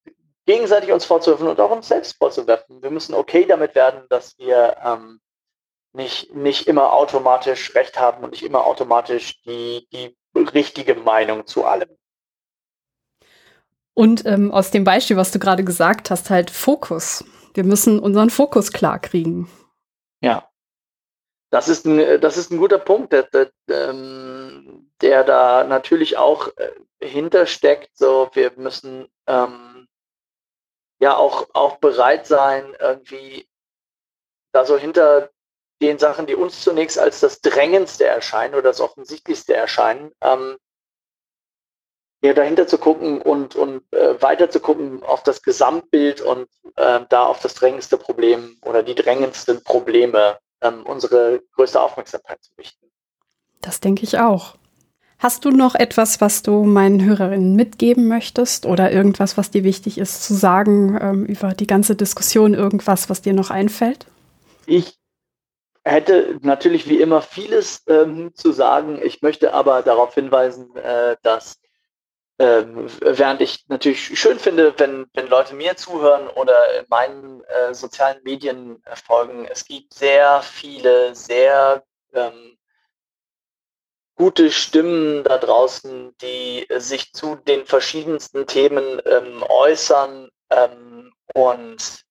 [0.47, 2.83] gegenseitig uns vorzuwerfen und auch uns selbst vorzuwerfen.
[2.83, 5.20] Wir müssen okay damit werden, dass wir ähm,
[5.93, 11.64] nicht, nicht immer automatisch Recht haben und nicht immer automatisch die, die richtige Meinung zu
[11.64, 11.90] allem.
[13.94, 17.24] Und ähm, aus dem Beispiel, was du gerade gesagt hast, halt Fokus.
[17.55, 19.51] Wir müssen unseren Fokus klar kriegen.
[20.23, 20.48] Ja.
[21.51, 26.48] Das ist ein, das ist ein guter Punkt, der, der, ähm, der da natürlich auch
[26.56, 26.73] äh,
[27.06, 27.90] hintersteckt.
[27.94, 29.86] So, wir müssen ähm,
[30.98, 33.47] ja auch, auch bereit sein, irgendwie
[34.52, 35.31] da so hinter
[35.82, 40.56] den Sachen, die uns zunächst als das Drängendste erscheinen oder das Offensichtlichste erscheinen, ähm,
[42.22, 47.00] ja, dahinter zu gucken und, und äh, weiter zu gucken auf das Gesamtbild und äh,
[47.09, 52.86] da auf das drängendste Problem oder die drängendsten Probleme ähm, unsere größte Aufmerksamkeit zu richten.
[53.60, 54.54] Das denke ich auch.
[55.18, 59.98] Hast du noch etwas, was du meinen Hörerinnen mitgeben möchtest oder irgendwas, was dir wichtig
[59.98, 64.06] ist zu sagen ähm, über die ganze Diskussion, irgendwas, was dir noch einfällt?
[64.66, 65.02] Ich
[65.84, 69.00] hätte natürlich wie immer vieles ähm, zu sagen.
[69.02, 71.60] Ich möchte aber darauf hinweisen, äh, dass
[72.38, 77.74] ähm, während ich natürlich schön finde, wenn, wenn Leute mir zuhören oder in meinen äh,
[77.74, 82.56] sozialen Medien äh, folgen, es gibt sehr viele, sehr ähm,
[84.16, 92.02] gute Stimmen da draußen, die sich zu den verschiedensten Themen ähm, äußern ähm, und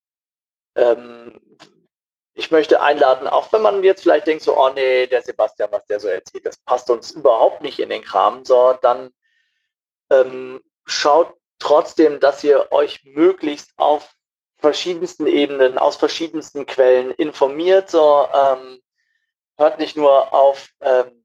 [0.76, 1.40] ähm,
[2.42, 5.86] ich möchte einladen, auch wenn man jetzt vielleicht denkt, so, oh nee, der Sebastian, was
[5.86, 9.12] der so erzählt, das passt uns überhaupt nicht in den Kram, so, dann
[10.10, 14.12] ähm, schaut trotzdem, dass ihr euch möglichst auf
[14.58, 18.80] verschiedensten Ebenen, aus verschiedensten Quellen informiert, so, ähm,
[19.60, 21.24] hört nicht nur auf, ähm,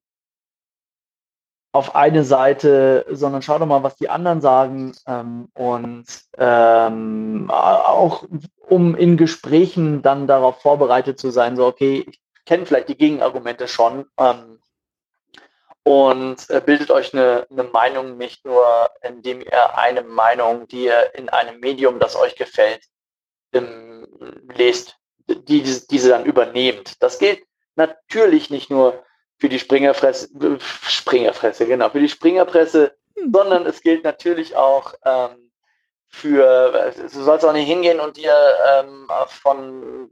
[1.72, 6.04] auf eine Seite, sondern schaut doch mal, was die anderen sagen ähm, und
[6.36, 8.24] ähm, auch
[8.68, 13.68] um in Gesprächen dann darauf vorbereitet zu sein, so okay, ich kenne vielleicht die Gegenargumente
[13.68, 14.60] schon ähm,
[15.82, 18.64] und äh, bildet euch eine, eine Meinung nicht nur,
[19.02, 22.82] indem ihr eine Meinung, die ihr in einem Medium, das euch gefällt,
[23.52, 24.06] ähm,
[24.54, 24.96] lest,
[25.28, 27.00] die diese dann übernehmt.
[27.00, 27.42] Das gilt
[27.76, 29.04] natürlich nicht nur
[29.38, 30.28] für die Springerfresse,
[30.58, 33.32] Springerfresse, genau, für die Springerpresse, hm.
[33.32, 35.45] sondern es gilt natürlich auch ähm,
[36.16, 38.34] für, du sollst auch nicht hingehen und dir
[38.66, 40.10] ähm, von,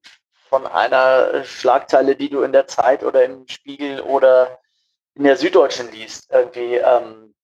[0.49, 4.59] von einer Schlagzeile, die du in der Zeit oder im Spiegel oder
[5.15, 7.35] in der Süddeutschen liest, irgendwie ähm,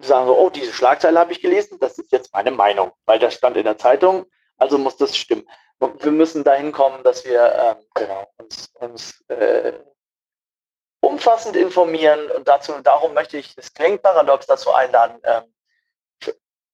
[0.00, 3.34] sagen so, oh, diese Schlagzeile habe ich gelesen, das ist jetzt meine Meinung, weil das
[3.34, 5.48] stand in der Zeitung, also muss das stimmen.
[5.78, 9.74] wir müssen dahin kommen, dass wir ähm, genau, uns, uns äh,
[11.00, 15.44] umfassend informieren und dazu, darum möchte ich, es klingt paradox, dazu einladen, ähm,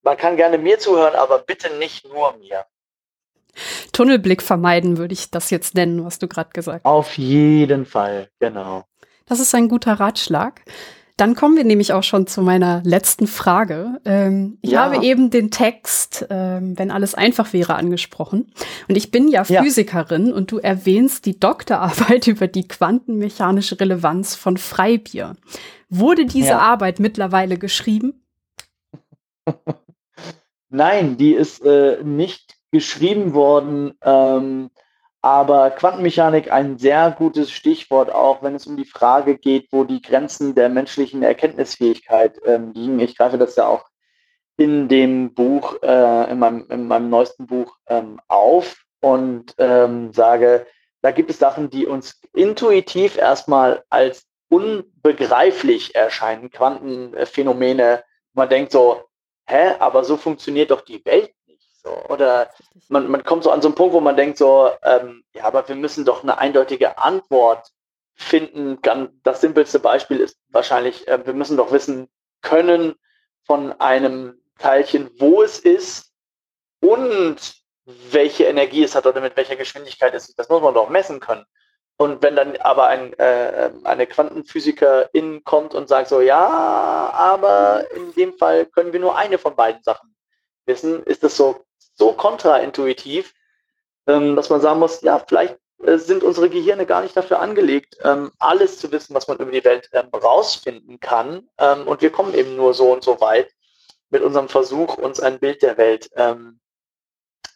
[0.04, 2.64] man kann gerne mir zuhören, aber bitte nicht nur mir.
[3.92, 6.90] Tunnelblick vermeiden, würde ich das jetzt nennen, was du gerade gesagt hast.
[6.90, 8.84] Auf jeden Fall, genau.
[9.26, 10.60] Das ist ein guter Ratschlag.
[11.16, 14.00] Dann kommen wir nämlich auch schon zu meiner letzten Frage.
[14.04, 14.80] Ähm, ich ja.
[14.80, 18.52] habe eben den Text, ähm, wenn alles einfach wäre, angesprochen.
[18.88, 24.34] Und ich bin ja, ja Physikerin und du erwähnst die Doktorarbeit über die quantenmechanische Relevanz
[24.34, 25.36] von Freibier.
[25.88, 26.58] Wurde diese ja.
[26.58, 28.20] Arbeit mittlerweile geschrieben?
[30.74, 33.96] Nein, die ist äh, nicht geschrieben worden.
[34.02, 34.70] Ähm,
[35.22, 40.02] aber Quantenmechanik ein sehr gutes Stichwort, auch wenn es um die Frage geht, wo die
[40.02, 42.98] Grenzen der menschlichen Erkenntnisfähigkeit ähm, liegen.
[42.98, 43.84] Ich greife das ja auch
[44.56, 50.66] in dem Buch, äh, in, meinem, in meinem neuesten Buch ähm, auf und ähm, sage,
[51.02, 58.02] da gibt es Sachen, die uns intuitiv erstmal als unbegreiflich erscheinen, Quantenphänomene.
[58.32, 59.04] Man denkt so,
[59.46, 61.32] hä, aber so funktioniert doch die Welt
[61.84, 62.50] so, oder
[62.88, 65.68] man, man kommt so an so einen Punkt, wo man denkt so, ähm, ja, aber
[65.68, 67.68] wir müssen doch eine eindeutige Antwort
[68.14, 68.78] finden.
[69.22, 72.08] Das simpelste Beispiel ist wahrscheinlich, äh, wir müssen doch wissen
[72.40, 72.94] können
[73.42, 76.12] von einem Teilchen, wo es ist
[76.80, 77.36] und
[77.84, 80.38] welche Energie es hat oder mit welcher Geschwindigkeit es ist.
[80.38, 81.44] Das muss man doch messen können.
[81.96, 86.44] Und wenn dann aber ein, äh, eine Quantenphysikerin kommt und sagt so, ja,
[87.12, 90.14] aber in dem Fall können wir nur eine von beiden Sachen
[90.66, 91.64] wissen, ist das so
[91.94, 93.34] so kontraintuitiv,
[94.06, 97.96] ähm, dass man sagen muss, ja, vielleicht äh, sind unsere Gehirne gar nicht dafür angelegt,
[98.02, 101.48] ähm, alles zu wissen, was man über die Welt ähm, rausfinden kann.
[101.58, 103.50] Ähm, und wir kommen eben nur so und so weit
[104.10, 106.60] mit unserem Versuch, uns ein Bild der Welt ähm,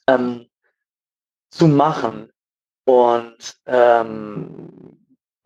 [0.07, 0.49] ähm,
[1.51, 2.33] zu machen.
[2.89, 3.55] Und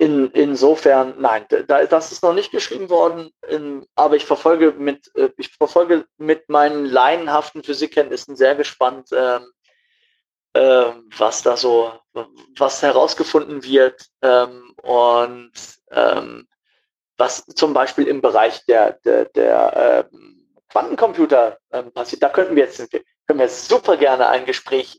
[0.03, 5.15] in, insofern, nein, da, das ist noch nicht geschrieben worden, in, aber ich verfolge mit,
[5.15, 9.47] äh, ich verfolge mit meinen laienhaften Physikkenntnissen sehr gespannt, ähm,
[10.55, 11.93] äh, was da so,
[12.59, 15.53] was herausgefunden wird ähm, und
[15.93, 16.49] ähm,
[17.17, 20.17] was zum Beispiel im Bereich der, der, der äh,
[20.69, 22.25] Quantencomputer ähm, passiert.
[22.25, 24.99] Da könnten wir jetzt, können wir jetzt super gerne ein Gespräch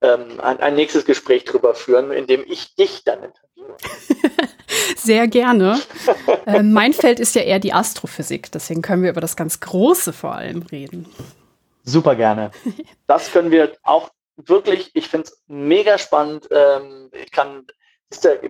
[0.00, 3.76] ähm, ein, ein nächstes Gespräch drüber führen, in dem ich dich dann interviewe.
[4.96, 5.80] Sehr gerne.
[6.46, 10.12] äh, mein Feld ist ja eher die Astrophysik, deswegen können wir über das ganz Große
[10.12, 11.06] vor allem reden.
[11.84, 12.50] Super gerne.
[13.06, 16.48] Das können wir auch wirklich, ich finde es mega spannend.
[16.50, 17.66] Ähm, ich kann,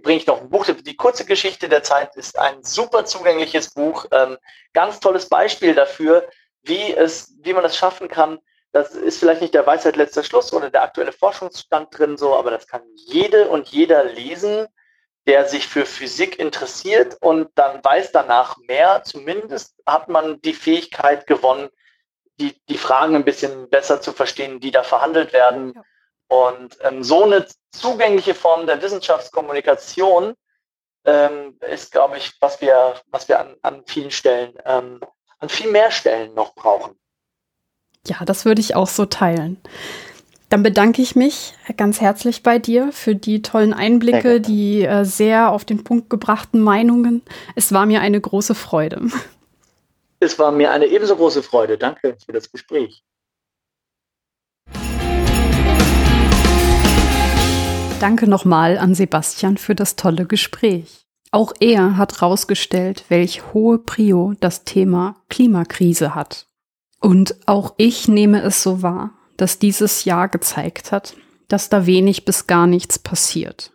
[0.02, 0.66] bringe ich noch ein Buch.
[0.66, 4.06] Die kurze Geschichte der Zeit ist ein super zugängliches Buch.
[4.12, 4.38] Ähm,
[4.72, 6.26] ganz tolles Beispiel dafür,
[6.62, 8.38] wie es, wie man es schaffen kann.
[8.76, 12.50] Das ist vielleicht nicht der Weisheit letzter Schluss oder der aktuelle Forschungsstand drin so, aber
[12.50, 14.66] das kann jede und jeder lesen,
[15.26, 19.02] der sich für Physik interessiert und dann weiß danach mehr.
[19.02, 21.70] Zumindest hat man die Fähigkeit gewonnen,
[22.38, 25.72] die, die Fragen ein bisschen besser zu verstehen, die da verhandelt werden.
[25.74, 25.82] Ja.
[26.28, 30.34] Und ähm, so eine zugängliche Form der Wissenschaftskommunikation
[31.06, 35.00] ähm, ist, glaube ich, was wir, was wir an, an vielen Stellen, ähm,
[35.38, 37.00] an viel mehr Stellen noch brauchen.
[38.06, 39.56] Ja, das würde ich auch so teilen.
[40.48, 45.50] Dann bedanke ich mich ganz herzlich bei dir für die tollen Einblicke, die äh, sehr
[45.50, 47.22] auf den Punkt gebrachten Meinungen.
[47.56, 49.02] Es war mir eine große Freude.
[50.20, 51.76] Es war mir eine ebenso große Freude.
[51.76, 53.02] Danke für das Gespräch.
[58.00, 61.06] Danke nochmal an Sebastian für das tolle Gespräch.
[61.32, 66.46] Auch er hat herausgestellt, welch hohe Prio das Thema Klimakrise hat.
[67.00, 71.14] Und auch ich nehme es so wahr, dass dieses Jahr gezeigt hat,
[71.48, 73.72] dass da wenig bis gar nichts passiert.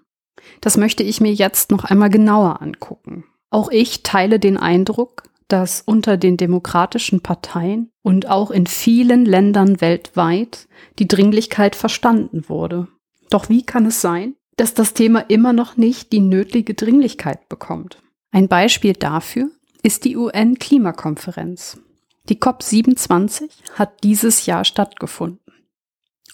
[0.59, 3.25] Das möchte ich mir jetzt noch einmal genauer angucken.
[3.49, 9.81] Auch ich teile den Eindruck, dass unter den demokratischen Parteien und auch in vielen Ländern
[9.81, 10.67] weltweit
[10.97, 12.87] die Dringlichkeit verstanden wurde.
[13.29, 17.97] Doch wie kann es sein, dass das Thema immer noch nicht die nötige Dringlichkeit bekommt?
[18.31, 19.49] Ein Beispiel dafür
[19.83, 21.81] ist die UN-Klimakonferenz.
[22.29, 25.39] Die COP27 hat dieses Jahr stattgefunden.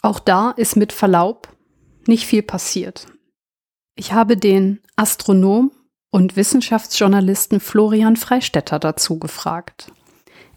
[0.01, 1.49] Auch da ist mit Verlaub
[2.05, 3.07] nicht viel passiert.
[3.95, 5.71] Ich habe den Astronom
[6.11, 9.91] und Wissenschaftsjournalisten Florian Freistetter dazu gefragt.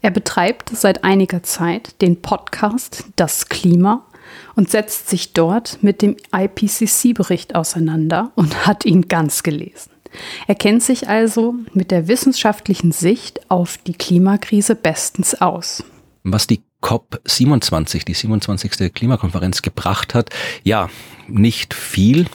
[0.01, 4.07] Er betreibt seit einiger Zeit den Podcast Das Klima
[4.55, 9.90] und setzt sich dort mit dem IPCC-Bericht auseinander und hat ihn ganz gelesen.
[10.47, 15.83] Er kennt sich also mit der wissenschaftlichen Sicht auf die Klimakrise bestens aus.
[16.23, 18.93] Was die COP27, die 27.
[18.93, 20.29] Klimakonferenz gebracht hat,
[20.63, 20.89] ja,
[21.27, 22.25] nicht viel.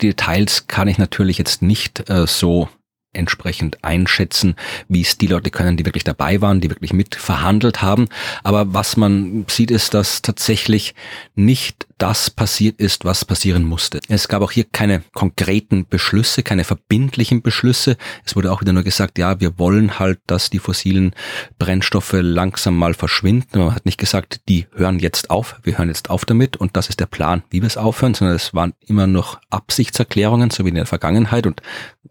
[0.00, 2.68] Details kann ich natürlich jetzt nicht äh, so
[3.14, 4.56] entsprechend einschätzen,
[4.88, 8.08] wie es die Leute können, die wirklich dabei waren, die wirklich mitverhandelt haben.
[8.42, 10.94] Aber was man sieht, ist, dass tatsächlich
[11.34, 14.00] nicht das passiert ist, was passieren musste.
[14.08, 17.96] Es gab auch hier keine konkreten Beschlüsse, keine verbindlichen Beschlüsse.
[18.24, 21.14] Es wurde auch wieder nur gesagt, ja, wir wollen halt, dass die fossilen
[21.58, 23.58] Brennstoffe langsam mal verschwinden.
[23.58, 26.88] Man hat nicht gesagt, die hören jetzt auf, wir hören jetzt auf damit und das
[26.88, 30.70] ist der Plan, wie wir es aufhören, sondern es waren immer noch Absichtserklärungen, so wie
[30.70, 31.62] in der Vergangenheit und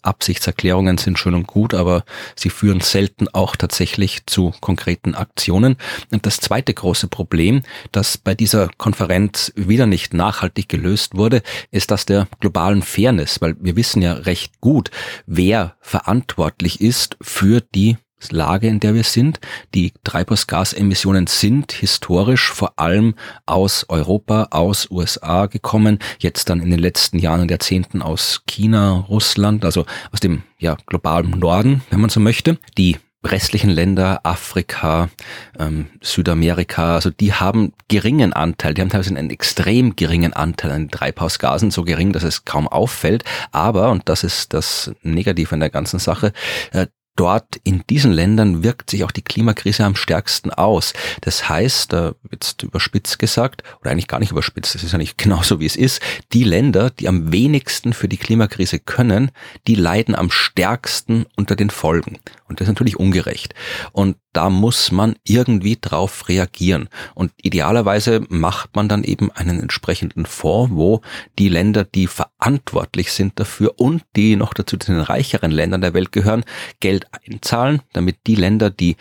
[0.02, 2.04] Absichtserklärungen sind schön und gut, aber
[2.36, 5.78] sie führen selten auch tatsächlich zu konkreten Aktionen.
[6.12, 11.41] Und das zweite große Problem, das bei dieser Konferenz wieder nicht nachhaltig gelöst wurde,
[11.72, 14.91] ist das der globalen Fairness, weil wir wissen ja recht gut,
[15.26, 17.98] wer verantwortlich ist für die
[18.32, 19.40] Lage, in der wir sind.
[19.74, 26.80] Die Treibhausgasemissionen sind historisch vor allem aus Europa, aus USA gekommen, jetzt dann in den
[26.80, 32.10] letzten Jahren und Jahrzehnten aus China, Russland, also aus dem ja, globalen Norden, wenn man
[32.10, 32.58] so möchte.
[32.78, 35.10] Die restlichen Länder, Afrika,
[35.58, 40.90] ähm, Südamerika, also die haben geringen Anteil, die haben teilweise einen extrem geringen Anteil an
[40.90, 43.24] Treibhausgasen, so gering, dass es kaum auffällt.
[43.52, 46.34] Aber, und das ist das Negative an der ganzen Sache,
[46.72, 50.94] äh, dort in diesen Ländern wirkt sich auch die Klimakrise am stärksten aus.
[51.22, 55.18] Das heißt, äh, jetzt überspitzt gesagt, oder eigentlich gar nicht überspitzt, das ist ja nicht
[55.24, 56.02] genauso wie es ist,
[56.34, 59.32] die Länder, die am wenigsten für die Klimakrise können,
[59.68, 62.20] die leiden am stärksten unter den Folgen.
[62.54, 63.56] Und das ist natürlich ungerecht.
[63.94, 66.88] Und da muss man irgendwie drauf reagieren.
[67.16, 71.02] Und idealerweise macht man dann eben einen entsprechenden Fonds, wo
[71.40, 75.96] die Länder, die verantwortlich sind dafür und die noch dazu zu den reicheren Ländern der
[75.96, 76.46] Welt gehören,
[76.80, 78.98] Geld einzahlen, damit die Länder, die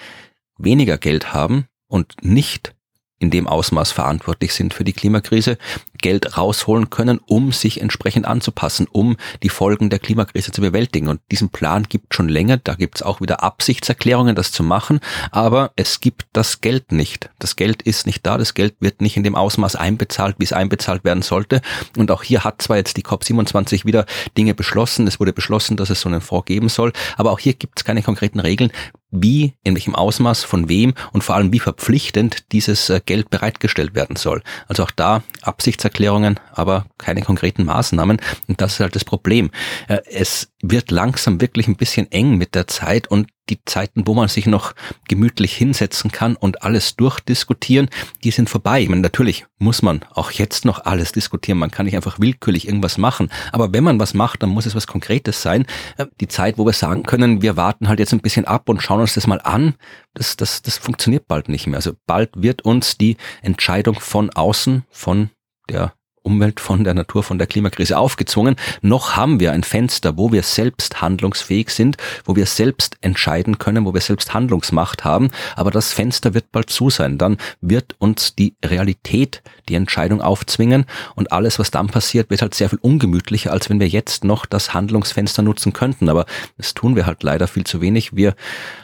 [0.56, 2.74] weniger Geld haben und nicht
[3.22, 5.56] in dem Ausmaß verantwortlich sind für die Klimakrise,
[6.02, 11.08] Geld rausholen können, um sich entsprechend anzupassen, um die Folgen der Klimakrise zu bewältigen.
[11.08, 15.00] Und diesen Plan gibt schon länger, da gibt es auch wieder Absichtserklärungen, das zu machen,
[15.30, 17.30] aber es gibt das Geld nicht.
[17.38, 20.52] Das Geld ist nicht da, das Geld wird nicht in dem Ausmaß einbezahlt, wie es
[20.52, 21.62] einbezahlt werden sollte.
[21.96, 24.04] Und auch hier hat zwar jetzt die COP27 wieder
[24.36, 27.54] Dinge beschlossen, es wurde beschlossen, dass es so einen Fonds geben soll, aber auch hier
[27.54, 28.72] gibt es keine konkreten Regeln,
[29.12, 33.94] wie, in welchem Ausmaß, von wem und vor allem wie verpflichtend dieses äh, Geld bereitgestellt
[33.94, 34.42] werden soll.
[34.66, 38.20] Also auch da Absichtserklärungen aber keine konkreten Maßnahmen.
[38.48, 39.50] Und das ist halt das Problem.
[39.88, 44.14] Äh, es wird langsam wirklich ein bisschen eng mit der Zeit und die Zeiten, wo
[44.14, 44.74] man sich noch
[45.08, 47.88] gemütlich hinsetzen kann und alles durchdiskutieren,
[48.22, 48.80] die sind vorbei.
[48.82, 51.58] Ich meine, natürlich muss man auch jetzt noch alles diskutieren.
[51.58, 53.30] Man kann nicht einfach willkürlich irgendwas machen.
[53.52, 55.66] Aber wenn man was macht, dann muss es was Konkretes sein.
[55.96, 58.82] Äh, die Zeit, wo wir sagen können, wir warten halt jetzt ein bisschen ab und
[58.82, 59.74] schauen uns das mal an,
[60.14, 61.76] das, das, das funktioniert bald nicht mehr.
[61.76, 65.30] Also bald wird uns die Entscheidung von außen, von
[65.68, 68.56] der Umwelt, von der Natur, von der Klimakrise aufgezwungen.
[68.80, 73.84] Noch haben wir ein Fenster, wo wir selbst handlungsfähig sind, wo wir selbst entscheiden können,
[73.84, 75.30] wo wir selbst Handlungsmacht haben.
[75.56, 77.18] Aber das Fenster wird bald zu sein.
[77.18, 82.54] Dann wird uns die Realität die Entscheidung aufzwingen und alles, was dann passiert, wird halt
[82.54, 86.08] sehr viel ungemütlicher, als wenn wir jetzt noch das Handlungsfenster nutzen könnten.
[86.08, 86.26] Aber
[86.56, 88.14] das tun wir halt leider viel zu wenig.
[88.14, 88.34] Wir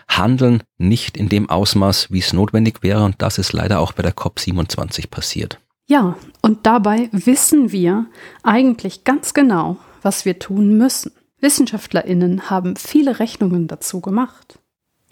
[0.09, 3.05] handeln nicht in dem Ausmaß, wie es notwendig wäre.
[3.05, 5.59] Und das ist leider auch bei der COP27 passiert.
[5.91, 8.07] Ja, und dabei wissen wir
[8.43, 11.13] eigentlich ganz genau, was wir tun müssen.
[11.41, 14.59] Wissenschaftlerinnen haben viele Rechnungen dazu gemacht.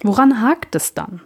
[0.02, 1.22] Woran hakt es dann?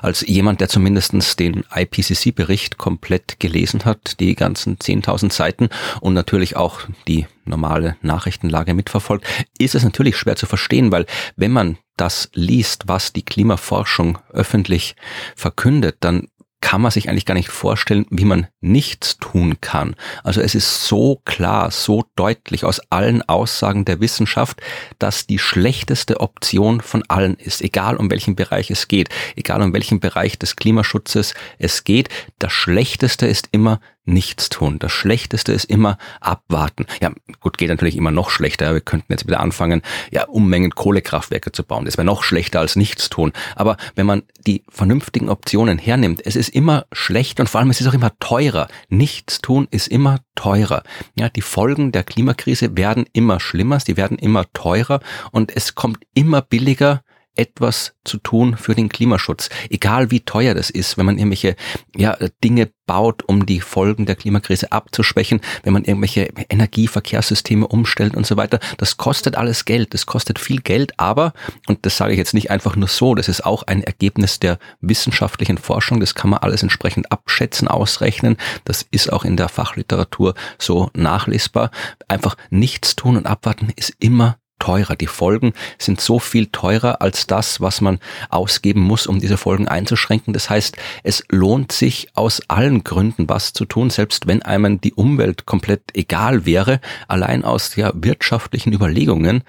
[0.00, 5.68] Als jemand, der zumindest den IPCC-Bericht komplett gelesen hat, die ganzen 10.000 Seiten
[6.00, 9.26] und natürlich auch die normale Nachrichtenlage mitverfolgt,
[9.58, 14.94] ist es natürlich schwer zu verstehen, weil wenn man das liest, was die Klimaforschung öffentlich
[15.34, 16.28] verkündet, dann
[16.64, 19.96] kann man sich eigentlich gar nicht vorstellen, wie man nichts tun kann.
[20.22, 24.62] Also es ist so klar, so deutlich aus allen Aussagen der Wissenschaft,
[24.98, 29.74] dass die schlechteste Option von allen ist, egal um welchen Bereich es geht, egal um
[29.74, 32.08] welchen Bereich des Klimaschutzes es geht.
[32.38, 34.78] Das Schlechteste ist immer nichts tun.
[34.78, 36.86] Das Schlechteste ist immer abwarten.
[37.00, 38.72] Ja, gut, geht natürlich immer noch schlechter.
[38.72, 41.84] Wir könnten jetzt wieder anfangen, ja, Unmengen Kohlekraftwerke zu bauen.
[41.84, 43.32] Das wäre noch schlechter als nichts tun.
[43.56, 47.80] Aber wenn man die vernünftigen Optionen hernimmt, es ist immer schlecht und vor allem es
[47.80, 48.68] ist auch immer teurer.
[48.88, 50.82] Nichts tun ist immer teurer.
[51.14, 55.00] Ja, die Folgen der Klimakrise werden immer schlimmer, sie werden immer teurer
[55.30, 57.02] und es kommt immer billiger,
[57.36, 59.48] etwas zu tun für den Klimaschutz.
[59.70, 61.56] Egal wie teuer das ist, wenn man irgendwelche
[61.96, 68.26] ja, Dinge baut, um die Folgen der Klimakrise abzuschwächen, wenn man irgendwelche Energieverkehrssysteme umstellt und
[68.26, 68.60] so weiter.
[68.76, 71.32] Das kostet alles Geld, das kostet viel Geld, aber,
[71.66, 74.58] und das sage ich jetzt nicht einfach nur so, das ist auch ein Ergebnis der
[74.80, 80.34] wissenschaftlichen Forschung, das kann man alles entsprechend abschätzen, ausrechnen, das ist auch in der Fachliteratur
[80.58, 81.70] so nachlesbar.
[82.08, 84.96] Einfach nichts tun und abwarten ist immer teurer.
[84.96, 87.98] Die Folgen sind so viel teurer als das, was man
[88.30, 90.32] ausgeben muss, um diese Folgen einzuschränken.
[90.32, 94.94] Das heißt, es lohnt sich aus allen Gründen was zu tun, selbst wenn einem die
[94.94, 99.42] Umwelt komplett egal wäre, allein aus ja, wirtschaftlichen Überlegungen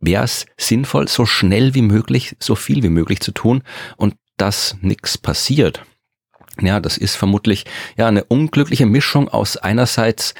[0.00, 3.62] wäre es sinnvoll, so schnell wie möglich, so viel wie möglich zu tun
[3.96, 5.82] und dass nichts passiert.
[6.60, 7.64] Ja, das ist vermutlich
[7.96, 10.34] ja eine unglückliche Mischung aus einerseits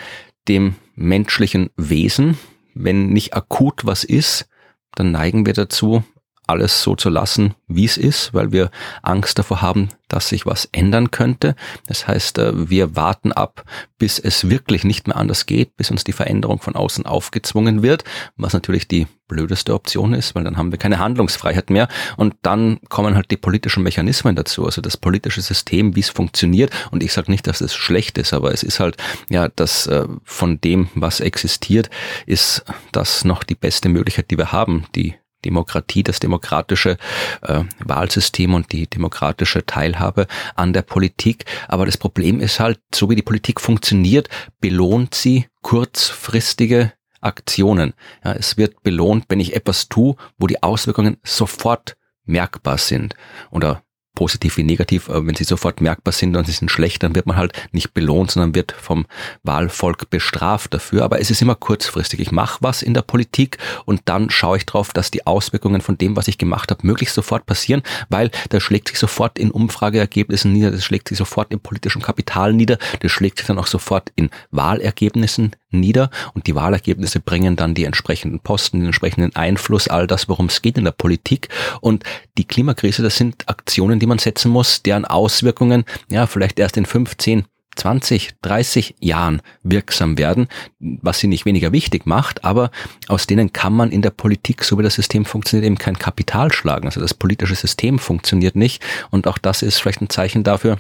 [0.49, 2.39] dem menschlichen Wesen,
[2.77, 4.49] wenn nicht akut was ist,
[4.95, 6.05] dann neigen wir dazu,
[6.47, 8.71] alles so zu lassen, wie es ist, weil wir
[9.03, 11.57] Angst davor haben, dass sich was ändern könnte.
[11.87, 13.65] Das heißt, äh, wir warten ab,
[13.99, 18.05] bis es wirklich nicht mehr anders geht, bis uns die Veränderung von außen aufgezwungen wird,
[18.37, 22.79] was natürlich die blödeste Option ist, weil dann haben wir keine Handlungsfreiheit mehr und dann
[22.89, 27.13] kommen halt die politischen Mechanismen dazu, also das politische System, wie es funktioniert und ich
[27.13, 28.97] sage nicht, dass es schlecht ist, aber es ist halt,
[29.29, 31.91] ja, das äh, von dem, was existiert,
[32.27, 35.17] ist das noch die beste Möglichkeit, die wir haben, die
[35.47, 36.97] Demokratie, das demokratische
[37.43, 41.45] äh, Wahlsystem und die demokratische Teilhabe an der Politik.
[41.69, 44.29] Aber das Problem ist halt, so wie die Politik funktioniert,
[44.61, 47.95] belohnt sie kurzfristige Aktionen.
[48.25, 53.15] Ja, es wird belohnt, wenn ich etwas tue, wo die Auswirkungen sofort merkbar sind
[53.51, 53.83] oder
[54.17, 57.37] positiv wie negativ, wenn sie sofort merkbar sind und sie sind schlecht, dann wird man
[57.37, 59.07] halt nicht belohnt, sondern wird vom
[59.45, 61.05] Wahlvolk bestraft dafür.
[61.05, 62.19] Aber es ist immer kurzfristig.
[62.19, 65.97] Ich mache was in der Politik und dann schaue ich drauf, dass die Auswirkungen von
[65.97, 70.53] dem, was ich gemacht habe, möglichst sofort passieren, weil das schlägt sich sofort in Umfrageergebnissen
[70.53, 74.11] nieder, das schlägt sich sofort im politischen Kapital nieder, das schlägt sich dann auch sofort
[74.17, 80.07] in Wahlergebnissen nieder und die Wahlergebnisse bringen dann die entsprechenden Posten, den entsprechenden Einfluss, all
[80.07, 81.49] das, worum es geht in der Politik.
[81.81, 82.05] Und
[82.39, 86.87] die Klimakrise, das sind Aktionen, die man setzen muss, deren Auswirkungen ja vielleicht erst in
[86.87, 87.45] 15,
[87.77, 92.71] 20, 30 Jahren wirksam werden, was sie nicht weniger wichtig macht, aber
[93.07, 96.53] aus denen kann man in der Politik, so wie das System funktioniert, eben kein Kapital
[96.53, 96.87] schlagen.
[96.87, 100.79] Also das politische System funktioniert nicht und auch das ist vielleicht ein Zeichen dafür,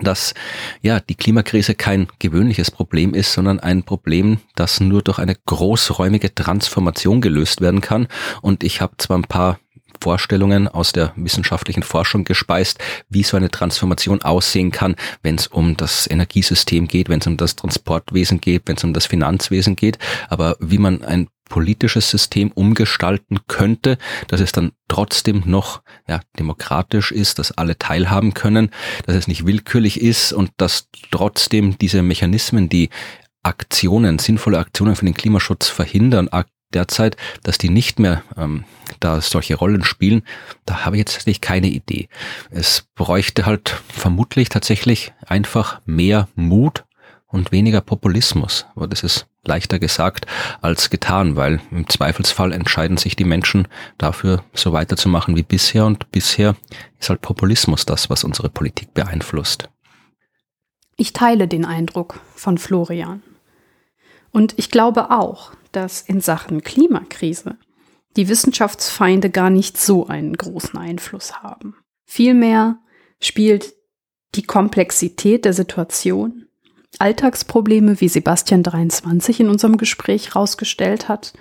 [0.00, 0.34] dass
[0.82, 6.34] ja die Klimakrise kein gewöhnliches Problem ist, sondern ein Problem, das nur durch eine großräumige
[6.34, 8.08] Transformation gelöst werden kann.
[8.42, 9.58] Und ich habe zwar ein paar
[10.04, 12.78] Vorstellungen aus der wissenschaftlichen Forschung gespeist,
[13.08, 17.38] wie so eine Transformation aussehen kann, wenn es um das Energiesystem geht, wenn es um
[17.38, 19.98] das Transportwesen geht, wenn es um das Finanzwesen geht.
[20.28, 23.96] Aber wie man ein politisches System umgestalten könnte,
[24.28, 28.70] dass es dann trotzdem noch ja, demokratisch ist, dass alle teilhaben können,
[29.06, 32.90] dass es nicht willkürlich ist und dass trotzdem diese Mechanismen, die
[33.42, 36.28] Aktionen, sinnvolle Aktionen für den Klimaschutz verhindern,
[36.74, 38.64] derzeit, dass die nicht mehr ähm,
[39.00, 40.22] da solche Rollen spielen,
[40.66, 42.08] da habe ich jetzt tatsächlich keine Idee.
[42.50, 46.84] Es bräuchte halt vermutlich tatsächlich einfach mehr Mut
[47.26, 48.66] und weniger Populismus.
[48.74, 50.26] Aber das ist leichter gesagt
[50.62, 53.68] als getan, weil im Zweifelsfall entscheiden sich die Menschen
[53.98, 56.56] dafür, so weiterzumachen wie bisher und bisher
[56.98, 59.68] ist halt Populismus das, was unsere Politik beeinflusst.
[60.96, 63.22] Ich teile den Eindruck von Florian.
[64.34, 67.56] Und ich glaube auch, dass in Sachen Klimakrise
[68.16, 71.76] die Wissenschaftsfeinde gar nicht so einen großen Einfluss haben.
[72.04, 72.78] Vielmehr
[73.20, 73.74] spielt
[74.34, 76.46] die Komplexität der Situation,
[76.98, 81.32] Alltagsprobleme, wie Sebastian 23 in unserem Gespräch herausgestellt hat,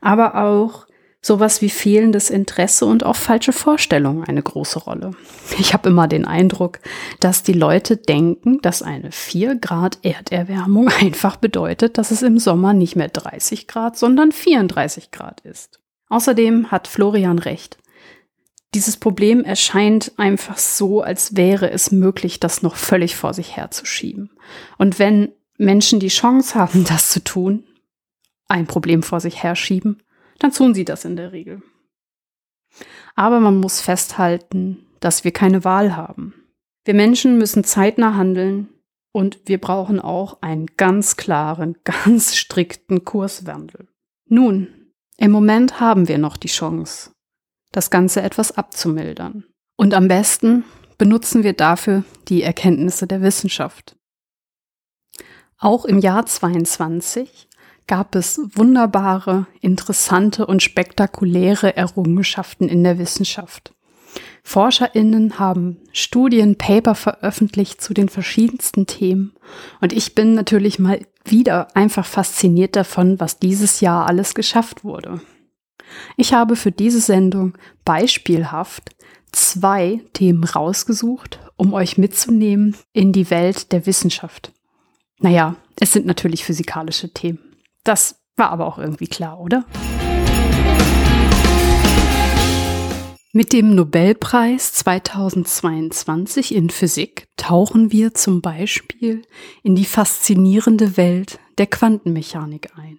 [0.00, 0.86] aber auch
[1.24, 5.12] sowas wie fehlendes Interesse und auch falsche Vorstellungen eine große Rolle.
[5.58, 6.80] Ich habe immer den Eindruck,
[7.20, 12.74] dass die Leute denken, dass eine 4 Grad Erderwärmung einfach bedeutet, dass es im Sommer
[12.74, 15.80] nicht mehr 30 Grad, sondern 34 Grad ist.
[16.08, 17.78] Außerdem hat Florian recht.
[18.74, 24.30] Dieses Problem erscheint einfach so, als wäre es möglich, das noch völlig vor sich herzuschieben.
[24.78, 27.64] Und wenn Menschen die Chance haben, das zu tun,
[28.48, 30.02] ein Problem vor sich herschieben,
[30.42, 31.62] dann tun sie das in der Regel.
[33.14, 36.34] Aber man muss festhalten, dass wir keine Wahl haben.
[36.84, 38.68] Wir Menschen müssen zeitnah handeln
[39.12, 43.88] und wir brauchen auch einen ganz klaren, ganz strikten Kurswandel.
[44.28, 44.68] Nun,
[45.16, 47.12] im Moment haben wir noch die Chance,
[47.70, 49.44] das Ganze etwas abzumildern.
[49.76, 50.64] Und am besten
[50.98, 53.96] benutzen wir dafür die Erkenntnisse der Wissenschaft.
[55.58, 57.48] Auch im Jahr 22
[57.86, 63.74] gab es wunderbare, interessante und spektakuläre Errungenschaften in der Wissenschaft.
[64.42, 69.32] Forscherinnen haben Studien, Paper veröffentlicht zu den verschiedensten Themen
[69.80, 75.20] und ich bin natürlich mal wieder einfach fasziniert davon, was dieses Jahr alles geschafft wurde.
[76.16, 77.54] Ich habe für diese Sendung
[77.84, 78.90] beispielhaft
[79.30, 84.52] zwei Themen rausgesucht, um euch mitzunehmen in die Welt der Wissenschaft.
[85.20, 87.38] Naja, es sind natürlich physikalische Themen.
[87.84, 89.64] Das war aber auch irgendwie klar, oder?
[93.34, 99.22] Mit dem Nobelpreis 2022 in Physik tauchen wir zum Beispiel
[99.62, 102.98] in die faszinierende Welt der Quantenmechanik ein.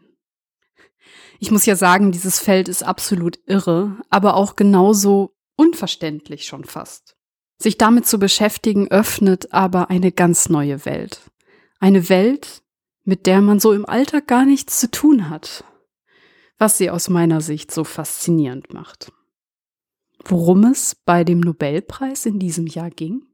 [1.40, 7.16] Ich muss ja sagen, dieses Feld ist absolut irre, aber auch genauso unverständlich schon fast.
[7.60, 11.22] Sich damit zu beschäftigen öffnet aber eine ganz neue Welt.
[11.80, 12.63] Eine Welt,
[13.04, 15.64] mit der man so im Alltag gar nichts zu tun hat,
[16.58, 19.12] was sie aus meiner Sicht so faszinierend macht.
[20.26, 23.26] Worum es bei dem Nobelpreis in diesem Jahr ging,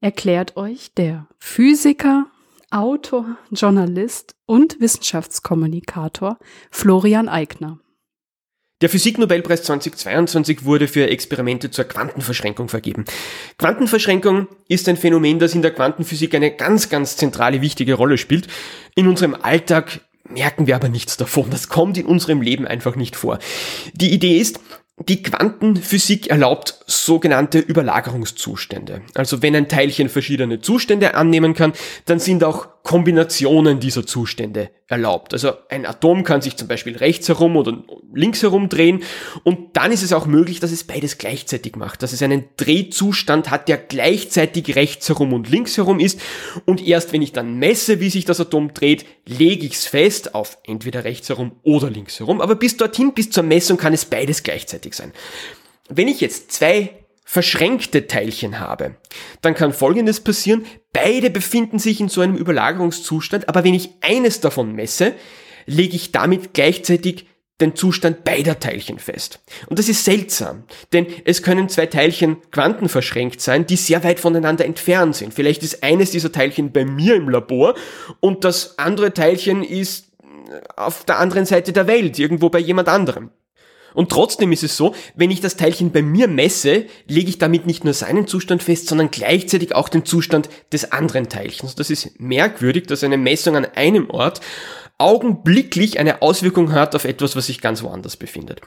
[0.00, 2.26] erklärt euch der Physiker,
[2.70, 6.38] Autor, Journalist und Wissenschaftskommunikator
[6.70, 7.78] Florian Eigner.
[8.80, 13.06] Der Physiknobelpreis 2022 wurde für Experimente zur Quantenverschränkung vergeben.
[13.58, 18.46] Quantenverschränkung ist ein Phänomen, das in der Quantenphysik eine ganz, ganz zentrale, wichtige Rolle spielt.
[18.94, 21.50] In unserem Alltag merken wir aber nichts davon.
[21.50, 23.40] Das kommt in unserem Leben einfach nicht vor.
[23.94, 24.60] Die Idee ist,
[25.08, 29.02] die Quantenphysik erlaubt sogenannte Überlagerungszustände.
[29.14, 31.72] Also wenn ein Teilchen verschiedene Zustände annehmen kann,
[32.04, 35.34] dann sind auch Kombinationen dieser Zustände erlaubt.
[35.34, 37.84] Also ein Atom kann sich zum Beispiel rechts herum oder
[38.14, 39.02] links herum drehen
[39.44, 43.50] und dann ist es auch möglich, dass es beides gleichzeitig macht, dass es einen Drehzustand
[43.50, 46.18] hat, der gleichzeitig rechts herum und links herum ist
[46.64, 50.34] und erst wenn ich dann messe, wie sich das Atom dreht, lege ich es fest
[50.34, 54.06] auf entweder rechts herum oder links herum, aber bis dorthin, bis zur Messung kann es
[54.06, 55.12] beides gleichzeitig sein.
[55.90, 56.97] Wenn ich jetzt zwei
[57.30, 58.94] verschränkte Teilchen habe,
[59.42, 60.64] dann kann Folgendes passieren.
[60.94, 65.12] Beide befinden sich in so einem Überlagerungszustand, aber wenn ich eines davon messe,
[65.66, 67.26] lege ich damit gleichzeitig
[67.60, 69.40] den Zustand beider Teilchen fest.
[69.66, 70.62] Und das ist seltsam,
[70.94, 75.34] denn es können zwei Teilchen quantenverschränkt sein, die sehr weit voneinander entfernt sind.
[75.34, 77.74] Vielleicht ist eines dieser Teilchen bei mir im Labor
[78.20, 80.12] und das andere Teilchen ist
[80.76, 83.28] auf der anderen Seite der Welt, irgendwo bei jemand anderem.
[83.98, 87.66] Und trotzdem ist es so, wenn ich das Teilchen bei mir messe, lege ich damit
[87.66, 91.74] nicht nur seinen Zustand fest, sondern gleichzeitig auch den Zustand des anderen Teilchens.
[91.74, 94.40] Das ist merkwürdig, dass eine Messung an einem Ort
[94.98, 98.60] augenblicklich eine Auswirkung hat auf etwas, was sich ganz woanders befindet.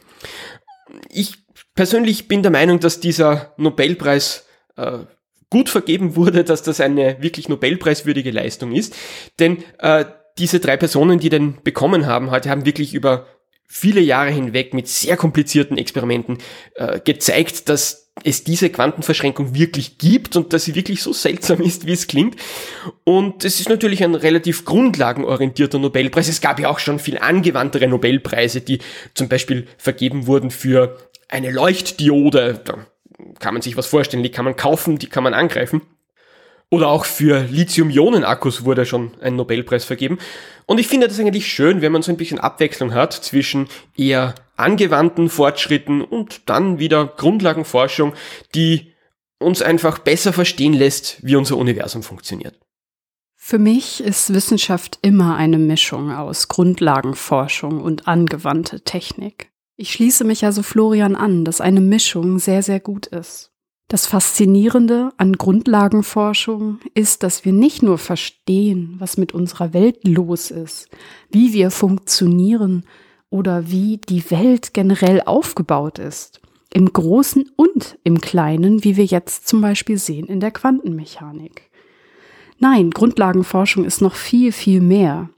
[1.10, 1.36] Ich
[1.76, 4.46] persönlich bin der Meinung, dass dieser Nobelpreis
[4.76, 4.98] äh,
[5.50, 8.98] gut vergeben wurde, dass das eine wirklich Nobelpreiswürdige Leistung ist.
[9.40, 10.04] Denn äh,
[10.38, 13.28] diese drei Personen, die den bekommen haben, heute haben wirklich über
[13.74, 16.40] viele Jahre hinweg mit sehr komplizierten Experimenten
[16.76, 21.88] äh, gezeigt, dass es diese Quantenverschränkung wirklich gibt und dass sie wirklich so seltsam ist,
[21.88, 22.36] wie es klingt.
[23.06, 26.28] Und es ist natürlich ein relativ grundlagenorientierter Nobelpreis.
[26.28, 28.80] Es gab ja auch schon viel angewandtere Nobelpreise, die
[29.14, 30.98] zum Beispiel vergeben wurden für
[31.30, 32.60] eine Leuchtdiode.
[32.66, 32.86] Da
[33.40, 35.82] kann man sich was vorstellen, die kann man kaufen, die kann man angreifen.
[36.70, 40.20] Oder auch für Lithium-Ionen-Akkus wurde schon ein Nobelpreis vergeben.
[40.72, 43.68] Und ich finde das eigentlich schön, wenn man so ein bisschen Abwechslung hat zwischen
[43.98, 48.14] eher angewandten Fortschritten und dann wieder Grundlagenforschung,
[48.56, 48.94] die
[49.38, 52.58] uns einfach besser verstehen lässt, wie unser Universum funktioniert.
[53.36, 59.52] Für mich ist Wissenschaft immer eine Mischung aus Grundlagenforschung und angewandte Technik.
[59.76, 63.51] Ich schließe mich also Florian an, dass eine Mischung sehr, sehr gut ist.
[63.92, 70.50] Das Faszinierende an Grundlagenforschung ist, dass wir nicht nur verstehen, was mit unserer Welt los
[70.50, 70.88] ist,
[71.30, 72.86] wie wir funktionieren
[73.30, 76.40] oder wie die Welt generell aufgebaut ist,
[76.74, 81.70] im Großen und im Kleinen, wie wir jetzt zum Beispiel sehen in der Quantenmechanik.
[82.60, 85.30] Nein, Grundlagenforschung ist noch viel, viel mehr,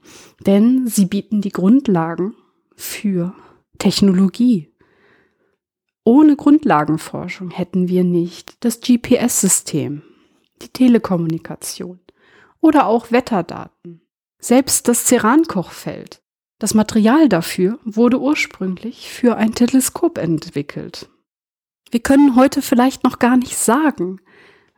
[0.46, 2.36] denn sie bieten die Grundlagen
[2.76, 3.34] für
[3.78, 4.68] Technologie,
[6.04, 10.02] ohne Grundlagenforschung hätten wir nicht das GPS-System,
[10.60, 11.98] die Telekommunikation
[12.60, 14.02] oder auch Wetterdaten.
[14.38, 16.20] Selbst das Ceran-Kochfeld.
[16.58, 21.08] Das Material dafür wurde ursprünglich für ein Teleskop entwickelt.
[21.90, 24.20] Wir können heute vielleicht noch gar nicht sagen,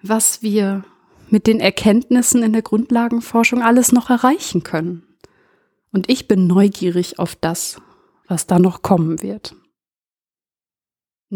[0.03, 0.85] was wir
[1.29, 5.03] mit den Erkenntnissen in der Grundlagenforschung alles noch erreichen können.
[5.93, 7.81] Und ich bin neugierig auf das,
[8.29, 9.57] was da noch kommen wird.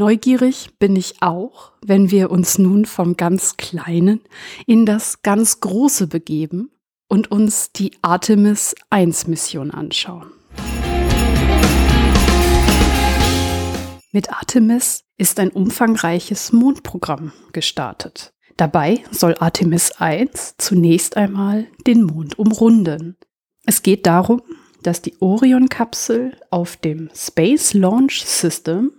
[0.01, 4.23] Neugierig bin ich auch, wenn wir uns nun vom ganz Kleinen
[4.65, 6.71] in das ganz Große begeben
[7.07, 10.31] und uns die Artemis 1 Mission anschauen.
[14.11, 18.33] Mit Artemis ist ein umfangreiches Mondprogramm gestartet.
[18.57, 23.19] Dabei soll Artemis 1 zunächst einmal den Mond umrunden.
[23.67, 24.41] Es geht darum,
[24.83, 28.93] dass die Orion-Kapsel auf dem Space Launch System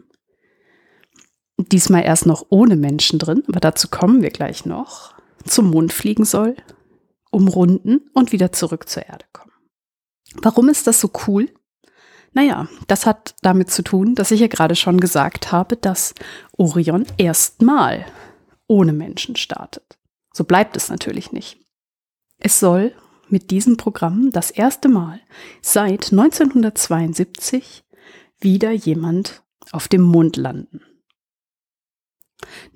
[1.58, 5.14] diesmal erst noch ohne Menschen drin, aber dazu kommen wir gleich noch,
[5.46, 6.56] zum Mond fliegen soll,
[7.30, 9.52] umrunden und wieder zurück zur Erde kommen.
[10.36, 11.50] Warum ist das so cool?
[12.34, 16.14] Naja, das hat damit zu tun, dass ich ja gerade schon gesagt habe, dass
[16.58, 18.06] Orion erstmal
[18.68, 19.98] ohne Menschen startet.
[20.34, 21.58] So bleibt es natürlich nicht.
[22.40, 22.94] Es soll
[23.28, 25.20] mit diesem Programm das erste Mal
[25.62, 27.84] seit 1972
[28.40, 30.82] wieder jemand auf dem Mond landen.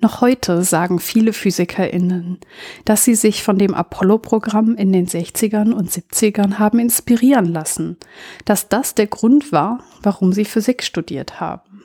[0.00, 2.38] Noch heute sagen viele PhysikerInnen,
[2.84, 7.96] dass sie sich von dem Apollo-Programm in den 60ern und 70ern haben inspirieren lassen,
[8.44, 11.84] dass das der Grund war, warum sie Physik studiert haben.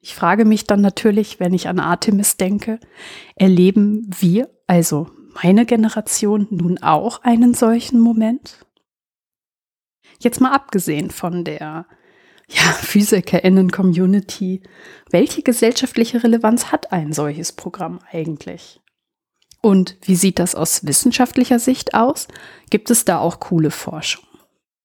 [0.00, 2.80] Ich frage mich dann natürlich, wenn ich an Artemis denke,
[3.36, 5.08] erleben wir, also
[5.42, 8.66] meine Generation, nun auch einen solchen Moment?
[10.18, 11.86] Jetzt mal abgesehen von der
[12.54, 14.62] ja, PhysikerInnen-Community.
[15.10, 18.80] Welche gesellschaftliche Relevanz hat ein solches Programm eigentlich?
[19.60, 22.28] Und wie sieht das aus wissenschaftlicher Sicht aus?
[22.70, 24.24] Gibt es da auch coole Forschung?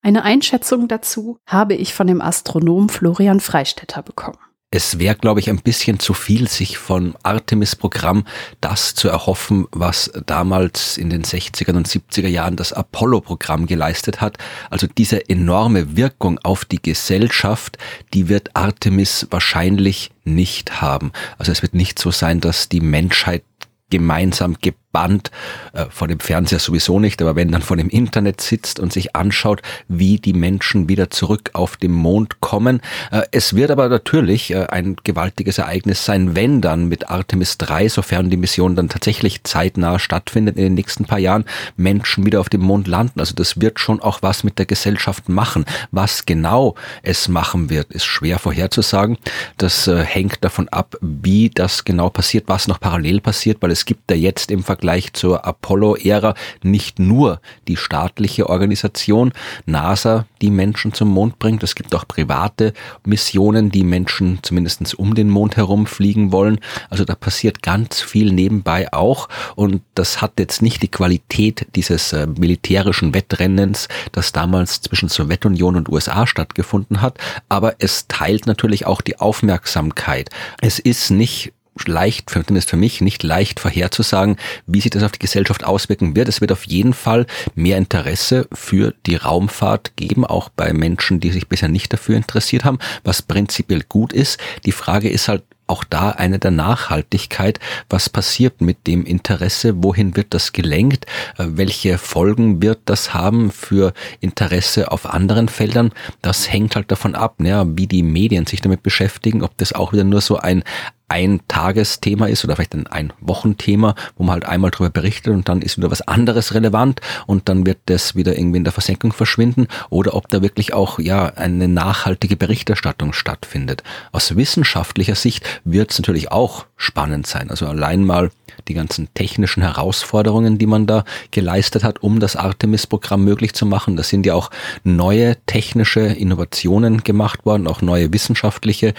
[0.02, 4.38] Eine Einschätzung dazu habe ich von dem Astronom Florian Freistetter bekommen
[4.70, 8.26] es wäre, glaube ich, ein bisschen zu viel, sich von Artemis-Programm
[8.60, 14.38] das zu erhoffen, was damals in den 60er und 70er Jahren das Apollo-Programm geleistet hat.
[14.70, 17.78] Also diese enorme Wirkung auf die Gesellschaft,
[18.14, 21.14] die wird Artemis wahrscheinlich nicht haben.
[21.38, 23.44] Also es wird nicht so sein, dass die Menschheit
[23.90, 24.58] gemeinsam
[24.98, 25.32] gebannt,
[25.74, 29.16] äh, vor dem Fernseher sowieso nicht, aber wenn dann vor dem Internet sitzt und sich
[29.16, 32.82] anschaut, wie die Menschen wieder zurück auf den Mond kommen.
[33.12, 37.90] Äh, es wird aber natürlich äh, ein gewaltiges Ereignis sein, wenn dann mit Artemis 3,
[37.90, 41.46] sofern die Mission dann tatsächlich zeitnah stattfindet in den nächsten paar Jahren,
[41.76, 43.20] Menschen wieder auf dem Mond landen.
[43.20, 45.66] Also das wird schon auch was mit der Gesellschaft machen.
[45.92, 49.18] Was genau es machen wird, ist schwer vorherzusagen.
[49.58, 53.86] Das äh, hängt davon ab, wie das genau passiert, was noch parallel passiert, weil es
[53.86, 56.34] gibt da jetzt im Vergleich Vergleich zur Apollo-Ära
[56.64, 59.34] nicht nur die staatliche Organisation
[59.66, 61.62] NASA, die Menschen zum Mond bringt.
[61.62, 62.72] Es gibt auch private
[63.06, 66.62] Missionen, die Menschen zumindest um den Mond herum fliegen wollen.
[66.90, 69.28] Also da passiert ganz viel nebenbei auch.
[69.58, 75.76] Und das hat jetzt nicht die Qualität dieses äh, militärischen Wettrennens, das damals zwischen Sowjetunion
[75.76, 77.18] und USA stattgefunden hat.
[77.50, 80.30] Aber es teilt natürlich auch die Aufmerksamkeit.
[80.62, 81.52] Es ist nicht
[81.86, 86.28] leicht, zumindest für mich, nicht leicht vorherzusagen, wie sich das auf die Gesellschaft auswirken wird.
[86.28, 87.26] Es wird auf jeden Fall
[87.56, 92.64] mehr Interesse für die Raumfahrt geben, auch bei Menschen, die sich bisher nicht dafür interessiert
[92.64, 94.40] haben, was prinzipiell gut ist.
[94.66, 97.60] Die Frage ist halt, auch da eine der Nachhaltigkeit.
[97.90, 99.84] Was passiert mit dem Interesse?
[99.84, 101.06] Wohin wird das gelenkt?
[101.38, 105.92] Äh, welche Folgen wird das haben für Interesse auf anderen Feldern?
[106.22, 109.94] Das hängt halt davon ab, ne, wie die Medien sich damit beschäftigen, ob das auch
[109.94, 110.64] wieder nur so ein
[111.10, 115.48] ein Tagesthema ist oder vielleicht ein, ein Wochenthema, wo man halt einmal darüber berichtet und
[115.48, 119.14] dann ist wieder was anderes relevant und dann wird das wieder irgendwie in der Versenkung
[119.14, 123.84] verschwinden oder ob da wirklich auch ja eine nachhaltige Berichterstattung stattfindet.
[124.12, 127.50] Aus wissenschaftlicher Sicht wird es natürlich auch spannend sein.
[127.50, 128.32] Also allein mal
[128.68, 133.96] die ganzen technischen Herausforderungen, die man da geleistet hat, um das Artemis-Programm möglich zu machen.
[133.96, 134.52] Da sind ja auch
[134.84, 138.94] neue technische Innovationen gemacht worden, auch neue wissenschaftliche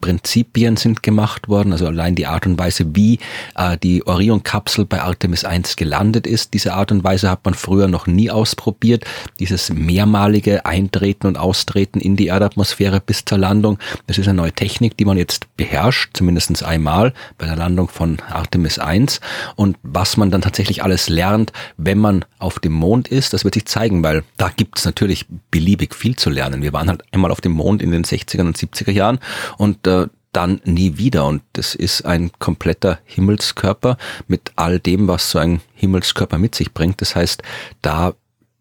[0.00, 1.53] Prinzipien sind gemacht worden.
[1.54, 3.18] Also allein die Art und Weise, wie
[3.54, 7.88] äh, die Orion-Kapsel bei Artemis 1 gelandet ist, diese Art und Weise hat man früher
[7.88, 9.04] noch nie ausprobiert.
[9.38, 14.52] Dieses mehrmalige Eintreten und Austreten in die Erdatmosphäre bis zur Landung, das ist eine neue
[14.52, 19.04] Technik, die man jetzt beherrscht, zumindest einmal bei der Landung von Artemis 1.
[19.04, 19.20] Intelligenz
[19.56, 23.54] und was man dann tatsächlich alles lernt, wenn man auf dem Mond ist, das wird
[23.54, 26.62] sich zeigen, weil da gibt es natürlich beliebig viel zu lernen.
[26.62, 29.18] Wir waren halt einmal auf dem Mond in den 60er und 70er Jahren
[29.58, 31.26] und äh, dann nie wieder.
[31.26, 33.96] Und das ist ein kompletter Himmelskörper
[34.28, 37.00] mit all dem, was so ein Himmelskörper mit sich bringt.
[37.00, 37.42] Das heißt,
[37.82, 38.14] da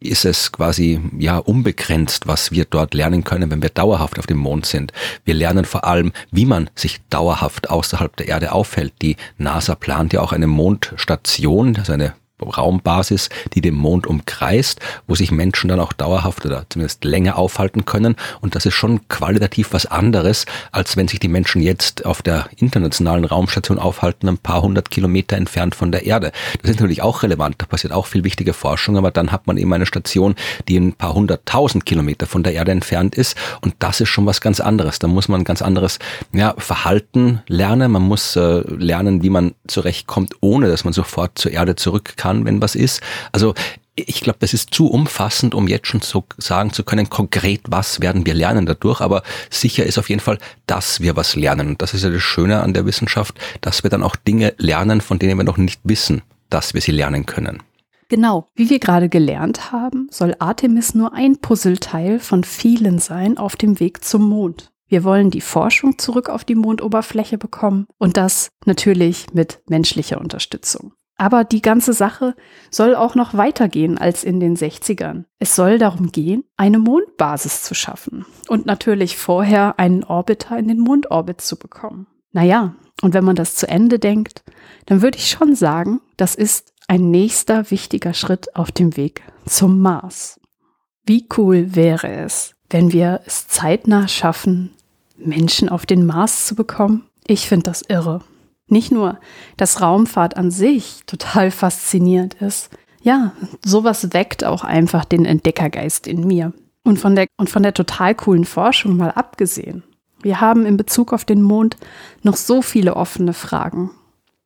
[0.04, 4.38] ist es quasi ja unbegrenzt, was wir dort lernen können, wenn wir dauerhaft auf dem
[4.38, 4.92] Mond sind.
[5.24, 8.94] Wir lernen vor allem, wie man sich dauerhaft außerhalb der Erde aufhält.
[9.02, 12.14] Die NASA plant ja auch eine Mondstation, also eine
[12.44, 17.86] Raumbasis, die den Mond umkreist, wo sich Menschen dann auch dauerhaft oder zumindest länger aufhalten
[17.86, 18.16] können.
[18.42, 22.48] Und das ist schon qualitativ was anderes, als wenn sich die Menschen jetzt auf der
[22.58, 26.32] internationalen Raumstation aufhalten, ein paar hundert Kilometer entfernt von der Erde.
[26.62, 29.58] Das ist natürlich auch relevant, da passiert auch viel wichtige Forschung, aber dann hat man
[29.58, 30.36] eben eine Station,
[30.68, 33.38] die ein paar hunderttausend Kilometer von der Erde entfernt ist.
[33.62, 35.00] Und das ist schon was ganz anderes.
[35.00, 36.00] Da muss man ein ganz anderes
[36.32, 37.92] ja, Verhalten lernen.
[37.92, 42.33] Man muss äh, lernen, wie man zurechtkommt, ohne dass man sofort zur Erde zurück kann
[42.34, 43.02] kann, wenn was ist.
[43.32, 43.54] Also
[43.96, 48.02] ich glaube, das ist zu umfassend, um jetzt schon so sagen zu können, konkret, was
[48.02, 49.02] werden wir lernen dadurch.
[49.02, 51.68] Aber sicher ist auf jeden Fall, dass wir was lernen.
[51.68, 55.02] Und das ist ja das Schöne an der Wissenschaft, dass wir dann auch Dinge lernen,
[55.02, 57.62] von denen wir noch nicht wissen, dass wir sie lernen können.
[58.10, 63.56] Genau, wie wir gerade gelernt haben, soll Artemis nur ein Puzzleteil von vielen sein auf
[63.56, 64.72] dem Weg zum Mond.
[64.88, 70.94] Wir wollen die Forschung zurück auf die Mondoberfläche bekommen und das natürlich mit menschlicher Unterstützung.
[71.16, 72.36] Aber die ganze Sache
[72.72, 75.26] soll auch noch weitergehen als in den 60ern.
[75.40, 80.80] Es soll darum gehen, eine Mondbasis zu schaffen und natürlich vorher einen Orbiter in den
[80.80, 82.08] Mondorbit zu bekommen.
[82.32, 84.44] Naja, und wenn man das zu Ende denkt,
[84.86, 89.82] dann würde ich schon sagen, das ist ein nächster wichtiger Schritt auf dem Weg zum
[89.82, 90.40] Mars.
[91.06, 94.72] Wie cool wäre es, wenn wir es zeitnah schaffen,
[95.18, 97.04] Menschen auf den Mars zu bekommen?
[97.28, 98.22] Ich finde das irre.
[98.74, 99.20] Nicht nur,
[99.56, 102.72] dass Raumfahrt an sich total faszinierend ist.
[103.04, 103.34] Ja,
[103.64, 106.54] sowas weckt auch einfach den Entdeckergeist in mir.
[106.84, 109.84] Und von der, und von der total coolen Forschung mal abgesehen.
[110.24, 111.78] Wir haben in Bezug auf den Mond
[112.24, 113.92] noch so viele offene Fragen.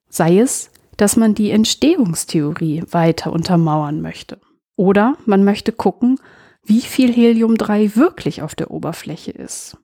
[0.09, 4.41] Sei es, dass man die Entstehungstheorie weiter untermauern möchte.
[4.75, 6.19] Oder man möchte gucken,
[6.63, 9.77] wie viel Helium-3 wirklich auf der Oberfläche ist.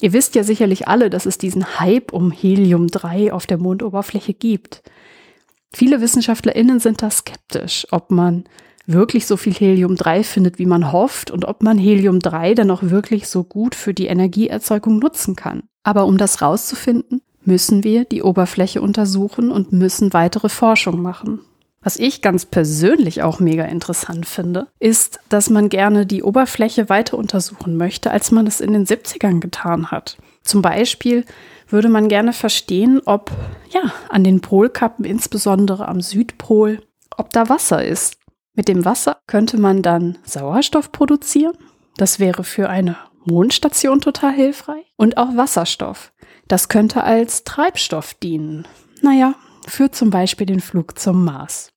[0.00, 4.82] Ihr wisst ja sicherlich alle, dass es diesen Hype um Helium-3 auf der Mondoberfläche gibt.
[5.72, 8.44] Viele WissenschaftlerInnen sind da skeptisch, ob man
[8.86, 13.26] wirklich so viel Helium-3 findet, wie man hofft und ob man Helium-3 dann auch wirklich
[13.28, 15.64] so gut für die Energieerzeugung nutzen kann.
[15.82, 21.40] Aber um das rauszufinden, müssen wir die Oberfläche untersuchen und müssen weitere Forschung machen.
[21.86, 27.16] Was ich ganz persönlich auch mega interessant finde, ist, dass man gerne die Oberfläche weiter
[27.16, 30.16] untersuchen möchte, als man es in den 70ern getan hat.
[30.42, 31.24] Zum Beispiel
[31.68, 33.30] würde man gerne verstehen, ob
[33.70, 36.82] ja an den Polkappen, insbesondere am Südpol,
[37.16, 38.18] ob da Wasser ist.
[38.54, 41.56] Mit dem Wasser könnte man dann Sauerstoff produzieren.
[41.98, 42.96] Das wäre für eine
[43.26, 44.86] Mondstation total hilfreich.
[44.96, 46.12] Und auch Wasserstoff.
[46.48, 48.66] Das könnte als Treibstoff dienen.
[49.02, 49.36] Naja,
[49.68, 51.72] für zum Beispiel den Flug zum Mars.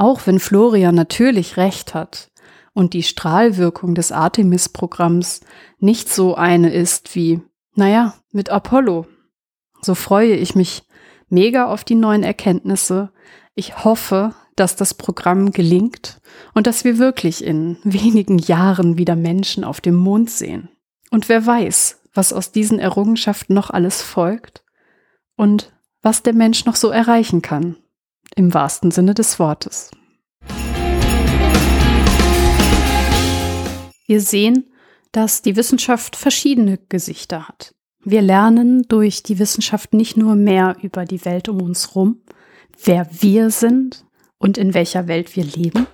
[0.00, 2.30] Auch wenn Florian natürlich recht hat
[2.72, 5.42] und die Strahlwirkung des Artemis-Programms
[5.78, 7.42] nicht so eine ist wie,
[7.74, 9.06] naja, mit Apollo.
[9.82, 10.84] So freue ich mich
[11.28, 13.12] mega auf die neuen Erkenntnisse.
[13.54, 16.22] Ich hoffe, dass das Programm gelingt
[16.54, 20.70] und dass wir wirklich in wenigen Jahren wieder Menschen auf dem Mond sehen.
[21.10, 24.64] Und wer weiß, was aus diesen Errungenschaften noch alles folgt
[25.36, 27.76] und was der Mensch noch so erreichen kann,
[28.36, 29.90] im wahrsten Sinne des Wortes.
[34.06, 34.70] Wir sehen,
[35.12, 37.74] dass die Wissenschaft verschiedene Gesichter hat.
[38.02, 42.22] Wir lernen durch die Wissenschaft nicht nur mehr über die Welt um uns rum,
[42.82, 44.04] wer wir sind
[44.38, 45.86] und in welcher Welt wir leben.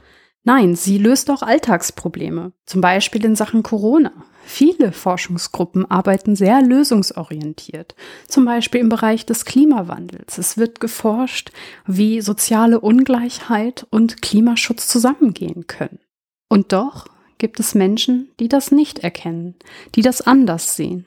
[0.44, 4.12] Nein, sie löst auch Alltagsprobleme, zum Beispiel in Sachen Corona.
[4.48, 7.96] Viele Forschungsgruppen arbeiten sehr lösungsorientiert,
[8.28, 10.38] zum Beispiel im Bereich des Klimawandels.
[10.38, 11.50] Es wird geforscht,
[11.84, 15.98] wie soziale Ungleichheit und Klimaschutz zusammengehen können.
[16.48, 17.06] Und doch
[17.38, 19.56] gibt es Menschen, die das nicht erkennen,
[19.96, 21.06] die das anders sehen.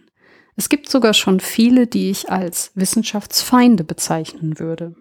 [0.57, 4.95] Es gibt sogar schon viele, die ich als Wissenschaftsfeinde bezeichnen würde.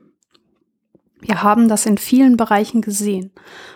[1.21, 3.33] Wir haben das in vielen Bereichen gesehen.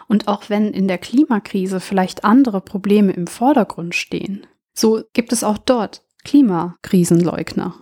[0.06, 5.44] Und auch wenn in der Klimakrise vielleicht andere Probleme im Vordergrund stehen, so gibt es
[5.44, 7.74] auch dort Klimakrisenleugner.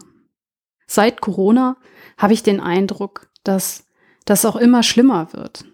[0.86, 1.76] Seit Corona
[2.16, 3.86] habe ich den Eindruck, dass
[4.24, 5.64] das auch immer schlimmer wird.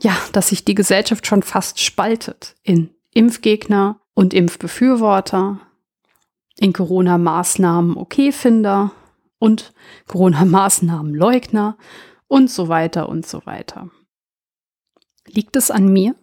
[0.00, 5.60] Ja, dass sich die Gesellschaft schon fast spaltet in Impfgegner und Impfbefürworter,
[6.58, 8.92] in Corona-Maßnahmen Okayfinder
[9.38, 9.72] und
[10.06, 11.78] Corona-Maßnahmen-Leugner
[12.26, 13.90] und so weiter und so weiter.
[15.26, 16.14] Liegt es an mir?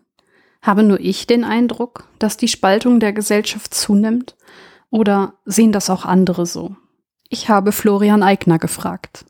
[0.65, 4.35] Habe nur ich den Eindruck, dass die Spaltung der Gesellschaft zunimmt?
[4.89, 6.75] Oder sehen das auch andere so?
[7.29, 9.25] Ich habe Florian Eigner gefragt.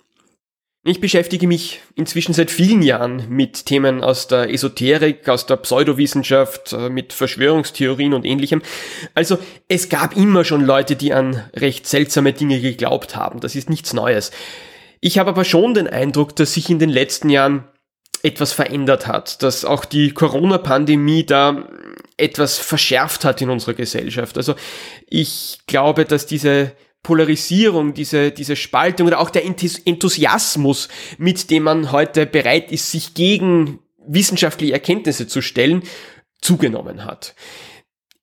[0.86, 6.72] Ich beschäftige mich inzwischen seit vielen Jahren mit Themen aus der Esoterik, aus der Pseudowissenschaft,
[6.72, 8.62] äh, mit Verschwörungstheorien und ähnlichem.
[9.14, 9.38] Also
[9.68, 13.42] es gab immer schon Leute, die an recht seltsame Dinge geglaubt haben.
[13.42, 14.32] Das ist nichts Neues.
[15.02, 17.66] Ich habe aber schon den Eindruck, dass sich in den letzten Jahren
[18.26, 21.70] etwas verändert hat, dass auch die Corona-Pandemie da
[22.18, 24.36] etwas verschärft hat in unserer Gesellschaft.
[24.38, 24.56] Also
[25.08, 26.72] ich glaube, dass diese
[27.04, 30.90] Polarisierung, diese, diese Spaltung oder auch der Enthusiasmus,
[31.20, 35.84] mit dem man heute bereit ist, sich gegen wissenschaftliche Erkenntnisse zu stellen,
[36.42, 37.36] zugenommen hat.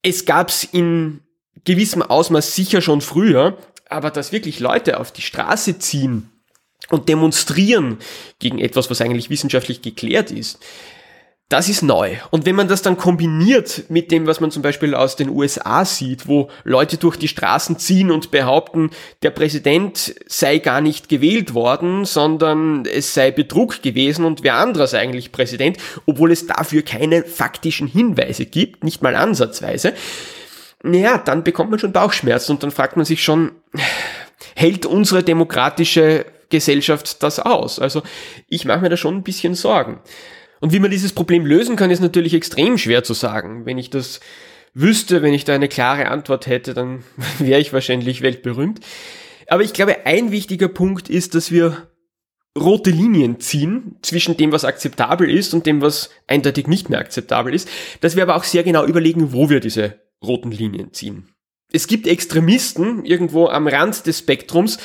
[0.03, 1.21] Es gab es in
[1.65, 3.57] gewissem Ausmaß sicher schon früher,
[3.89, 6.32] aber dass wirklich Leute auf die Straße ziehen
[6.91, 7.99] und demonstrieren
[8.39, 10.59] gegen etwas, was eigentlich wissenschaftlich geklärt ist,
[11.53, 12.17] das ist neu.
[12.31, 15.85] Und wenn man das dann kombiniert mit dem, was man zum Beispiel aus den USA
[15.85, 18.91] sieht, wo Leute durch die Straßen ziehen und behaupten,
[19.23, 24.95] der Präsident sei gar nicht gewählt worden, sondern es sei Betrug gewesen und wer anderes
[24.95, 25.77] eigentlich Präsident,
[26.07, 29.93] obwohl es dafür keine faktischen Hinweise gibt, nicht mal ansatzweise,
[30.83, 33.53] naja, dann bekommt man schon Bauchschmerzen und dann fragt man sich schon,
[34.57, 37.81] hält unsere demokratische Gesellschaft das aus?
[37.81, 38.03] Also
[38.47, 39.99] ich mache mir da schon ein bisschen Sorgen.
[40.61, 43.67] Und wie man dieses Problem lösen kann, ist natürlich extrem schwer zu sagen.
[43.67, 44.21] Wenn ich das
[44.75, 47.03] wüsste, wenn ich da eine klare Antwort hätte, dann
[47.41, 48.79] wäre ich wahrscheinlich weltberühmt.
[49.49, 51.89] Aber ich glaube, ein wichtiger Punkt ist, dass wir
[52.57, 57.55] rote Linien ziehen zwischen dem, was akzeptabel ist und dem, was eindeutig nicht mehr akzeptabel
[57.55, 57.69] ist,
[58.01, 61.29] dass wir aber auch sehr genau überlegen, wo wir diese roten Linien ziehen.
[61.73, 64.79] Es gibt Extremisten irgendwo am Rand des Spektrums,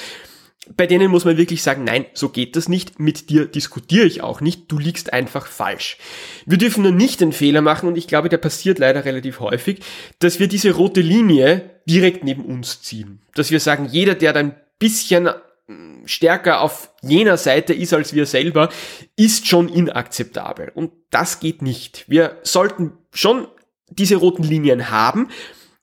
[0.75, 4.21] bei denen muss man wirklich sagen, nein, so geht das nicht, mit dir diskutiere ich
[4.21, 5.97] auch nicht, du liegst einfach falsch.
[6.45, 9.79] Wir dürfen nur nicht den Fehler machen, und ich glaube, der passiert leider relativ häufig,
[10.19, 13.21] dass wir diese rote Linie direkt neben uns ziehen.
[13.35, 15.29] Dass wir sagen, jeder, der da ein bisschen
[15.67, 18.69] hm, stärker auf jener Seite ist als wir selber,
[19.15, 20.71] ist schon inakzeptabel.
[20.73, 22.05] Und das geht nicht.
[22.07, 23.47] Wir sollten schon
[23.89, 25.29] diese roten Linien haben,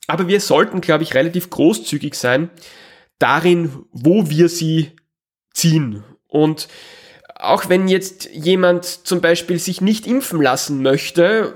[0.06, 2.50] aber wir sollten, glaube ich, relativ großzügig sein,
[3.18, 4.92] darin, wo wir sie
[5.52, 6.02] ziehen.
[6.28, 6.68] Und
[7.36, 11.54] auch wenn jetzt jemand zum Beispiel sich nicht impfen lassen möchte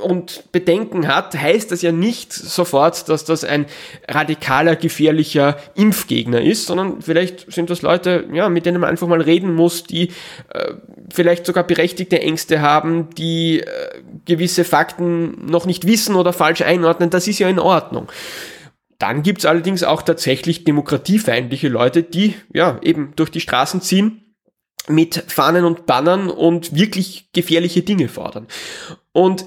[0.00, 3.66] und Bedenken hat, heißt das ja nicht sofort, dass das ein
[4.08, 9.20] radikaler, gefährlicher Impfgegner ist, sondern vielleicht sind das Leute, ja, mit denen man einfach mal
[9.20, 10.08] reden muss, die
[10.50, 10.74] äh,
[11.12, 13.66] vielleicht sogar berechtigte Ängste haben, die äh,
[14.24, 17.10] gewisse Fakten noch nicht wissen oder falsch einordnen.
[17.10, 18.08] Das ist ja in Ordnung.
[18.98, 24.20] Dann gibt's allerdings auch tatsächlich demokratiefeindliche Leute, die ja eben durch die Straßen ziehen
[24.88, 28.46] mit Fahnen und Bannern und wirklich gefährliche Dinge fordern.
[29.12, 29.46] Und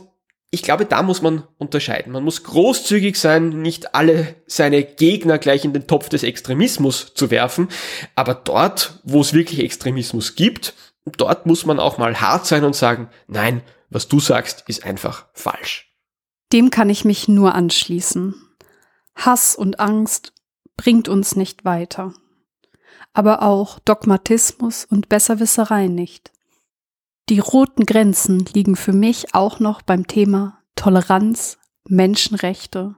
[0.49, 2.13] ich glaube, da muss man unterscheiden.
[2.13, 7.29] Man muss großzügig sein, nicht alle seine Gegner gleich in den Topf des Extremismus zu
[7.31, 7.67] werfen,
[8.15, 10.73] aber dort, wo es wirklich Extremismus gibt,
[11.17, 15.27] dort muss man auch mal hart sein und sagen, nein, Was du sagst, ist einfach
[15.33, 15.93] falsch.
[16.51, 18.35] Dem kann ich mich nur anschließen.
[19.17, 20.33] Hass und Angst
[20.77, 22.13] bringt uns nicht weiter.
[23.13, 26.31] Aber auch Dogmatismus und Besserwisserei nicht.
[27.29, 31.57] Die roten Grenzen liegen für mich auch noch beim Thema Toleranz,
[31.89, 32.95] Menschenrechte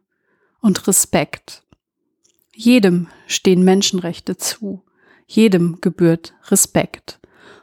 [0.62, 1.64] und Respekt.
[2.54, 4.84] Jedem stehen Menschenrechte zu,
[5.26, 7.20] jedem gebührt Respekt.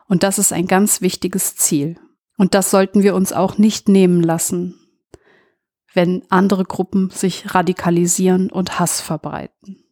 [0.09, 2.01] Und das ist ein ganz wichtiges Ziel.
[2.39, 4.79] Und das sollten wir uns auch nicht nehmen lassen,
[5.97, 9.83] wenn andere Gruppen sich radikalisieren und Hass verbreiten.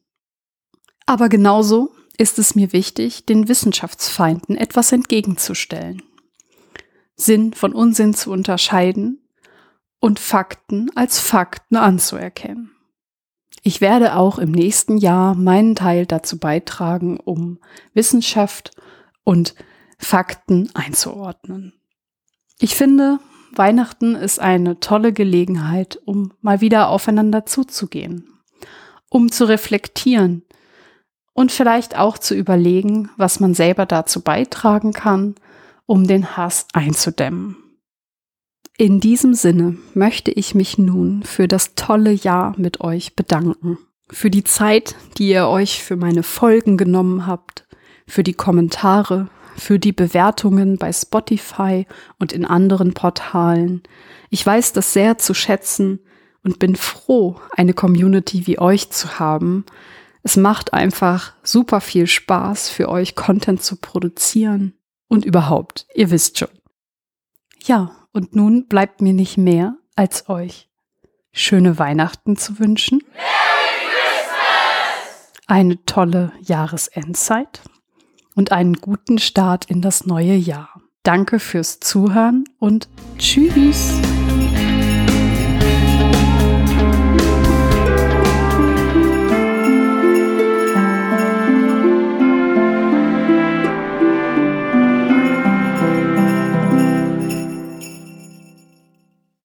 [1.06, 6.02] Aber genauso ist es mir wichtig, den Wissenschaftsfeinden etwas entgegenzustellen.
[7.16, 9.26] Sinn von Unsinn zu unterscheiden
[9.98, 12.70] und Fakten als Fakten anzuerkennen.
[13.62, 17.58] Ich werde auch im nächsten Jahr meinen Teil dazu beitragen, um
[17.94, 18.72] Wissenschaft
[19.24, 19.54] und
[19.98, 21.72] Fakten einzuordnen.
[22.58, 23.20] Ich finde,
[23.56, 28.28] Weihnachten ist eine tolle Gelegenheit, um mal wieder aufeinander zuzugehen,
[29.08, 30.42] um zu reflektieren
[31.34, 35.34] und vielleicht auch zu überlegen, was man selber dazu beitragen kann,
[35.86, 37.56] um den Hass einzudämmen.
[38.76, 43.78] In diesem Sinne möchte ich mich nun für das tolle Jahr mit euch bedanken,
[44.10, 47.66] für die Zeit, die ihr euch für meine Folgen genommen habt,
[48.06, 51.86] für die Kommentare, für die Bewertungen bei Spotify
[52.18, 53.82] und in anderen Portalen.
[54.30, 56.00] Ich weiß das sehr zu schätzen
[56.42, 59.64] und bin froh, eine Community wie euch zu haben.
[60.22, 64.74] Es macht einfach super viel Spaß, für euch Content zu produzieren
[65.08, 66.48] und überhaupt, ihr wisst schon.
[67.62, 70.68] Ja, und nun bleibt mir nicht mehr, als euch
[71.32, 73.02] schöne Weihnachten zu wünschen.
[75.46, 77.60] Eine tolle Jahresendzeit
[78.34, 80.80] und einen guten Start in das neue Jahr.
[81.02, 82.88] Danke fürs Zuhören und
[83.18, 84.00] tschüss.